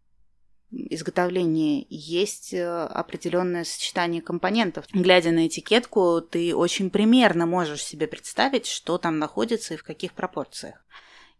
изготовления, 0.73 1.85
есть 1.89 2.55
э, 2.55 2.67
определенное 2.67 3.65
сочетание 3.65 4.23
компонентов. 4.23 4.87
Глядя 4.93 5.31
на 5.33 5.47
этикетку, 5.47 6.21
ты 6.21 6.55
очень 6.55 6.91
примерно 6.91 7.47
можешь 7.47 7.83
себе 7.83 8.07
представить, 8.07 8.67
что 8.67 8.99
там 8.99 9.19
находится 9.19 9.75
и 9.75 9.77
в 9.77 9.83
каких 9.83 10.13
пропорциях. 10.13 10.85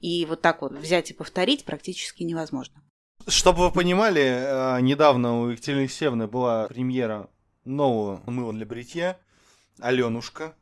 И 0.01 0.25
вот 0.27 0.41
так 0.41 0.63
вот 0.63 0.73
взять 0.73 1.11
и 1.11 1.15
повторить 1.15 1.65
практически 1.65 2.23
невозможно. 2.23 2.83
Чтобы 3.27 3.61
вы 3.61 3.71
понимали, 3.71 4.23
э, 4.23 4.81
недавно 4.81 5.41
у 5.41 5.49
Екатерины 5.49 5.81
Алексеевны 5.81 6.27
была 6.27 6.67
премьера 6.69 7.29
нового 7.65 8.23
мыла 8.27 8.53
для 8.53 8.67
бритья 8.67 9.19
Аленушка. 9.79 10.55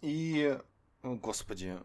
И, 0.00 0.58
господи, 1.02 1.76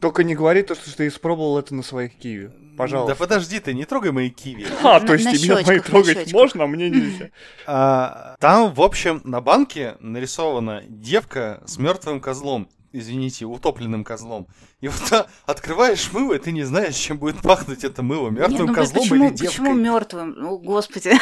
Только 0.00 0.24
не 0.24 0.34
говори 0.34 0.62
то, 0.62 0.74
что 0.74 0.94
ты 0.94 1.08
испробовал 1.08 1.58
это 1.58 1.74
на 1.74 1.82
своих 1.82 2.16
киви. 2.16 2.50
Пожалуйста. 2.76 3.14
Да 3.14 3.18
подожди 3.18 3.58
ты, 3.58 3.72
не 3.72 3.84
трогай 3.84 4.12
мои 4.12 4.30
киви. 4.30 4.66
А, 4.82 5.00
то 5.00 5.14
есть 5.14 5.42
тебе 5.42 5.54
мои 5.64 5.80
трогать 5.80 6.32
можно, 6.32 6.64
а 6.64 6.66
мне 6.66 6.90
нельзя. 6.90 7.30
А, 7.66 8.36
там, 8.38 8.72
в 8.72 8.82
общем, 8.82 9.22
на 9.24 9.40
банке 9.40 9.96
нарисована 10.00 10.82
девка 10.86 11.62
с 11.66 11.78
мертвым 11.78 12.20
козлом. 12.20 12.68
Извините, 12.98 13.44
утопленным 13.44 14.04
козлом. 14.04 14.46
И 14.80 14.88
вот 14.88 15.12
а, 15.12 15.26
открываешь 15.44 16.10
мыло, 16.12 16.32
и 16.32 16.38
ты 16.38 16.50
не 16.50 16.64
знаешь, 16.64 16.94
чем 16.94 17.18
будет 17.18 17.42
пахнуть 17.42 17.84
это 17.84 18.02
мыло. 18.02 18.30
Нет, 18.30 18.48
Мертвым 18.48 18.66
ну 18.68 18.74
козлом 18.74 19.02
почему, 19.02 19.24
или 19.26 19.34
девкой. 19.34 19.46
почему 19.48 19.74
мертвым? 19.74 20.30
Ну, 20.36 20.58
господи. 20.58 21.12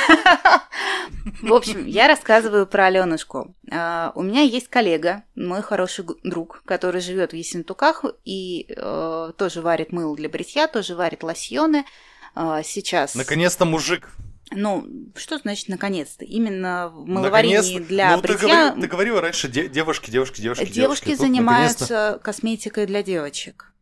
В 1.43 1.53
общем, 1.53 1.85
я 1.87 2.07
рассказываю 2.07 2.67
про 2.69 2.87
Аленушку. 2.87 3.55
А, 3.73 4.13
У 4.15 4.23
меня 4.23 4.43
есть 4.43 4.69
коллега, 4.69 5.25
мой 5.35 5.63
хороший 5.63 6.05
друг, 6.23 6.63
который 6.65 7.01
живет 7.01 7.33
в 7.33 7.37
Ессентуках 7.37 8.05
и 8.25 8.67
э, 8.69 9.33
тоже 9.37 9.61
варит 9.61 9.91
мыло 9.91 10.17
для 10.17 10.29
бритья, 10.29 10.69
тоже 10.69 10.95
варит 10.95 11.25
лосьоны. 11.25 11.85
А, 12.37 12.63
Сейчас. 12.63 13.17
Наконец-то 13.17 13.65
мужик. 13.65 14.11
Ну, 14.51 14.87
что 15.17 15.39
значит 15.39 15.69
наконец-то? 15.69 16.25
Именно 16.25 16.89
в 16.89 17.07
мыловарении 17.07 17.57
Наконец-то. 17.57 17.89
для 17.89 18.17
ну, 18.17 18.23
ты, 18.23 18.29
бритья 18.29 18.71
говори- 18.71 18.81
ты 18.81 18.87
говорила 18.87 19.21
раньше 19.21 19.49
де- 19.49 19.69
девушки, 19.69 20.11
девушки, 20.11 20.41
девушки, 20.41 20.67
девушки 20.67 21.11
Тут 21.11 21.19
занимаются 21.19 22.21
косметикой 22.23 22.87
для 22.87 23.03
девочек. 23.03 23.73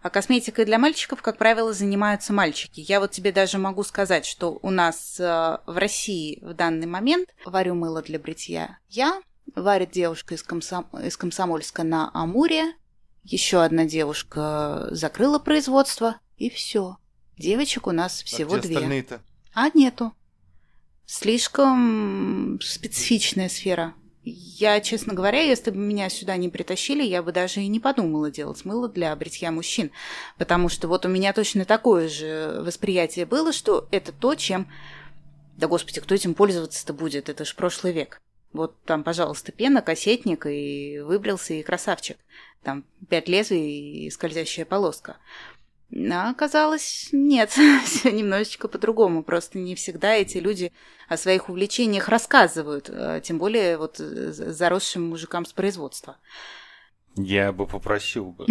А 0.00 0.10
косметикой 0.10 0.64
для 0.64 0.78
мальчиков, 0.78 1.22
как 1.22 1.38
правило, 1.38 1.72
занимаются 1.72 2.32
мальчики. 2.32 2.80
Я 2.80 3.00
вот 3.00 3.10
тебе 3.10 3.32
даже 3.32 3.58
могу 3.58 3.82
сказать, 3.82 4.24
что 4.24 4.58
у 4.62 4.70
нас 4.70 5.18
э, 5.18 5.58
в 5.66 5.76
России 5.76 6.38
в 6.40 6.54
данный 6.54 6.86
момент 6.86 7.28
варю 7.44 7.74
мыло 7.74 8.00
для 8.00 8.18
бритья 8.18 8.78
я, 8.88 9.20
варит 9.56 9.90
девушка 9.90 10.34
из, 10.34 10.42
комсом... 10.44 10.88
из 11.02 11.16
Комсомольска 11.16 11.82
на 11.82 12.10
Амуре, 12.14 12.74
еще 13.24 13.62
одна 13.62 13.86
девушка 13.86 14.86
закрыла 14.92 15.40
производство, 15.40 16.16
и 16.36 16.48
все. 16.48 16.96
Девочек 17.36 17.86
у 17.86 17.92
нас 17.92 18.22
всего 18.22 18.54
а 18.54 18.58
где 18.58 18.68
две. 18.68 18.76
остальные-то? 18.76 19.20
А 19.60 19.70
нету. 19.74 20.12
Слишком 21.04 22.60
специфичная 22.62 23.48
сфера. 23.48 23.92
Я, 24.22 24.80
честно 24.80 25.14
говоря, 25.14 25.40
если 25.40 25.72
бы 25.72 25.78
меня 25.78 26.08
сюда 26.10 26.36
не 26.36 26.48
притащили, 26.48 27.02
я 27.02 27.24
бы 27.24 27.32
даже 27.32 27.62
и 27.62 27.66
не 27.66 27.80
подумала 27.80 28.30
делать 28.30 28.64
мыло 28.64 28.88
для 28.88 29.16
бритья 29.16 29.50
мужчин. 29.50 29.90
Потому 30.36 30.68
что 30.68 30.86
вот 30.86 31.06
у 31.06 31.08
меня 31.08 31.32
точно 31.32 31.64
такое 31.64 32.08
же 32.08 32.60
восприятие 32.64 33.26
было, 33.26 33.52
что 33.52 33.88
это 33.90 34.12
то, 34.12 34.36
чем... 34.36 34.68
Да 35.56 35.66
господи, 35.66 36.00
кто 36.00 36.14
этим 36.14 36.34
пользоваться-то 36.34 36.92
будет? 36.92 37.28
Это 37.28 37.44
ж 37.44 37.52
прошлый 37.56 37.92
век. 37.92 38.20
Вот 38.52 38.80
там, 38.84 39.02
пожалуйста, 39.02 39.50
пена, 39.50 39.82
кассетник, 39.82 40.46
и 40.46 41.00
выбрался, 41.00 41.54
и 41.54 41.64
красавчик. 41.64 42.16
Там 42.62 42.84
пять 43.08 43.28
лезвий 43.28 44.06
и 44.06 44.10
скользящая 44.10 44.66
полоска. 44.66 45.16
А 45.90 46.30
оказалось, 46.30 47.08
нет, 47.12 47.50
все 47.84 48.12
немножечко 48.12 48.68
по-другому. 48.68 49.22
Просто 49.22 49.58
не 49.58 49.74
всегда 49.74 50.14
эти 50.14 50.38
люди 50.38 50.72
о 51.08 51.16
своих 51.16 51.48
увлечениях 51.48 52.08
рассказывают, 52.08 52.90
а 52.92 53.20
тем 53.20 53.38
более 53.38 53.78
вот 53.78 53.96
заросшим 53.96 55.08
мужикам 55.08 55.46
с 55.46 55.52
производства. 55.52 56.18
Я 57.16 57.52
бы 57.52 57.66
попросил 57.66 58.32
бы. 58.32 58.46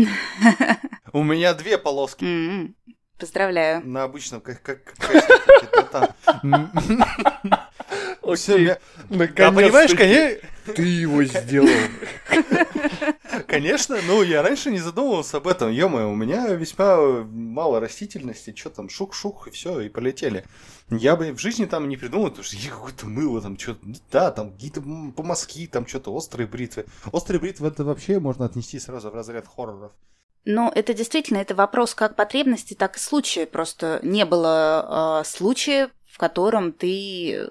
У 1.14 1.24
меня 1.24 1.54
две 1.54 1.78
полоски. 1.78 2.26
М-м. 2.26 2.76
Поздравляю. 3.18 3.86
На 3.88 4.04
обычном, 4.04 4.42
как 4.42 4.62
как 4.62 4.84
как 4.84 6.14
Все, 8.36 8.80
Наконец-то 9.10 9.52
понимаешь, 9.52 9.94
конечно, 9.96 10.48
ты 10.76 10.84
его 10.84 11.24
сделал. 11.24 11.70
Конечно, 13.48 13.98
ну 14.06 14.22
я 14.24 14.42
раньше 14.42 14.72
не 14.72 14.80
задумывался 14.80 15.38
об 15.38 15.48
этом. 15.48 15.72
ё 15.72 15.88
у 15.88 16.16
меня 16.16 16.48
весьма 16.48 16.98
мало 17.24 17.80
растительности, 17.80 18.54
что 18.56 18.70
там, 18.70 18.90
шух-шух, 18.90 19.48
и 19.48 19.52
все, 19.52 19.80
и 19.82 19.90
полетели. 19.90 20.44
Я 20.90 21.16
бы 21.16 21.32
в 21.32 21.40
жизни 21.40 21.66
там 21.66 21.88
не 21.88 21.98
придумал, 21.98 22.28
потому 22.28 22.44
что 22.44 22.58
я 22.58 22.70
какое-то 22.72 23.06
мыло, 23.08 23.42
там 23.42 23.58
что-то, 23.58 23.86
да, 24.12 24.32
там 24.32 24.52
какие-то 24.52 24.82
помазки, 25.16 25.68
там 25.68 25.88
что-то 25.88 26.14
острые 26.14 26.48
бритвы. 26.48 26.86
Острые 27.12 27.40
бритвы 27.40 27.68
это 27.68 27.84
вообще 27.84 28.20
можно 28.20 28.46
отнести 28.46 28.80
сразу 28.80 29.10
в 29.10 29.16
разряд 29.16 29.48
хорроров. 29.48 29.92
Ну, 30.50 30.72
это 30.74 30.94
действительно, 30.94 31.40
это 31.40 31.56
вопрос 31.56 31.94
как 31.94 32.16
потребности, 32.16 32.74
так 32.74 32.96
и 32.96 33.00
случая. 33.00 33.46
Просто 33.46 34.00
не 34.02 34.24
было 34.26 35.22
э, 35.22 35.28
случая, 35.28 35.90
в 36.18 36.20
котором 36.20 36.72
ты 36.72 37.48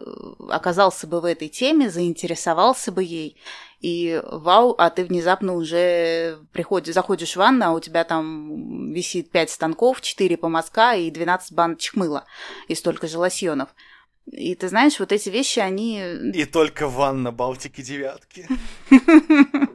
оказался 0.49 1.07
бы 1.07 1.21
в 1.21 1.25
этой 1.25 1.49
теме, 1.49 1.89
заинтересовался 1.89 2.91
бы 2.91 3.05
ей, 3.05 3.41
и 3.81 4.21
вау, 4.25 4.75
а 4.77 4.91
ты 4.91 5.05
внезапно 5.05 5.55
уже 5.55 6.41
приходишь, 6.51 6.93
заходишь 6.93 7.35
в 7.35 7.37
ванну, 7.37 7.67
а 7.67 7.71
у 7.71 7.79
тебя 7.79 8.03
там 8.03 8.93
висит 8.93 9.31
5 9.31 9.51
станков, 9.51 10.01
4 10.01 10.37
помазка 10.37 10.97
и 10.97 11.12
12 11.12 11.53
баночек 11.53 11.95
мыла, 11.95 12.25
и 12.67 12.75
столько 12.75 13.07
же 13.07 13.19
лосьонов. 13.19 13.69
И 14.33 14.57
ты 14.57 14.67
знаешь, 14.69 14.99
вот 14.99 15.12
эти 15.12 15.29
вещи, 15.29 15.61
они... 15.61 16.01
И 16.35 16.45
только 16.45 16.89
ванна 16.89 17.31
Балтики 17.31 17.83
девятки. 17.83 18.49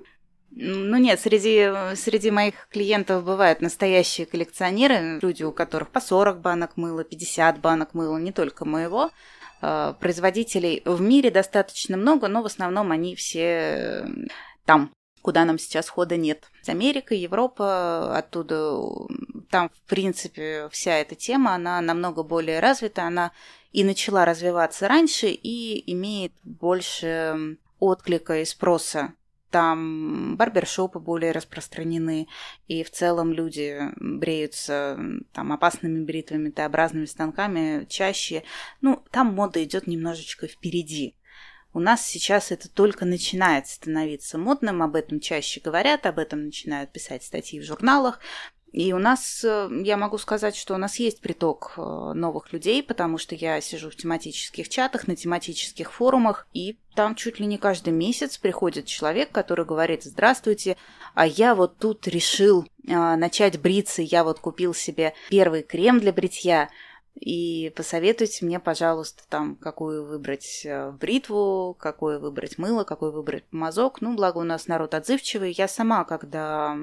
Ну 0.64 0.98
нет, 0.98 1.20
среди, 1.20 1.96
среди 1.96 2.30
моих 2.30 2.68
клиентов 2.70 3.24
бывают 3.24 3.62
настоящие 3.62 4.28
коллекционеры, 4.28 5.20
люди, 5.20 5.42
у 5.42 5.52
которых 5.52 5.90
по 5.90 6.00
40 6.00 6.40
банок 6.40 6.78
мыла, 6.78 7.04
50 7.04 7.60
банок 7.60 7.96
мыла, 7.96 8.18
не 8.18 8.32
только 8.32 8.64
моего. 8.64 9.10
А, 9.62 9.94
производителей 9.94 10.84
в 10.86 11.02
мире 11.02 11.32
достаточно 11.32 11.98
много, 11.98 12.28
но 12.28 12.44
в 12.44 12.46
основном 12.46 12.92
они 12.92 13.16
все 13.16 13.42
э, 13.42 14.06
там, 14.66 14.92
куда 15.24 15.46
нам 15.46 15.58
сейчас 15.58 15.90
хода 15.90 16.16
нет. 16.16 16.52
Америка, 16.68 17.16
Европа, 17.16 18.16
оттуда, 18.16 18.76
там, 19.50 19.70
в 19.70 19.90
принципе, 19.90 20.70
вся 20.72 20.94
эта 21.00 21.16
тема, 21.16 21.56
она 21.56 21.82
намного 21.82 22.22
более 22.22 22.60
развита, 22.60 23.04
она 23.04 23.32
и 23.72 23.84
начала 23.84 24.26
развиваться 24.26 24.88
раньше, 24.88 25.30
и 25.30 25.92
имеет 25.92 26.34
больше 26.44 27.58
отклика 27.80 28.42
и 28.42 28.46
спроса 28.46 29.16
там 29.52 30.38
барбершопы 30.38 31.00
более 31.00 31.32
распространены, 31.32 32.28
и 32.68 32.84
в 32.84 32.90
целом 32.90 33.32
люди 33.34 33.80
бреются 33.98 34.98
там 35.34 35.52
опасными 35.52 36.04
бритвами, 36.04 36.50
Т-образными 36.50 37.06
станками 37.06 37.86
чаще. 37.90 38.44
Ну, 38.82 39.04
там 39.12 39.36
мода 39.36 39.64
идет 39.64 39.88
немножечко 39.88 40.48
впереди. 40.48 41.16
У 41.74 41.80
нас 41.80 42.06
сейчас 42.06 42.52
это 42.52 42.70
только 42.70 43.06
начинает 43.06 43.68
становиться 43.68 44.38
модным, 44.38 44.82
об 44.82 44.96
этом 44.96 45.20
чаще 45.20 45.62
говорят, 45.62 46.06
об 46.06 46.20
этом 46.20 46.46
начинают 46.46 46.92
писать 46.92 47.24
статьи 47.24 47.60
в 47.60 47.64
журналах, 47.64 48.20
и 48.72 48.94
у 48.94 49.00
нас, 49.00 49.44
э, 49.44 49.70
я 49.84 49.98
могу 49.98 50.18
сказать, 50.18 50.56
что 50.56 50.74
у 50.74 50.78
нас 50.78 50.98
есть 50.98 51.20
приток 51.20 51.74
э, 51.78 51.82
новых 51.82 52.54
людей, 52.54 52.82
потому 52.82 53.18
что 53.18 53.36
я 53.36 53.60
сижу 53.60 53.90
в 53.90 53.96
тематических 53.96 54.70
чатах, 54.70 55.08
на 55.08 55.16
тематических 55.16 55.92
форумах, 55.92 56.48
и 56.54 56.78
там 56.96 57.16
чуть 57.16 57.40
ли 57.40 57.46
не 57.46 57.58
каждый 57.58 57.94
месяц 57.94 58.38
приходит 58.38 58.86
человек, 58.86 59.32
который 59.32 59.66
говорит, 59.66 60.04
здравствуйте, 60.04 60.78
а 61.14 61.26
я 61.26 61.56
вот 61.56 61.78
тут 61.78 62.08
решил 62.08 62.68
а, 62.90 63.16
начать 63.16 63.60
бриться, 63.60 64.02
я 64.02 64.24
вот 64.24 64.40
купил 64.40 64.74
себе 64.74 65.14
первый 65.30 65.64
крем 65.64 66.00
для 66.00 66.14
бритья, 66.14 66.70
и 67.16 67.72
посоветуйте 67.76 68.46
мне, 68.46 68.60
пожалуйста, 68.60 69.24
там, 69.30 69.56
какую 69.56 70.06
выбрать 70.06 70.62
э, 70.66 70.92
бритву, 70.92 71.76
какое 71.78 72.20
выбрать 72.20 72.58
мыло, 72.58 72.84
какой 72.84 73.12
выбрать 73.12 73.44
мазок. 73.52 74.02
Ну, 74.02 74.16
благо 74.16 74.38
у 74.38 74.44
нас 74.44 74.68
народ 74.68 74.94
отзывчивый. 74.94 75.52
Я 75.52 75.68
сама, 75.68 76.06
когда 76.06 76.78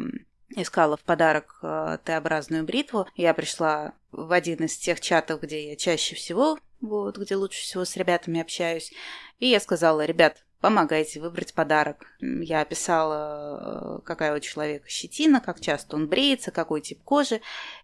искала 0.50 0.96
в 0.96 1.00
подарок 1.00 1.58
э, 1.62 1.98
Т-образную 2.04 2.64
бритву. 2.64 3.06
Я 3.16 3.32
пришла 3.34 3.94
в 4.12 4.32
один 4.32 4.64
из 4.64 4.76
тех 4.76 5.00
чатов, 5.00 5.40
где 5.40 5.70
я 5.70 5.76
чаще 5.76 6.14
всего, 6.14 6.58
вот, 6.80 7.18
где 7.18 7.36
лучше 7.36 7.62
всего 7.62 7.84
с 7.84 7.96
ребятами 7.96 8.40
общаюсь. 8.40 8.92
И 9.38 9.46
я 9.46 9.60
сказала, 9.60 10.04
ребят, 10.04 10.44
помогайте 10.60 11.20
выбрать 11.20 11.54
подарок. 11.54 12.06
Я 12.20 12.62
описала, 12.62 13.98
э, 14.00 14.06
какая 14.06 14.36
у 14.36 14.40
человека 14.40 14.88
щетина, 14.88 15.40
как 15.40 15.60
часто 15.60 15.96
он 15.96 16.08
бреется, 16.08 16.50
какой 16.50 16.80
тип 16.80 17.02
кожи. 17.04 17.40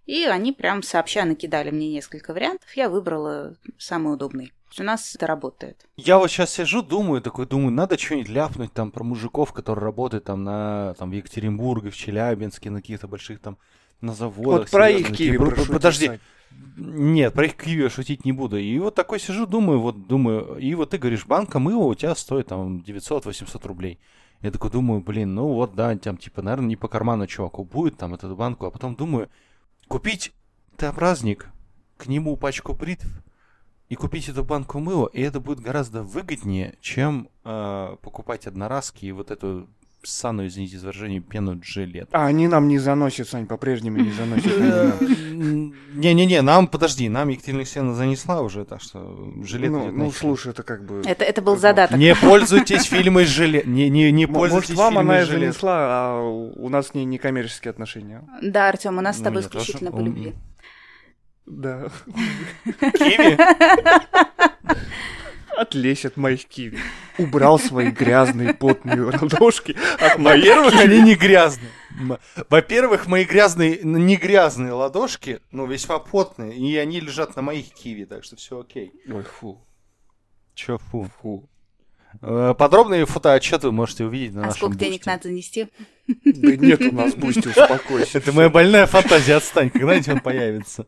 И 0.06 0.24
они 0.24 0.52
прям 0.52 0.82
сообща 0.82 1.24
накидали 1.24 1.70
мне 1.70 1.90
несколько 1.90 2.32
вариантов. 2.32 2.74
Я 2.76 2.88
выбрала 2.88 3.56
самый 3.78 4.14
удобный 4.14 4.52
у 4.80 4.82
нас 4.82 5.14
это 5.14 5.26
работает. 5.26 5.86
Я 5.96 6.18
вот 6.18 6.30
сейчас 6.30 6.52
сижу, 6.52 6.82
думаю, 6.82 7.22
такой, 7.22 7.46
думаю, 7.46 7.72
надо 7.72 7.98
что-нибудь 7.98 8.28
ляпнуть 8.28 8.72
там 8.72 8.90
про 8.90 9.04
мужиков, 9.04 9.52
которые 9.52 9.84
работают 9.84 10.24
там 10.24 10.42
на 10.44 10.94
там, 10.98 11.10
в 11.10 11.12
Екатеринбурге, 11.12 11.90
в 11.90 11.96
Челябинске, 11.96 12.70
на 12.70 12.80
каких-то 12.80 13.08
больших 13.08 13.40
там 13.40 13.58
на 14.04 14.14
заводах. 14.14 14.60
Вот 14.60 14.70
про 14.70 14.90
их 14.90 15.12
киви 15.12 15.38
прошу 15.38 15.72
Подожди. 15.72 16.06
Писать. 16.06 16.20
Нет, 16.76 17.34
про 17.34 17.46
их 17.46 17.56
киви 17.56 17.88
шутить 17.88 18.24
не 18.24 18.32
буду. 18.32 18.58
И 18.58 18.78
вот 18.78 18.94
такой 18.94 19.20
сижу, 19.20 19.46
думаю, 19.46 19.80
вот 19.80 20.06
думаю, 20.06 20.56
и 20.56 20.74
вот 20.74 20.90
ты 20.90 20.98
говоришь, 20.98 21.26
банка 21.26 21.58
мыла 21.58 21.84
у 21.84 21.94
тебя 21.94 22.14
стоит 22.14 22.48
там 22.48 22.78
900-800 22.78 23.66
рублей. 23.66 23.98
Я 24.40 24.50
такой 24.50 24.70
думаю, 24.70 25.00
блин, 25.00 25.34
ну 25.34 25.48
вот 25.48 25.74
да, 25.74 25.96
там 25.96 26.16
типа, 26.16 26.42
наверное, 26.42 26.68
не 26.68 26.76
по 26.76 26.88
карману 26.88 27.26
чуваку 27.26 27.64
будет 27.64 27.96
там 27.96 28.14
эту 28.14 28.34
банку, 28.36 28.66
а 28.66 28.70
потом 28.70 28.94
думаю, 28.94 29.30
купить 29.88 30.32
Т-праздник, 30.76 31.48
к 31.96 32.06
нему 32.06 32.36
пачку 32.36 32.74
бритв, 32.74 33.06
и 33.88 33.94
купить 33.94 34.28
эту 34.28 34.44
банку 34.44 34.80
мыла, 34.80 35.06
и 35.06 35.20
это 35.20 35.40
будет 35.40 35.60
гораздо 35.60 36.02
выгоднее, 36.02 36.74
чем 36.80 37.28
э, 37.44 37.96
покупать 38.02 38.46
одноразки 38.46 39.06
и 39.06 39.12
вот 39.12 39.30
эту 39.30 39.68
ссаную, 40.06 40.48
извините 40.48 40.78
за 40.78 40.86
выражение, 40.86 41.20
пену 41.20 41.60
жилет. 41.62 42.08
А 42.12 42.26
они 42.26 42.48
нам 42.48 42.68
не 42.68 42.78
заносят, 42.78 43.28
Сань, 43.28 43.46
по-прежнему 43.46 43.98
не 43.98 44.10
заносят. 44.10 45.00
Не-не-не, 45.94 46.42
нам, 46.42 46.66
подожди, 46.66 47.08
нам 47.08 47.28
Екатерина 47.28 47.60
Алексеевна 47.60 47.94
занесла 47.94 48.40
уже, 48.40 48.64
так 48.64 48.80
что 48.80 49.32
жилет 49.42 49.70
Ну, 49.70 49.90
ну 49.90 50.10
слушай, 50.10 50.50
это 50.50 50.62
как 50.62 50.84
бы... 50.84 51.02
Это, 51.04 51.24
это 51.24 51.42
был 51.42 51.56
задаток. 51.56 51.96
Не 51.96 52.14
пользуйтесь 52.14 52.84
фильмой 52.84 53.24
жилет. 53.24 53.66
Не, 53.66 53.88
не, 53.88 54.10
не 54.10 54.26
пользуйтесь 54.26 54.70
Может, 54.70 54.78
вам 54.78 54.98
она 54.98 55.22
и 55.22 55.24
занесла, 55.24 55.76
а 55.88 56.20
у 56.20 56.68
нас 56.68 56.88
с 56.88 56.94
ней 56.94 57.04
некоммерческие 57.04 57.70
отношения. 57.70 58.22
Да, 58.42 58.68
Артем, 58.68 58.98
у 58.98 59.00
нас 59.00 59.18
с 59.18 59.20
тобой 59.20 59.42
ну, 59.42 59.48
исключительно 59.48 59.92
по 59.92 60.00
любви. 60.00 60.34
Да. 61.46 61.88
Киви? 62.64 63.38
Отлезь 65.56 66.04
от 66.04 66.16
моих 66.16 66.44
киви. 66.46 66.78
Убрал 67.18 67.58
свои 67.58 67.90
грязные 67.90 68.54
потные 68.54 69.02
ладошки 69.02 69.76
от 70.00 70.18
моих 70.18 70.44
Во-первых, 70.44 70.80
они 70.80 71.00
не 71.02 71.14
грязные. 71.14 71.70
Во-первых, 72.50 73.06
мои 73.06 73.24
грязные, 73.24 73.78
не 73.82 74.16
грязные 74.16 74.72
ладошки, 74.72 75.40
ну, 75.52 75.66
весьма 75.66 75.98
потные, 76.00 76.56
и 76.56 76.76
они 76.76 76.98
лежат 77.00 77.36
на 77.36 77.42
моих 77.42 77.70
киви, 77.72 78.04
так 78.04 78.24
что 78.24 78.34
все 78.36 78.60
окей. 78.60 78.92
Ой, 79.08 79.22
фу. 79.22 79.64
Чё 80.54 80.78
фу? 80.78 81.08
Фу. 81.20 81.48
Э, 82.20 82.54
Подробные 82.56 83.06
фотоотчеты 83.06 83.68
вы 83.68 83.72
можете 83.72 84.04
увидеть 84.04 84.34
на 84.34 84.42
А 84.42 84.46
нашем 84.46 84.56
сколько 84.58 84.76
денег 84.78 84.98
Boosty. 85.00 85.10
надо 85.10 85.22
занести? 85.28 85.68
Да 86.24 86.56
нет 86.56 86.80
у 86.80 86.92
нас 86.92 87.14
Boosty, 87.14 87.48
успокойся. 87.56 88.18
Это 88.18 88.32
моя 88.32 88.48
больная 88.50 88.86
фантазия, 88.86 89.36
отстань, 89.36 89.70
когда-нибудь 89.70 90.08
он 90.08 90.20
появится. 90.20 90.86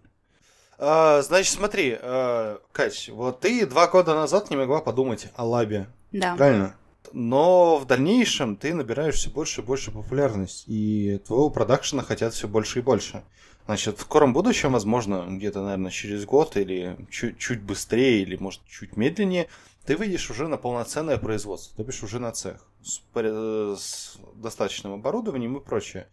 А, 0.79 1.22
значит, 1.22 1.55
смотри, 1.55 1.97
а, 2.01 2.61
Кать, 2.72 3.09
вот 3.09 3.41
ты 3.41 3.66
два 3.66 3.87
года 3.89 4.14
назад 4.14 4.51
не 4.51 4.57
могла 4.57 4.81
подумать 4.81 5.29
о 5.35 5.45
лабе, 5.45 5.89
Да. 6.12 6.37
правильно? 6.37 6.77
Но 7.12 7.79
в 7.79 7.87
дальнейшем 7.87 8.57
ты 8.57 8.74
набираешь 8.74 9.14
все 9.14 9.31
больше 9.31 9.61
и 9.61 9.64
больше 9.64 9.91
популярность, 9.91 10.64
и 10.66 11.20
твоего 11.27 11.51
продакшена 11.51 12.03
хотят 12.03 12.35
все 12.35 12.49
больше 12.49 12.81
и 12.81 12.83
больше. 12.83 13.22
Значит, 13.66 13.99
в 13.99 14.03
скором 14.03 14.33
будущем, 14.33 14.72
возможно, 14.72 15.24
где-то, 15.29 15.62
наверное, 15.62 15.91
через 15.91 16.24
год 16.24 16.57
или 16.57 16.97
чуть, 17.11 17.39
чуть 17.39 17.62
быстрее, 17.62 18.22
или, 18.22 18.37
может, 18.37 18.61
чуть 18.68 18.97
медленнее, 18.97 19.49
ты 19.87 19.97
выйдешь 19.97 20.31
уже 20.31 20.47
на 20.47 20.57
полноценное 20.57 21.16
производство, 21.16 21.77
то 21.77 21.85
бишь 21.85 22.03
уже 22.03 22.18
на 22.18 22.33
цех 22.33 22.66
с, 22.83 23.01
с 23.14 24.18
достаточным 24.35 24.93
оборудованием 24.95 25.57
и 25.57 25.61
прочее. 25.61 26.09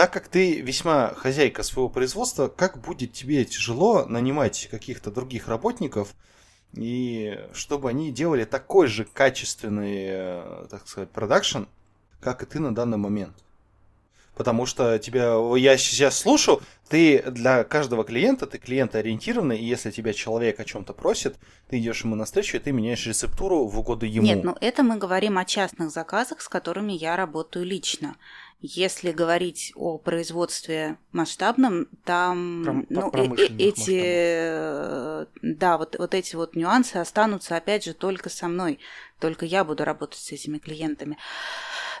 Так 0.00 0.14
как 0.14 0.28
ты 0.28 0.62
весьма 0.62 1.12
хозяйка 1.14 1.62
своего 1.62 1.90
производства, 1.90 2.48
как 2.48 2.80
будет 2.80 3.12
тебе 3.12 3.44
тяжело 3.44 4.06
нанимать 4.06 4.66
каких-то 4.70 5.10
других 5.10 5.46
работников, 5.46 6.14
и 6.72 7.38
чтобы 7.52 7.90
они 7.90 8.10
делали 8.10 8.44
такой 8.44 8.86
же 8.86 9.04
качественный, 9.04 10.06
э, 10.08 10.66
так 10.70 10.88
сказать, 10.88 11.10
продакшн, 11.10 11.64
как 12.18 12.42
и 12.42 12.46
ты 12.46 12.60
на 12.60 12.74
данный 12.74 12.96
момент. 12.96 13.34
Потому 14.34 14.64
что 14.64 14.98
тебя, 14.98 15.34
я 15.58 15.76
сейчас 15.76 16.16
слушаю, 16.16 16.62
ты 16.88 17.22
для 17.30 17.62
каждого 17.62 18.04
клиента, 18.04 18.46
ты 18.46 18.56
клиентоориентированный, 18.56 19.58
и 19.58 19.64
если 19.66 19.90
тебя 19.90 20.14
человек 20.14 20.58
о 20.60 20.64
чем-то 20.64 20.94
просит, 20.94 21.36
ты 21.68 21.78
идешь 21.78 22.04
ему 22.04 22.16
навстречу, 22.16 22.56
и 22.56 22.60
ты 22.60 22.72
меняешь 22.72 23.06
рецептуру 23.06 23.66
в 23.66 23.78
угоду 23.78 24.06
ему. 24.06 24.24
Нет, 24.24 24.44
ну 24.44 24.56
это 24.62 24.82
мы 24.82 24.96
говорим 24.96 25.36
о 25.36 25.44
частных 25.44 25.90
заказах, 25.90 26.40
с 26.40 26.48
которыми 26.48 26.94
я 26.94 27.16
работаю 27.16 27.66
лично. 27.66 28.16
Если 28.62 29.10
говорить 29.10 29.72
о 29.74 29.96
производстве 29.96 30.98
масштабном, 31.12 31.88
там 32.04 32.62
Пром- 32.62 32.86
ну, 32.90 33.10
э- 33.14 33.34
э- 33.36 33.56
эти, 33.58 34.00
э, 34.04 35.26
да, 35.40 35.78
вот, 35.78 35.96
вот 35.98 36.14
эти 36.14 36.36
вот 36.36 36.56
нюансы 36.56 36.96
останутся 36.96 37.56
опять 37.56 37.84
же 37.84 37.94
только 37.94 38.28
со 38.28 38.48
мной. 38.48 38.78
Только 39.18 39.46
я 39.46 39.64
буду 39.64 39.84
работать 39.84 40.20
с 40.20 40.32
этими 40.32 40.58
клиентами. 40.58 41.16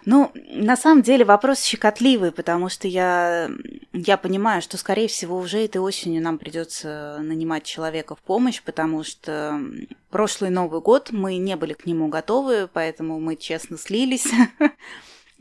Ну, 0.04 0.32
на 0.34 0.76
самом 0.76 1.02
деле 1.02 1.24
вопрос 1.24 1.62
щекотливый, 1.62 2.32
потому 2.32 2.68
что 2.68 2.88
я, 2.88 3.50
я 3.92 4.16
понимаю, 4.16 4.60
что, 4.62 4.76
скорее 4.76 5.08
всего, 5.08 5.38
уже 5.38 5.64
этой 5.64 5.78
осенью 5.78 6.22
нам 6.22 6.38
придется 6.38 7.18
нанимать 7.20 7.64
человека 7.64 8.14
в 8.14 8.20
помощь, 8.20 8.62
потому 8.62 9.02
что 9.02 9.60
прошлый 10.10 10.50
Новый 10.50 10.80
год 10.80 11.10
мы 11.10 11.36
не 11.36 11.56
были 11.56 11.72
к 11.72 11.86
нему 11.86 12.08
готовы, 12.08 12.68
поэтому 12.72 13.18
мы 13.18 13.36
честно 13.36 13.78
слились. 13.78 14.26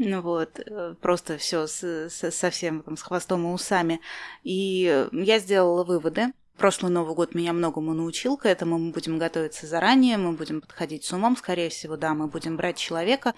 Ну 0.02 0.22
вот, 0.22 0.62
э, 0.66 0.96
просто 1.02 1.38
все 1.38 1.68
совсем 1.68 2.82
там, 2.84 2.96
с 2.96 3.02
хвостом 3.02 3.46
и 3.46 3.54
усами. 3.54 4.00
И 4.44 4.88
э, 4.90 5.10
я 5.12 5.40
сделала 5.40 5.84
выводы. 5.84 6.28
Прошлый 6.56 6.90
Новый 6.90 7.16
год 7.16 7.36
меня 7.36 7.52
многому 7.52 7.94
научил, 7.94 8.38
к 8.38 8.46
этому 8.46 8.78
мы 8.78 8.92
будем 8.92 9.18
готовиться 9.18 9.68
заранее, 9.68 10.18
мы 10.18 10.34
будем 10.34 10.62
подходить 10.62 11.04
с 11.06 11.12
умом, 11.14 11.38
скорее 11.38 11.70
всего, 11.70 11.96
да, 11.98 12.14
мы 12.14 12.28
будем 12.28 12.56
брать 12.56 12.78
человека. 12.78 13.34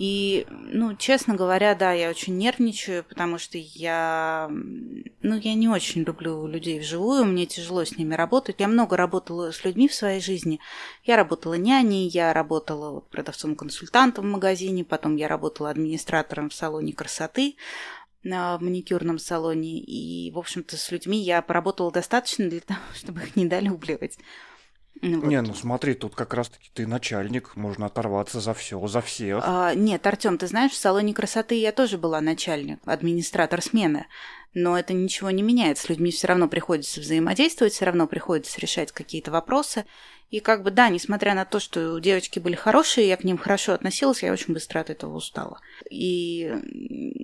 И, 0.00 0.46
ну, 0.48 0.96
честно 0.96 1.34
говоря, 1.34 1.74
да, 1.74 1.92
я 1.92 2.08
очень 2.08 2.38
нервничаю, 2.38 3.04
потому 3.04 3.36
что 3.36 3.58
я, 3.58 4.48
ну, 4.48 5.36
я 5.36 5.52
не 5.52 5.68
очень 5.68 6.04
люблю 6.04 6.46
людей 6.46 6.80
вживую, 6.80 7.26
мне 7.26 7.44
тяжело 7.44 7.84
с 7.84 7.98
ними 7.98 8.14
работать. 8.14 8.56
Я 8.60 8.68
много 8.68 8.96
работала 8.96 9.52
с 9.52 9.62
людьми 9.62 9.88
в 9.88 9.94
своей 9.94 10.22
жизни. 10.22 10.58
Я 11.04 11.16
работала 11.16 11.52
няней, 11.52 12.08
я 12.08 12.32
работала 12.32 13.00
продавцом-консультантом 13.00 14.24
в 14.24 14.32
магазине, 14.32 14.86
потом 14.86 15.16
я 15.16 15.28
работала 15.28 15.68
администратором 15.68 16.48
в 16.48 16.54
салоне 16.54 16.94
красоты 16.94 17.56
в 18.22 18.58
маникюрном 18.58 19.18
салоне. 19.18 19.80
И, 19.80 20.30
в 20.30 20.38
общем-то, 20.38 20.78
с 20.78 20.90
людьми 20.90 21.22
я 21.22 21.42
поработала 21.42 21.92
достаточно 21.92 22.48
для 22.48 22.60
того, 22.60 22.80
чтобы 22.94 23.20
их 23.20 23.36
недолюбливать. 23.36 24.16
Ну, 25.02 25.20
вот. 25.20 25.28
Не, 25.28 25.40
ну 25.40 25.54
смотри, 25.54 25.94
тут 25.94 26.14
как 26.14 26.34
раз-таки 26.34 26.70
ты 26.74 26.86
начальник, 26.86 27.56
можно 27.56 27.86
оторваться 27.86 28.40
за 28.40 28.52
все, 28.52 28.86
за 28.86 29.00
всех. 29.00 29.42
А, 29.46 29.74
нет, 29.74 30.06
Артем, 30.06 30.36
ты 30.36 30.46
знаешь, 30.46 30.72
в 30.72 30.76
салоне 30.76 31.14
красоты 31.14 31.54
я 31.54 31.72
тоже 31.72 31.96
была 31.96 32.20
начальник, 32.20 32.80
администратор 32.84 33.62
смены. 33.62 34.06
Но 34.52 34.76
это 34.76 34.92
ничего 34.92 35.30
не 35.30 35.42
меняет. 35.42 35.78
С 35.78 35.88
людьми 35.88 36.10
все 36.10 36.26
равно 36.26 36.48
приходится 36.48 37.00
взаимодействовать, 37.00 37.72
все 37.72 37.84
равно 37.84 38.08
приходится 38.08 38.60
решать 38.60 38.90
какие-то 38.90 39.30
вопросы. 39.30 39.84
И 40.30 40.40
как 40.40 40.62
бы 40.62 40.70
да, 40.70 40.88
несмотря 40.88 41.34
на 41.34 41.44
то, 41.44 41.60
что 41.60 41.98
девочки 41.98 42.38
были 42.38 42.54
хорошие, 42.54 43.08
я 43.08 43.16
к 43.16 43.24
ним 43.24 43.38
хорошо 43.38 43.72
относилась, 43.72 44.22
я 44.22 44.32
очень 44.32 44.52
быстро 44.54 44.80
от 44.80 44.90
этого 44.90 45.16
устала. 45.16 45.60
И 45.88 46.52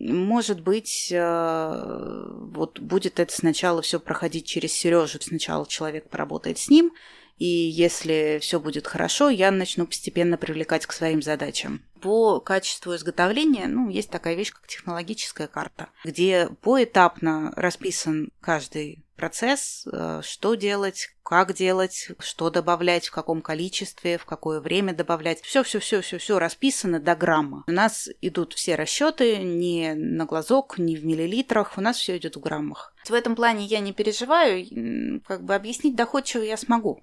может 0.00 0.60
быть, 0.60 1.08
э, 1.12 2.26
вот 2.52 2.80
будет 2.80 3.20
это 3.20 3.32
сначала 3.32 3.82
все 3.82 4.00
проходить 4.00 4.46
через 4.46 4.72
Сережу. 4.72 5.18
Сначала 5.20 5.66
человек 5.66 6.08
поработает 6.08 6.58
с 6.58 6.68
ним, 6.68 6.92
и 7.38 7.46
если 7.46 8.38
все 8.40 8.60
будет 8.60 8.86
хорошо, 8.86 9.28
я 9.28 9.50
начну 9.50 9.86
постепенно 9.86 10.36
привлекать 10.36 10.86
к 10.86 10.92
своим 10.92 11.22
задачам. 11.22 11.82
По 12.00 12.40
качеству 12.40 12.94
изготовления, 12.94 13.66
ну, 13.66 13.88
есть 13.88 14.10
такая 14.10 14.34
вещь, 14.34 14.52
как 14.52 14.66
технологическая 14.66 15.46
карта, 15.46 15.88
где 16.04 16.48
поэтапно 16.62 17.52
расписан 17.56 18.30
каждый 18.40 19.05
процесс, 19.16 19.86
э, 19.90 20.20
что 20.22 20.54
делать, 20.54 21.08
как 21.22 21.54
делать, 21.54 22.10
что 22.20 22.50
добавлять, 22.50 23.08
в 23.08 23.10
каком 23.10 23.42
количестве, 23.42 24.18
в 24.18 24.24
какое 24.24 24.60
время 24.60 24.94
добавлять. 24.94 25.40
Все, 25.42 25.62
все, 25.62 25.80
все, 25.80 26.00
все, 26.00 26.18
все 26.18 26.38
расписано 26.38 27.00
до 27.00 27.16
грамма. 27.16 27.64
У 27.66 27.72
нас 27.72 28.08
идут 28.20 28.54
все 28.54 28.76
расчеты 28.76 29.38
не 29.38 29.94
на 29.94 30.24
глазок, 30.24 30.78
не 30.78 30.96
в 30.96 31.04
миллилитрах, 31.04 31.76
у 31.76 31.80
нас 31.80 31.96
все 31.96 32.16
идет 32.16 32.36
в 32.36 32.40
граммах. 32.40 32.94
В 33.08 33.12
этом 33.12 33.34
плане 33.34 33.64
я 33.64 33.80
не 33.80 33.92
переживаю, 33.92 35.20
как 35.26 35.42
бы 35.44 35.54
объяснить 35.54 35.96
доходчиво 35.96 36.42
я 36.42 36.56
смогу. 36.56 37.02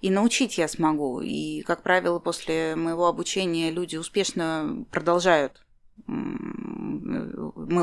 И 0.00 0.10
научить 0.10 0.58
я 0.58 0.68
смогу. 0.68 1.20
И, 1.20 1.62
как 1.62 1.82
правило, 1.82 2.18
после 2.18 2.76
моего 2.76 3.06
обучения 3.06 3.70
люди 3.70 3.96
успешно 3.96 4.84
продолжают 4.90 5.63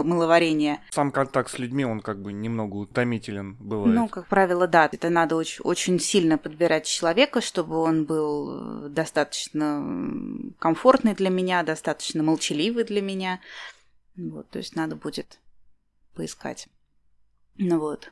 мыловарение. 0.02 0.80
Сам 0.92 1.12
контакт 1.12 1.52
с 1.52 1.60
людьми, 1.60 1.86
он 1.86 2.02
как 2.02 2.22
бы 2.22 2.32
немного 2.34 2.76
утомителен 2.76 3.56
бывает. 3.60 3.96
Ну, 3.96 4.08
как 4.08 4.28
правило, 4.28 4.68
да. 4.68 4.88
Это 4.92 5.10
надо 5.10 5.36
очень, 5.36 5.64
очень 5.64 6.00
сильно 6.00 6.38
подбирать 6.38 6.86
человека, 6.86 7.42
чтобы 7.42 7.78
он 7.78 8.06
был 8.06 8.90
достаточно 8.90 9.84
комфортный 10.60 11.16
для 11.16 11.30
меня, 11.30 11.64
достаточно 11.64 12.22
молчаливый 12.24 12.84
для 12.84 13.02
меня. 13.02 13.40
Вот, 14.16 14.50
то 14.50 14.60
есть 14.60 14.76
надо 14.76 14.96
будет 14.96 15.40
поискать. 16.16 16.68
Ну 17.58 17.80
вот. 17.80 18.12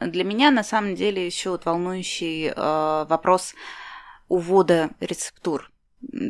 Для 0.00 0.24
меня 0.24 0.50
на 0.50 0.64
самом 0.64 0.96
деле 0.96 1.24
еще 1.24 1.50
вот 1.50 1.64
волнующий 1.64 2.48
э, 2.48 3.06
вопрос 3.08 3.54
увода 4.28 4.90
рецептур. 5.00 5.70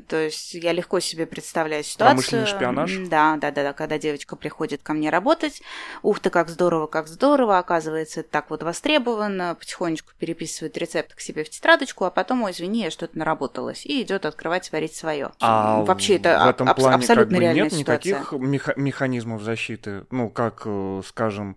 То 0.08 0.16
есть 0.16 0.54
я 0.54 0.72
легко 0.72 1.00
себе 1.00 1.26
представляю 1.26 1.82
ситуацию. 1.82 2.16
Промышленный 2.16 2.46
шпионаж? 2.46 2.92
Да, 3.08 3.36
да, 3.36 3.50
да, 3.50 3.62
да, 3.62 3.72
когда 3.72 3.98
девочка 3.98 4.36
приходит 4.36 4.82
ко 4.82 4.92
мне 4.92 5.10
работать, 5.10 5.62
ух 6.02 6.20
ты, 6.20 6.30
как 6.30 6.48
здорово, 6.48 6.86
как 6.86 7.08
здорово, 7.08 7.58
оказывается, 7.58 8.20
это 8.20 8.30
так 8.30 8.50
вот 8.50 8.62
востребовано, 8.62 9.54
потихонечку 9.58 10.12
переписывает 10.18 10.76
рецепт 10.78 11.14
к 11.14 11.20
себе 11.20 11.44
в 11.44 11.50
тетрадочку, 11.50 12.04
а 12.04 12.10
потом, 12.10 12.42
ой, 12.42 12.52
извини, 12.52 12.82
я 12.84 12.90
что-то 12.90 13.18
наработалась, 13.18 13.84
и 13.86 14.02
идет 14.02 14.26
открывать, 14.26 14.70
варить 14.72 14.94
свое. 14.94 15.32
А 15.40 15.82
Вообще 15.82 16.16
это 16.16 16.44
в 16.44 16.48
этом 16.48 16.68
аб- 16.68 16.76
плане 16.76 16.96
абсолютно 16.96 17.24
как 17.24 17.28
бы 17.38 17.40
реальная 17.42 17.64
нет 17.64 17.72
ситуация. 17.72 18.18
никаких 18.20 18.32
меха- 18.40 18.74
механизмов 18.76 19.42
защиты, 19.42 20.06
ну 20.10 20.30
как, 20.30 20.62
э, 20.66 21.02
скажем, 21.06 21.56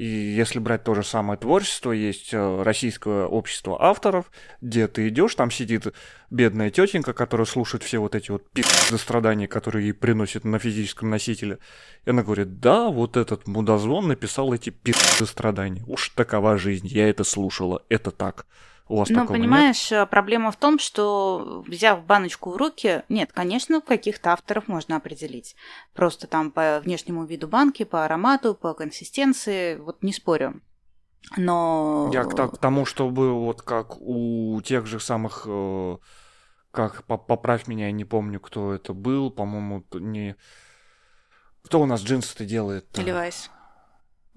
и 0.00 0.06
если 0.06 0.60
брать 0.60 0.82
то 0.82 0.94
же 0.94 1.02
самое 1.02 1.38
творчество, 1.38 1.92
есть 1.92 2.32
э, 2.32 2.62
российское 2.62 3.26
общество 3.26 3.76
авторов, 3.84 4.30
где 4.62 4.88
ты 4.88 5.08
идешь, 5.08 5.34
там 5.34 5.50
сидит 5.50 5.88
бедная 6.30 6.70
тетенька, 6.70 7.12
которая 7.12 7.44
слушает 7.44 7.82
все 7.82 7.98
вот 7.98 8.14
эти 8.14 8.30
вот 8.30 8.48
пи***ы 8.50 8.96
страдания, 8.96 9.46
которые 9.46 9.88
ей 9.88 9.92
приносят 9.92 10.44
на 10.44 10.58
физическом 10.58 11.10
носителе. 11.10 11.58
И 12.06 12.10
она 12.10 12.22
говорит, 12.22 12.60
да, 12.60 12.88
вот 12.88 13.18
этот 13.18 13.46
мудозвон 13.46 14.08
написал 14.08 14.54
эти 14.54 14.70
пи***ы 14.70 15.26
страдания. 15.26 15.84
Уж 15.86 16.08
такова 16.16 16.56
жизнь, 16.56 16.86
я 16.86 17.10
это 17.10 17.22
слушала, 17.22 17.82
это 17.90 18.10
так. 18.10 18.46
У 18.90 18.96
вас 18.96 19.08
Ну, 19.08 19.20
такого 19.20 19.36
нет? 19.36 19.42
понимаешь, 19.44 19.92
э, 19.92 20.04
проблема 20.04 20.50
в 20.50 20.56
том, 20.56 20.80
что 20.80 21.62
взяв 21.64 22.04
баночку 22.04 22.50
в 22.50 22.56
руки, 22.56 23.04
нет, 23.08 23.30
конечно, 23.32 23.80
каких-то 23.80 24.32
авторов 24.32 24.66
можно 24.66 24.96
определить. 24.96 25.54
Просто 25.94 26.26
там 26.26 26.50
по 26.50 26.80
внешнему 26.80 27.24
виду 27.24 27.46
банки, 27.46 27.84
по 27.84 28.04
аромату, 28.04 28.52
по 28.52 28.74
консистенции, 28.74 29.76
вот 29.76 30.02
не 30.02 30.12
спорю. 30.12 30.60
Но... 31.36 32.10
Я 32.12 32.24
к, 32.24 32.34
к 32.34 32.58
тому, 32.58 32.84
чтобы 32.84 33.32
вот 33.32 33.62
как 33.62 33.96
у 34.00 34.60
тех 34.64 34.86
же 34.86 34.98
самых, 34.98 35.44
э, 35.46 35.98
как 36.72 37.04
по- 37.04 37.16
поправь 37.16 37.68
меня, 37.68 37.86
я 37.86 37.92
не 37.92 38.04
помню, 38.04 38.40
кто 38.40 38.74
это 38.74 38.92
был, 38.92 39.30
по-моему, 39.30 39.84
не 39.92 40.34
кто 41.62 41.80
у 41.80 41.86
нас 41.86 42.02
джинсы-то 42.02 42.44
делает? 42.44 42.86
Levi's. 42.94 43.50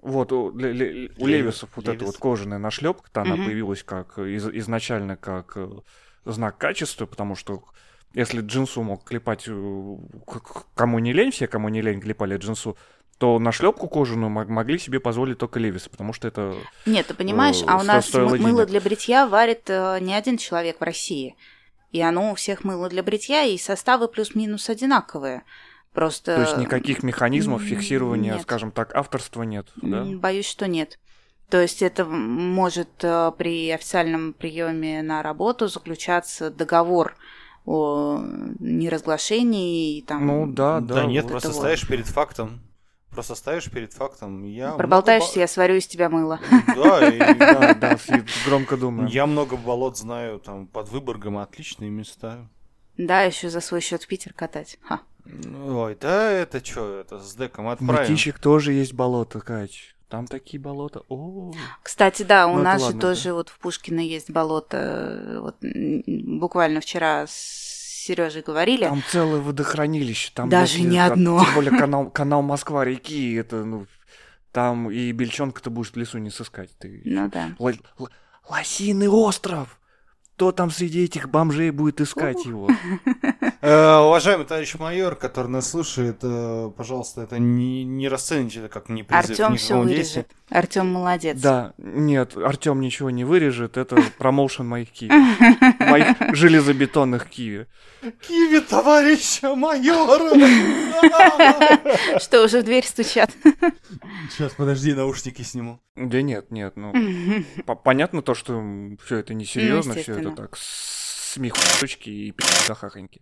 Вот 0.03 0.31
у, 0.31 0.55
Ле- 0.57 0.71
Ле- 0.73 1.11
у 1.17 1.25
Левис. 1.25 1.43
Левисов 1.45 1.69
вот 1.75 1.85
эта 1.85 1.93
Левис. 1.93 2.07
вот 2.07 2.17
кожаная 2.17 2.59
нашлепка, 2.59 3.09
она 3.21 3.35
Мгм. 3.35 3.45
появилась 3.45 3.83
как 3.83 4.19
из- 4.19 4.47
изначально 4.49 5.15
как 5.17 5.53
э, 5.55 5.69
знак 6.25 6.57
качества, 6.57 7.05
потому 7.05 7.35
что 7.35 7.63
Если 8.15 8.41
джинсу 8.41 8.83
мог 8.83 9.03
клепать, 9.05 9.45
э, 9.47 9.95
кому 10.75 10.99
не 10.99 11.13
лень, 11.13 11.31
все, 11.31 11.47
кому 11.47 11.69
не 11.69 11.81
лень, 11.81 11.99
клепали 11.99 12.37
джинсу, 12.37 12.77
то 13.17 13.39
на 13.39 13.51
шлепку 13.51 13.87
кожаную 13.87 14.29
мог- 14.29 14.49
могли 14.49 14.77
себе 14.77 14.99
позволить 14.99 15.39
только 15.39 15.59
левисы, 15.59 15.89
потому 15.89 16.13
что 16.13 16.27
это... 16.27 16.53
Нет, 16.85 17.07
ты 17.07 17.15
понимаешь, 17.15 17.61
Э, 17.63 17.65
а 17.67 17.77
у 17.79 17.83
нас 17.83 18.13
мыло 18.13 18.37
денег. 18.37 18.67
для 18.67 18.81
бритья 18.81 19.25
варит 19.27 19.63
э, 19.67 19.97
не 20.01 20.13
один 20.13 20.37
человек 20.37 20.79
в 20.79 20.83
России. 20.83 21.35
И 21.91 22.01
оно 22.01 22.31
у 22.31 22.35
всех 22.35 22.63
мыло 22.63 22.87
для 22.87 23.01
бритья, 23.01 23.45
и 23.45 23.57
составы 23.57 24.07
плюс-минус 24.07 24.69
одинаковые. 24.69 25.41
Просто... 25.93 26.35
То 26.35 26.41
есть 26.41 26.57
никаких 26.57 27.03
механизмов 27.03 27.61
фиксирования, 27.61 28.33
нет. 28.33 28.41
скажем 28.41 28.71
так, 28.71 28.95
авторства 28.95 29.43
нет, 29.43 29.67
да? 29.75 30.03
Боюсь, 30.03 30.47
что 30.47 30.67
нет. 30.67 30.99
То 31.49 31.61
есть 31.61 31.83
это 31.83 32.03
может 32.03 33.03
э, 33.03 33.31
при 33.37 33.69
официальном 33.69 34.33
приеме 34.33 35.03
на 35.03 35.21
работу 35.21 35.67
заключаться 35.67 36.49
договор 36.49 37.15
о 37.65 38.19
неразглашении 38.59 39.97
и 39.97 40.01
там... 40.01 40.25
Ну 40.25 40.47
да, 40.47 40.79
да. 40.79 40.95
Да, 40.95 41.05
нет, 41.05 41.25
вот. 41.25 41.31
просто 41.31 41.49
это 41.49 41.57
вот. 41.57 41.61
ставишь 41.61 41.87
перед 41.87 42.07
фактом. 42.07 42.61
Просто 43.11 43.35
ставишь 43.35 43.69
перед 43.69 43.93
фактом. 43.93 44.43
Я 44.43 44.71
Проболтаешься, 44.71 45.33
много 45.33 45.41
я 45.41 45.47
сварю 45.47 45.75
из 45.75 45.85
тебя 45.85 46.09
мыло. 46.09 46.39
Да, 46.75 47.07
и 47.13 47.19
Да, 47.35 47.75
да, 47.75 47.97
громко 48.47 48.75
думаю. 48.75 49.07
я 49.09 49.27
много 49.27 49.55
болот 49.55 49.95
знаю, 49.95 50.39
там, 50.39 50.65
под 50.65 50.89
Выборгом 50.89 51.37
отличные 51.37 51.91
места. 51.91 52.49
Да, 52.97 53.21
еще 53.21 53.49
за 53.49 53.61
свой 53.61 53.81
счет 53.81 54.01
в 54.03 54.07
Питер 54.07 54.33
катать. 54.33 54.79
Ха. 54.81 55.01
Ой, 55.26 55.97
да 55.99 56.32
это 56.32 56.63
что, 56.63 56.99
это 56.99 57.19
с 57.19 57.36
деком 57.36 57.67
отправим. 57.69 58.01
Мытищик 58.01 58.39
тоже 58.39 58.74
есть 58.74 58.93
болото, 58.93 59.39
Кать. 59.41 59.95
Там 60.09 60.28
такие 60.28 60.59
болота. 60.61 61.01
О, 61.09 61.51
Кстати, 61.82 62.21
да, 62.24 62.45
у 62.47 62.57
Ну, 62.57 62.61
нас 62.63 62.80
же 62.82 62.86
ладно, 62.88 63.01
тоже 63.01 63.34
вот 63.34 63.49
в 63.49 63.57
Пушкино 63.57 63.99
есть 63.99 64.30
болото. 64.30 65.39
Вот 65.41 65.55
буквально 66.05 66.82
вчера 66.82 67.26
с 67.26 67.32
Сережей 68.05 68.43
говорили. 68.43 68.84
там 68.86 69.01
целое 69.09 69.39
водохранилище. 69.41 70.32
Там 70.36 70.49
Даже 70.49 70.74
такие- 70.74 70.89
не 70.89 70.97
там- 70.97 71.13
одно. 71.13 71.43
Тем 71.43 71.53
более 71.55 71.71
канал, 71.80 72.09
канал 72.11 72.41
Москва-реки, 72.43 73.34
это, 73.34 73.63
ну, 73.65 73.88
там 74.51 74.91
и 74.91 75.11
бельчонка 75.13 75.63
ты 75.63 75.69
будешь 75.71 75.91
в 75.91 75.97
лесу 75.97 76.19
не 76.19 76.30
сыскать. 76.30 76.69
Ты... 76.78 77.01
Ну 77.05 77.30
да. 77.30 77.55
Л- 77.57 77.69
л- 77.99 78.09
Лосиный 78.49 79.07
остров! 79.07 79.80
Кто 80.36 80.51
там 80.51 80.69
среди 80.69 81.05
этих 81.05 81.30
бомжей 81.30 81.71
будет 81.71 82.01
искать 82.01 82.43
его? 82.45 82.67
Э, 83.66 83.95
уважаемый 83.99 84.45
товарищ 84.45 84.76
майор, 84.76 85.16
который 85.16 85.47
нас 85.47 85.70
слушает, 85.70 86.18
э, 86.22 86.70
пожалуйста, 86.76 87.22
это 87.22 87.39
не, 87.39 87.86
не 87.86 88.09
расцените 88.09 88.59
это 88.59 88.68
как 88.68 88.89
не 88.89 89.03
призыв 89.03 89.39
Артем 89.39 89.55
все 89.55 89.80
вырежет. 89.80 90.30
Артем 90.49 90.88
молодец. 90.91 91.39
Да, 91.39 91.74
нет, 91.78 92.36
Артем 92.36 92.82
ничего 92.82 93.09
не 93.09 93.24
вырежет, 93.24 93.78
это 93.78 93.95
промоушен 94.18 94.68
моих 94.68 94.91
киви. 94.91 95.14
Моих 95.80 96.36
железобетонных 96.36 97.30
киви. 97.30 97.68
Киви 98.28 98.59
товарища 98.59 99.55
майора! 99.55 100.20
Что, 102.20 102.43
уже 102.43 102.59
в 102.59 102.66
дверь 102.66 102.86
стучат? 102.86 103.32
Сейчас, 104.30 104.51
подожди, 104.55 104.93
наушники 104.93 105.41
сниму. 105.41 105.80
Да 105.95 106.22
нет, 106.22 106.51
нет, 106.51 106.76
ну, 106.76 106.91
по- 107.66 107.76
понятно 107.76 108.22
то, 108.24 108.34
что 108.36 108.61
все 109.05 109.20
это 109.20 109.34
несерьезно, 109.34 109.93
все 109.93 110.16
это 110.20 110.32
так, 110.32 110.57
смехучки 110.57 112.09
и 112.09 112.32
пи***хахоньки. 112.34 113.22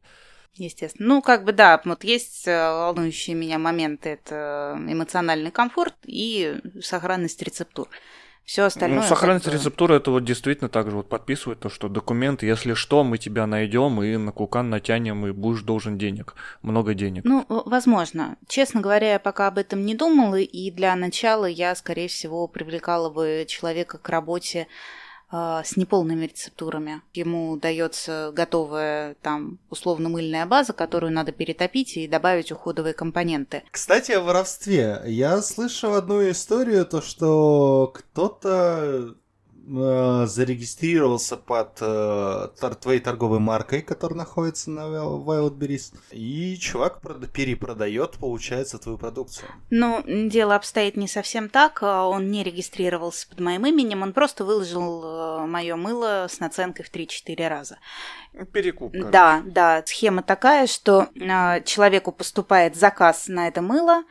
Естественно. 0.56 1.08
Ну, 1.08 1.22
как 1.22 1.45
бы 1.45 1.54
да, 1.54 1.82
вот 1.86 2.04
есть 2.04 2.47
э, 2.47 2.52
волнующие 2.52 3.36
меня 3.36 3.58
моменты. 3.58 4.10
Это 4.10 4.78
эмоциональный 4.88 5.52
комфорт 5.52 5.95
и 6.06 6.58
сохранность 6.82 7.41
рецептур. 7.41 7.88
Все 8.43 8.64
остальное... 8.64 9.02
Ну, 9.02 9.08
сохранность 9.08 9.45
бы- 9.45 9.54
рецептуры, 9.54 9.95
это 9.95 10.12
вот 10.12 10.26
действительно 10.26 10.70
так 10.70 10.89
же 10.89 10.97
вот 10.97 11.08
подписывает 11.08 11.60
то, 11.60 11.70
что 11.70 11.88
документ, 11.88 12.43
если 12.43 12.74
что, 12.74 13.04
мы 13.04 13.18
тебя 13.18 13.47
найдем 13.47 14.02
и 14.04 14.18
на 14.18 14.32
кукан 14.32 14.70
натянем, 14.70 15.26
и 15.26 15.32
будешь 15.32 15.62
должен 15.62 15.97
денег, 15.97 16.36
много 16.62 16.93
денег. 16.93 17.24
Ну, 17.24 17.45
возможно. 17.47 18.38
Честно 18.47 18.82
говоря, 18.82 19.14
я 19.14 19.20
пока 19.20 19.47
об 19.47 19.58
этом 19.58 19.86
не 19.86 19.95
думала, 19.95 20.39
и 20.39 20.72
для 20.72 20.95
начала 20.95 21.45
я, 21.45 21.74
скорее 21.76 22.08
всего, 22.08 22.47
привлекала 22.47 23.10
бы 23.10 23.45
человека 23.47 23.99
к 23.99 24.10
работе 24.10 24.68
с 25.32 25.77
неполными 25.77 26.25
рецептурами. 26.25 27.01
Ему 27.13 27.57
дается 27.57 28.32
готовая 28.36 29.15
там 29.21 29.59
условно-мыльная 29.69 30.45
база, 30.45 30.73
которую 30.73 31.13
надо 31.13 31.32
перетопить 31.32 31.97
и 31.97 32.07
добавить 32.07 32.51
уходовые 32.51 32.93
компоненты. 32.93 33.63
Кстати, 33.71 34.11
о 34.11 34.21
воровстве. 34.21 35.01
Я 35.05 35.41
слышал 35.41 35.95
одну 35.95 36.29
историю, 36.29 36.86
то 36.86 37.01
что 37.01 37.91
кто-то 37.93 39.15
э, 39.68 40.26
зарегистрировался 40.28 41.38
под 41.38 41.78
э, 41.82 42.47
тор- 42.59 42.76
твоей 42.76 42.99
торговой 42.99 43.39
маркой, 43.39 43.82
которая 43.82 44.18
находится 44.18 44.70
на 44.72 44.82
Wild- 44.82 45.26
Wildberries, 45.26 45.93
и 46.12 46.57
чувак 46.57 46.99
прод- 47.03 47.28
перепродает, 47.32 48.12
получается, 48.20 48.78
твою 48.80 48.97
продукцию. 48.97 49.47
Ну, 49.70 50.03
дело 50.05 50.55
обстоит 50.55 50.97
не 50.97 51.07
совсем 51.07 51.49
так. 51.49 51.82
Он 51.84 52.32
не 52.32 52.43
регистрировался 52.43 53.28
под 53.30 53.39
моим 53.39 53.66
именем, 53.66 54.01
он 54.01 54.14
просто 54.14 54.45
выложил 54.45 55.45
мое 55.47 55.76
мыло 55.76 56.28
с 56.30 56.39
наценкой 56.39 56.86
в 56.86 56.91
3-4 56.91 57.47
раза. 57.47 57.78
Перекуп. 58.53 58.91
короче. 58.93 59.09
Да, 59.12 59.41
да, 59.45 59.84
схема 59.86 60.24
такая, 60.24 60.68
что 60.68 61.07
э, 61.16 61.64
человеку 61.64 62.12
поступает 62.12 62.76
заказ 62.76 63.28
на 63.28 63.47
это 63.47 63.62
мыло, 63.62 64.03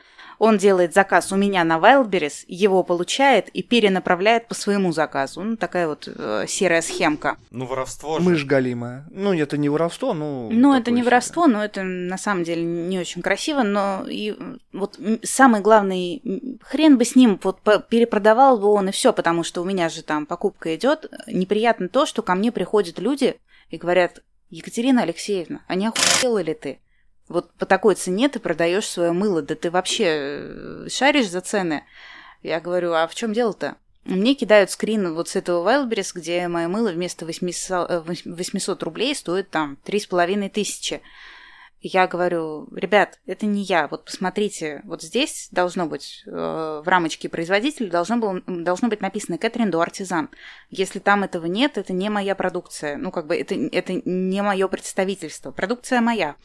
он 0.43 0.57
делает 0.57 0.95
заказ 0.95 1.31
у 1.31 1.35
меня 1.35 1.63
на 1.63 1.77
Wildberries, 1.77 2.45
его 2.47 2.81
получает 2.81 3.49
и 3.49 3.61
перенаправляет 3.61 4.47
по 4.47 4.55
своему 4.55 4.91
заказу. 4.91 5.43
Ну, 5.43 5.55
такая 5.55 5.87
вот 5.87 6.07
э, 6.07 6.45
серая 6.47 6.81
схемка. 6.81 7.37
Ну, 7.51 7.67
воровство 7.67 8.17
же. 8.17 8.25
Мышь 8.25 8.43
галимая. 8.43 9.05
Ну, 9.11 9.35
это 9.35 9.57
не 9.57 9.69
воровство, 9.69 10.15
ну... 10.15 10.49
Ну, 10.51 10.73
это 10.73 10.89
не 10.89 11.01
себе. 11.01 11.05
воровство, 11.05 11.45
но 11.45 11.63
это 11.63 11.83
на 11.83 12.17
самом 12.17 12.43
деле 12.43 12.63
не 12.63 12.97
очень 12.97 13.21
красиво, 13.21 13.61
но 13.61 14.03
и 14.09 14.31
м, 14.31 14.59
вот 14.73 14.99
самый 15.21 15.61
главный 15.61 16.23
хрен 16.63 16.97
бы 16.97 17.05
с 17.05 17.15
ним 17.15 17.39
вот 17.43 17.59
перепродавал 17.89 18.57
бы 18.57 18.69
он 18.69 18.89
и 18.89 18.91
все, 18.91 19.13
потому 19.13 19.43
что 19.43 19.61
у 19.61 19.65
меня 19.65 19.89
же 19.89 20.01
там 20.01 20.25
покупка 20.25 20.75
идет. 20.75 21.05
Неприятно 21.27 21.87
то, 21.87 22.07
что 22.07 22.23
ко 22.23 22.33
мне 22.33 22.51
приходят 22.51 22.97
люди 22.97 23.35
и 23.69 23.77
говорят, 23.77 24.23
Екатерина 24.49 25.03
Алексеевна, 25.03 25.61
а 25.67 25.75
не 25.75 25.85
охуела 25.85 26.41
ли 26.41 26.55
ты? 26.55 26.79
Вот 27.27 27.51
по 27.53 27.65
такой 27.65 27.95
цене 27.95 28.29
ты 28.29 28.39
продаешь 28.39 28.87
свое 28.87 29.11
мыло, 29.11 29.41
да 29.41 29.55
ты 29.55 29.71
вообще 29.71 30.05
э, 30.07 30.87
шаришь 30.89 31.29
за 31.29 31.41
цены? 31.41 31.83
Я 32.43 32.59
говорю, 32.59 32.93
а 32.93 33.07
в 33.07 33.15
чем 33.15 33.33
дело-то? 33.33 33.77
Мне 34.03 34.33
кидают 34.33 34.71
скрин 34.71 35.13
вот 35.13 35.29
с 35.29 35.35
этого 35.35 35.67
Wildberries, 35.67 36.11
где 36.15 36.47
мое 36.47 36.67
мыло 36.67 36.89
вместо 36.89 37.25
800, 37.25 37.91
э, 37.91 38.03
800 38.25 38.83
рублей 38.83 39.15
стоит 39.15 39.49
там 39.49 39.77
3,5 39.85 40.49
тысячи. 40.49 41.01
Я 41.83 42.07
говорю, 42.07 42.67
ребят, 42.75 43.19
это 43.25 43.47
не 43.47 43.63
я. 43.63 43.87
Вот 43.87 44.05
посмотрите, 44.05 44.81
вот 44.83 45.01
здесь 45.01 45.49
должно 45.51 45.87
быть 45.87 46.23
э, 46.27 46.29
в 46.29 46.87
рамочке 46.87 47.27
производителя 47.27 47.89
должно, 47.89 48.17
было, 48.17 48.41
должно 48.45 48.87
быть 48.87 49.01
написано 49.01 49.39
Кэтрин 49.39 49.71
Ду 49.71 49.79
Артизан. 49.79 50.29
Если 50.69 50.99
там 50.99 51.23
этого 51.23 51.47
нет, 51.47 51.79
это 51.79 51.91
не 51.91 52.09
моя 52.09 52.35
продукция. 52.35 52.97
Ну, 52.97 53.09
как 53.09 53.25
бы 53.25 53.35
это, 53.35 53.55
это 53.55 53.99
не 54.05 54.43
мое 54.43 54.67
представительство. 54.67 55.49
Продукция 55.51 56.01
моя. 56.01 56.35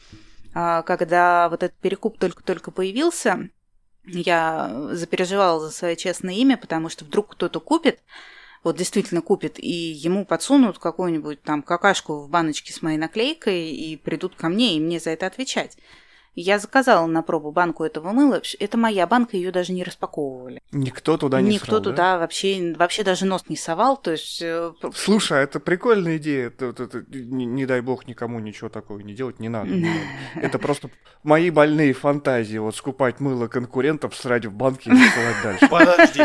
А, 0.53 0.81
Когда 0.83 1.49
вот 1.49 1.63
этот 1.63 1.77
перекуп 1.77 2.17
только-только 2.17 2.71
появился, 2.71 3.49
я 4.05 4.89
запереживала 4.91 5.59
за 5.59 5.71
свое 5.71 5.95
честное 5.95 6.35
имя, 6.35 6.57
потому 6.57 6.89
что 6.89 7.05
вдруг 7.05 7.33
кто-то 7.33 7.59
купит, 7.59 7.99
вот 8.63 8.77
действительно 8.77 9.21
купит, 9.21 9.59
и 9.59 9.71
ему 9.71 10.25
подсунут 10.25 10.79
какую-нибудь 10.79 11.41
там 11.41 11.61
какашку 11.61 12.19
в 12.19 12.29
баночке 12.29 12.73
с 12.73 12.81
моей 12.81 12.97
наклейкой, 12.97 13.71
и 13.71 13.97
придут 13.97 14.35
ко 14.35 14.49
мне, 14.49 14.75
и 14.75 14.79
мне 14.79 14.99
за 14.99 15.11
это 15.11 15.27
отвечать. 15.27 15.77
Я 16.39 16.59
заказала 16.59 17.07
на 17.07 17.23
пробу 17.23 17.51
банку 17.51 17.83
этого 17.83 18.11
мыла. 18.11 18.39
Это 18.59 18.77
моя 18.77 19.07
банка, 19.07 19.35
ее 19.35 19.51
даже 19.51 19.73
не 19.73 19.83
распаковывали. 19.83 20.61
Никто 20.71 21.17
туда 21.17 21.41
не 21.41 21.55
Никто 21.55 21.65
срал, 21.65 21.79
да? 21.81 21.89
туда 21.89 22.17
вообще, 22.19 22.75
вообще 22.77 23.03
даже 23.03 23.25
нос 23.25 23.45
не 23.49 23.55
совал. 23.57 23.97
То 23.97 24.11
есть 24.11 24.39
э, 24.43 24.71
Слушай, 24.93 25.39
а 25.39 25.41
это 25.41 25.59
прикольная 25.59 26.17
идея. 26.17 26.47
Это- 26.49 26.67
это- 26.67 26.83
это 26.83 27.03
не, 27.09 27.45
не 27.45 27.65
дай 27.65 27.81
бог 27.81 28.07
никому 28.07 28.37
ничего 28.39 28.69
такого 28.69 28.99
не 28.99 29.15
делать, 29.15 29.39
не 29.39 29.49
надо. 29.49 29.71
Это 30.35 30.59
просто 30.59 30.91
мои 31.23 31.49
больные 31.49 31.93
фантазии. 31.93 32.59
Вот 32.59 32.75
скупать 32.75 33.19
мыло 33.19 33.47
конкурентов, 33.47 34.15
срать 34.15 34.45
в 34.45 34.51
банке 34.53 34.91
и 34.91 34.93
засылать 34.93 35.35
дальше. 35.43 35.67
Подожди. 35.71 36.23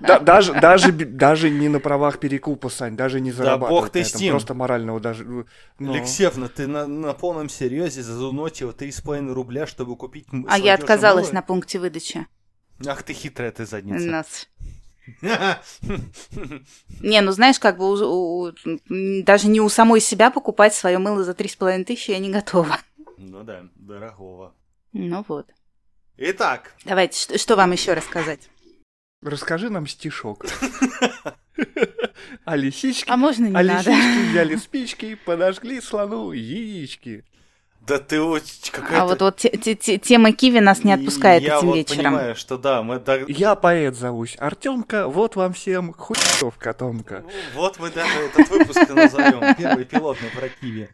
Да- 0.00 0.18
даже, 0.18 0.52
даже, 0.54 0.90
даже 0.90 1.48
не 1.50 1.68
на 1.68 1.78
правах 1.78 2.18
перекупа, 2.18 2.70
Сань, 2.70 2.96
даже 2.96 3.20
не 3.20 3.30
зарабатывать 3.30 3.82
бог 3.84 3.90
ты 3.90 4.02
с 4.02 4.18
ним. 4.18 4.32
Просто 4.32 4.54
морального 4.54 4.98
даже... 4.98 5.24
ну, 5.78 5.92
Алексеевна, 5.94 6.48
ты 6.48 6.66
на, 6.66 6.88
на 6.88 7.12
полном 7.12 7.48
серьезе 7.48 8.02
задунотила 8.02 8.72
3,5 8.72 9.32
рубля, 9.32 9.43
чтобы 9.66 9.96
купить 9.96 10.26
А 10.48 10.58
я 10.58 10.74
отказалась 10.74 11.26
мыло? 11.26 11.34
на 11.36 11.42
пункте 11.42 11.78
выдачи. 11.78 12.26
Ах 12.86 13.02
ты 13.02 13.12
хитрая 13.12 13.50
ты 13.52 13.66
задница. 13.66 14.06
Нас. 14.06 14.48
Не, 17.00 17.20
ну 17.20 17.32
знаешь, 17.32 17.58
как 17.58 17.76
бы 17.78 17.90
у- 17.90 18.46
у- 18.48 18.52
м, 18.90 19.24
даже 19.24 19.48
не 19.48 19.60
у 19.60 19.68
самой 19.68 20.00
себя 20.00 20.30
покупать 20.30 20.74
свое 20.74 20.98
мыло 20.98 21.22
за 21.24 21.34
3,5 21.34 21.84
тысячи 21.84 22.10
я 22.10 22.18
не 22.18 22.30
готова. 22.30 22.78
Ну 23.18 23.42
да, 23.44 23.64
дорогого. 23.76 24.54
Ну 24.92 25.24
вот. 25.28 25.46
Итак, 26.16 26.74
Давайте, 26.84 27.18
что, 27.20 27.38
что 27.38 27.56
вам 27.56 27.72
еще 27.72 27.92
рассказать? 27.94 28.48
Расскажи 29.22 29.70
нам 29.70 29.86
стишок. 29.86 30.44
А 32.46 32.56
лисички... 32.56 33.08
А 33.08 33.16
можно 33.16 33.44
не 33.46 33.56
А 33.56 33.62
надо? 33.62 33.90
лисички 33.90 34.30
взяли 34.30 34.56
спички, 34.56 35.14
подожгли 35.14 35.80
слону 35.80 36.32
яички. 36.32 37.24
Да 37.86 37.98
ты 37.98 38.20
очень 38.20 38.72
какая-то... 38.72 39.02
А 39.02 39.04
вот, 39.06 39.20
вот 39.20 39.36
те- 39.36 39.50
те- 39.50 39.74
те- 39.74 39.98
тема 39.98 40.32
киви 40.32 40.58
нас 40.60 40.84
не 40.84 40.92
отпускает 40.92 41.42
Я 41.42 41.58
этим 41.58 41.66
вот 41.68 41.76
вечером. 41.76 42.04
понимаю, 42.04 42.34
что 42.36 42.56
да, 42.56 42.82
мы 42.82 42.98
да- 42.98 43.20
Я 43.28 43.54
поэт 43.56 43.94
зовусь. 43.94 44.36
Артемка, 44.38 45.08
вот 45.08 45.36
вам 45.36 45.52
всем 45.52 45.92
хуев 45.92 46.56
котомка. 46.58 47.24
Вот 47.54 47.78
мы 47.78 47.90
даже 47.90 48.18
этот 48.20 48.48
выпуск 48.48 48.88
и 48.88 48.92
назовем. 48.92 49.54
Первый 49.54 49.84
пилотный 49.84 50.30
про 50.30 50.48
Киви. 50.48 50.88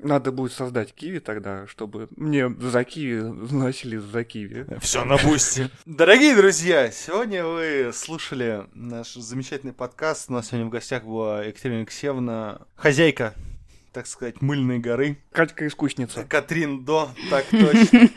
Надо 0.00 0.32
будет 0.32 0.50
создать 0.52 0.92
киви 0.92 1.20
тогда, 1.20 1.68
чтобы 1.68 2.08
мне 2.16 2.48
за 2.48 2.82
киви 2.82 3.20
носили 3.52 3.98
за 3.98 4.24
киви. 4.24 4.66
Все 4.80 5.04
на 5.04 5.16
бусте. 5.16 5.70
Дорогие 5.86 6.34
друзья, 6.34 6.90
сегодня 6.90 7.46
вы 7.46 7.92
слушали 7.94 8.64
наш 8.74 9.14
замечательный 9.14 9.72
подкаст. 9.72 10.28
У 10.28 10.32
нас 10.32 10.48
сегодня 10.48 10.66
в 10.66 10.70
гостях 10.70 11.04
была 11.04 11.44
Екатерина 11.44 11.78
Алексеевна, 11.82 12.62
хозяйка, 12.74 13.34
так 13.92 14.06
сказать, 14.06 14.40
мыльной 14.40 14.78
горы. 14.78 15.22
Катька 15.32 15.66
искусница. 15.66 16.24
Катрин 16.24 16.84
До, 16.84 17.10
так 17.30 17.44
точно. 17.50 18.08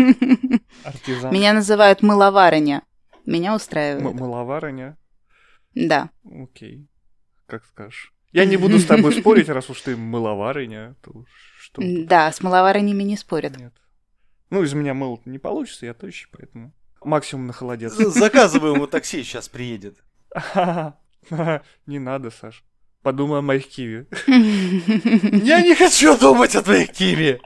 Артизан. 0.84 1.34
Меня 1.34 1.54
называют 1.54 2.02
мыловарыня. 2.02 2.84
Меня 3.26 3.50
М- 3.52 3.56
устраивает. 3.56 4.20
Маловарыня. 4.20 4.98
Да. 5.74 6.10
Окей. 6.24 6.88
Как 7.48 7.66
скажешь. 7.66 8.14
Я 8.32 8.46
не 8.46 8.58
буду 8.58 8.80
с 8.80 8.86
тобой 8.86 9.14
спорить, 9.14 9.50
раз 9.50 9.70
уж 9.70 9.82
ты 9.82 9.96
уж 11.14 11.28
что. 11.60 11.82
Да, 11.84 12.32
с 12.32 12.42
мыловарынями 12.42 13.04
не 13.04 13.16
спорят. 13.18 13.58
Нет. 13.58 13.74
Ну, 14.50 14.62
из 14.64 14.74
меня 14.74 14.94
мыл 14.94 15.22
не 15.26 15.40
получится, 15.40 15.86
я 15.86 15.94
тощий, 15.94 16.28
поэтому 16.32 16.74
максимум 17.02 17.48
на 17.48 17.54
холодец. 17.54 17.94
Заказываем 17.94 18.76
ему 18.76 18.88
такси, 18.88 19.24
сейчас 19.24 19.48
приедет. 19.50 20.04
Не 21.86 22.00
надо, 22.00 22.30
Саш. 22.30 22.64
Подумай 23.06 23.38
о 23.38 23.42
моих 23.44 23.68
киви. 23.68 24.08
Я 25.46 25.62
не 25.62 25.76
хочу 25.76 26.18
думать 26.18 26.56
о 26.56 26.64
твоих 26.64 26.92
Киви. 26.92 27.40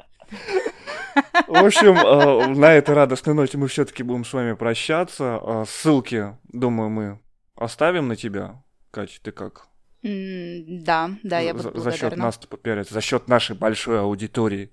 В 1.47 1.65
общем, 1.65 1.97
э, 1.97 2.47
на 2.55 2.71
этой 2.71 2.95
радостной 2.95 3.35
ноте 3.35 3.57
мы 3.57 3.67
все-таки 3.67 4.03
будем 4.03 4.23
с 4.23 4.31
вами 4.31 4.53
прощаться. 4.53 5.37
Э, 5.43 5.65
Ссылки, 5.67 6.37
думаю, 6.53 6.89
мы 6.89 7.19
оставим 7.57 8.07
на 8.07 8.15
тебя. 8.15 8.63
Катя, 8.91 9.19
ты 9.21 9.31
как? 9.33 9.67
Да, 10.01 11.11
да, 11.23 11.39
я 11.39 11.53
буду 11.53 11.77
за, 11.77 11.91
за 11.91 11.97
счет 11.97 12.15
нас 12.15 12.37
попиариться, 12.37 12.93
за 12.93 13.01
счет 13.01 13.27
нашей 13.27 13.57
большой 13.57 13.99
аудитории. 13.99 14.71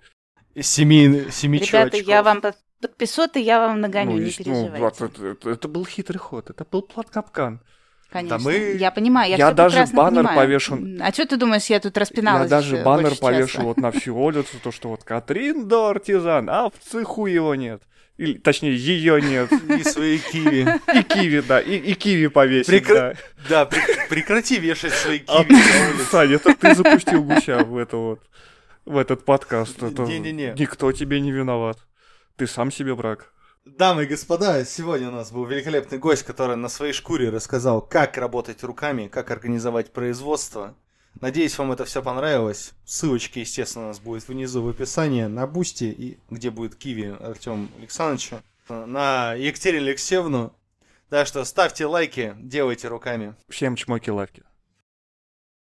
Семи, 0.61 1.24
семи 1.32 1.59
Ребята, 1.59 1.97
я 1.97 2.22
вам 2.22 2.41
под- 2.41 2.59
подписоты, 2.80 3.41
я 3.41 3.59
вам 3.59 3.80
нагоню, 3.80 4.12
Ну, 4.12 4.18
не 4.18 4.26
ну, 4.26 4.70
переживайте. 4.70 5.51
Это, 5.51 5.66
был 5.66 5.84
хитрый 5.84 6.20
ход, 6.20 6.49
это 6.51 6.64
был 6.64 6.82
плат-капкан. 6.82 7.61
Конечно. 8.16 8.38
мы- 8.38 8.76
Я 8.78 8.90
понимаю, 8.90 9.30
я, 9.30 9.36
Я 9.36 9.52
даже 9.52 9.84
баннер 9.92 10.24
понимаю. 10.24 10.36
повешу. 10.38 10.78
А 11.00 11.12
что 11.12 11.26
ты 11.26 11.36
думаешь, 11.36 11.66
я 11.66 11.80
тут 11.80 11.96
распиналась 11.98 12.50
Я 12.50 12.56
даже 12.56 12.76
баннер 12.82 13.14
повешу 13.16 13.48
часа? 13.48 13.62
вот 13.62 13.76
на 13.78 13.90
всю 13.90 14.16
улицу, 14.16 14.56
то, 14.62 14.72
что 14.72 14.88
вот 14.88 15.04
Катрин 15.04 15.68
до 15.68 15.88
артизан, 15.88 16.48
а 16.50 16.68
в 16.70 16.74
цеху 16.90 17.26
его 17.26 17.54
нет. 17.54 17.82
Или, 18.18 18.38
точнее, 18.38 18.74
ее 18.74 19.20
нет. 19.20 19.52
И 19.78 19.82
свои 19.84 20.18
Киви. 20.18 20.66
И 20.94 21.02
киви, 21.02 21.42
да, 21.46 21.60
и, 21.60 21.76
и 21.76 21.94
киви 21.94 22.28
повесить, 22.28 22.72
Прекра- 22.72 23.14
да. 23.48 23.64
Да, 23.66 23.76
прек- 23.76 24.08
прекрати 24.08 24.58
вешать 24.58 24.94
свои 24.94 25.20
А 25.26 25.44
Киви 25.44 25.52
на 25.52 25.90
улице. 25.90 26.04
Саня, 26.10 26.34
это 26.36 26.54
ты 26.54 26.74
запустил 26.74 27.22
гуся 27.24 27.58
в 27.58 27.76
это 27.76 27.96
вот, 27.98 28.20
в 28.86 28.96
этот 28.96 29.26
подкаст. 29.26 29.82
Это 29.82 30.04
Не-не-не. 30.04 30.54
Никто 30.58 30.92
тебе 30.92 31.20
не 31.20 31.30
виноват. 31.30 31.76
Ты 32.36 32.46
сам 32.46 32.72
себе 32.72 32.94
враг. 32.94 33.32
Дамы 33.66 34.04
и 34.04 34.06
господа, 34.06 34.64
сегодня 34.64 35.08
у 35.08 35.10
нас 35.10 35.32
был 35.32 35.44
великолепный 35.44 35.98
гость, 35.98 36.22
который 36.22 36.54
на 36.54 36.68
своей 36.68 36.92
шкуре 36.92 37.30
рассказал, 37.30 37.82
как 37.82 38.16
работать 38.16 38.62
руками, 38.62 39.08
как 39.08 39.32
организовать 39.32 39.92
производство. 39.92 40.76
Надеюсь, 41.20 41.58
вам 41.58 41.72
это 41.72 41.84
все 41.84 42.00
понравилось. 42.00 42.74
Ссылочки, 42.84 43.40
естественно, 43.40 43.86
у 43.86 43.88
нас 43.88 43.98
будет 43.98 44.28
внизу 44.28 44.62
в 44.62 44.68
описании 44.68 45.24
на 45.24 45.48
Boosty, 45.48 45.84
и 45.86 46.16
где 46.30 46.50
будет 46.50 46.76
Киви 46.76 47.16
Артем 47.18 47.68
Александровича, 47.76 48.40
на 48.68 49.34
Екатерину 49.34 49.86
Алексеевну. 49.88 50.54
Так 51.08 51.26
что 51.26 51.44
ставьте 51.44 51.86
лайки, 51.86 52.36
делайте 52.38 52.86
руками. 52.86 53.34
Всем 53.48 53.74
чмоки-лавки. 53.74 54.44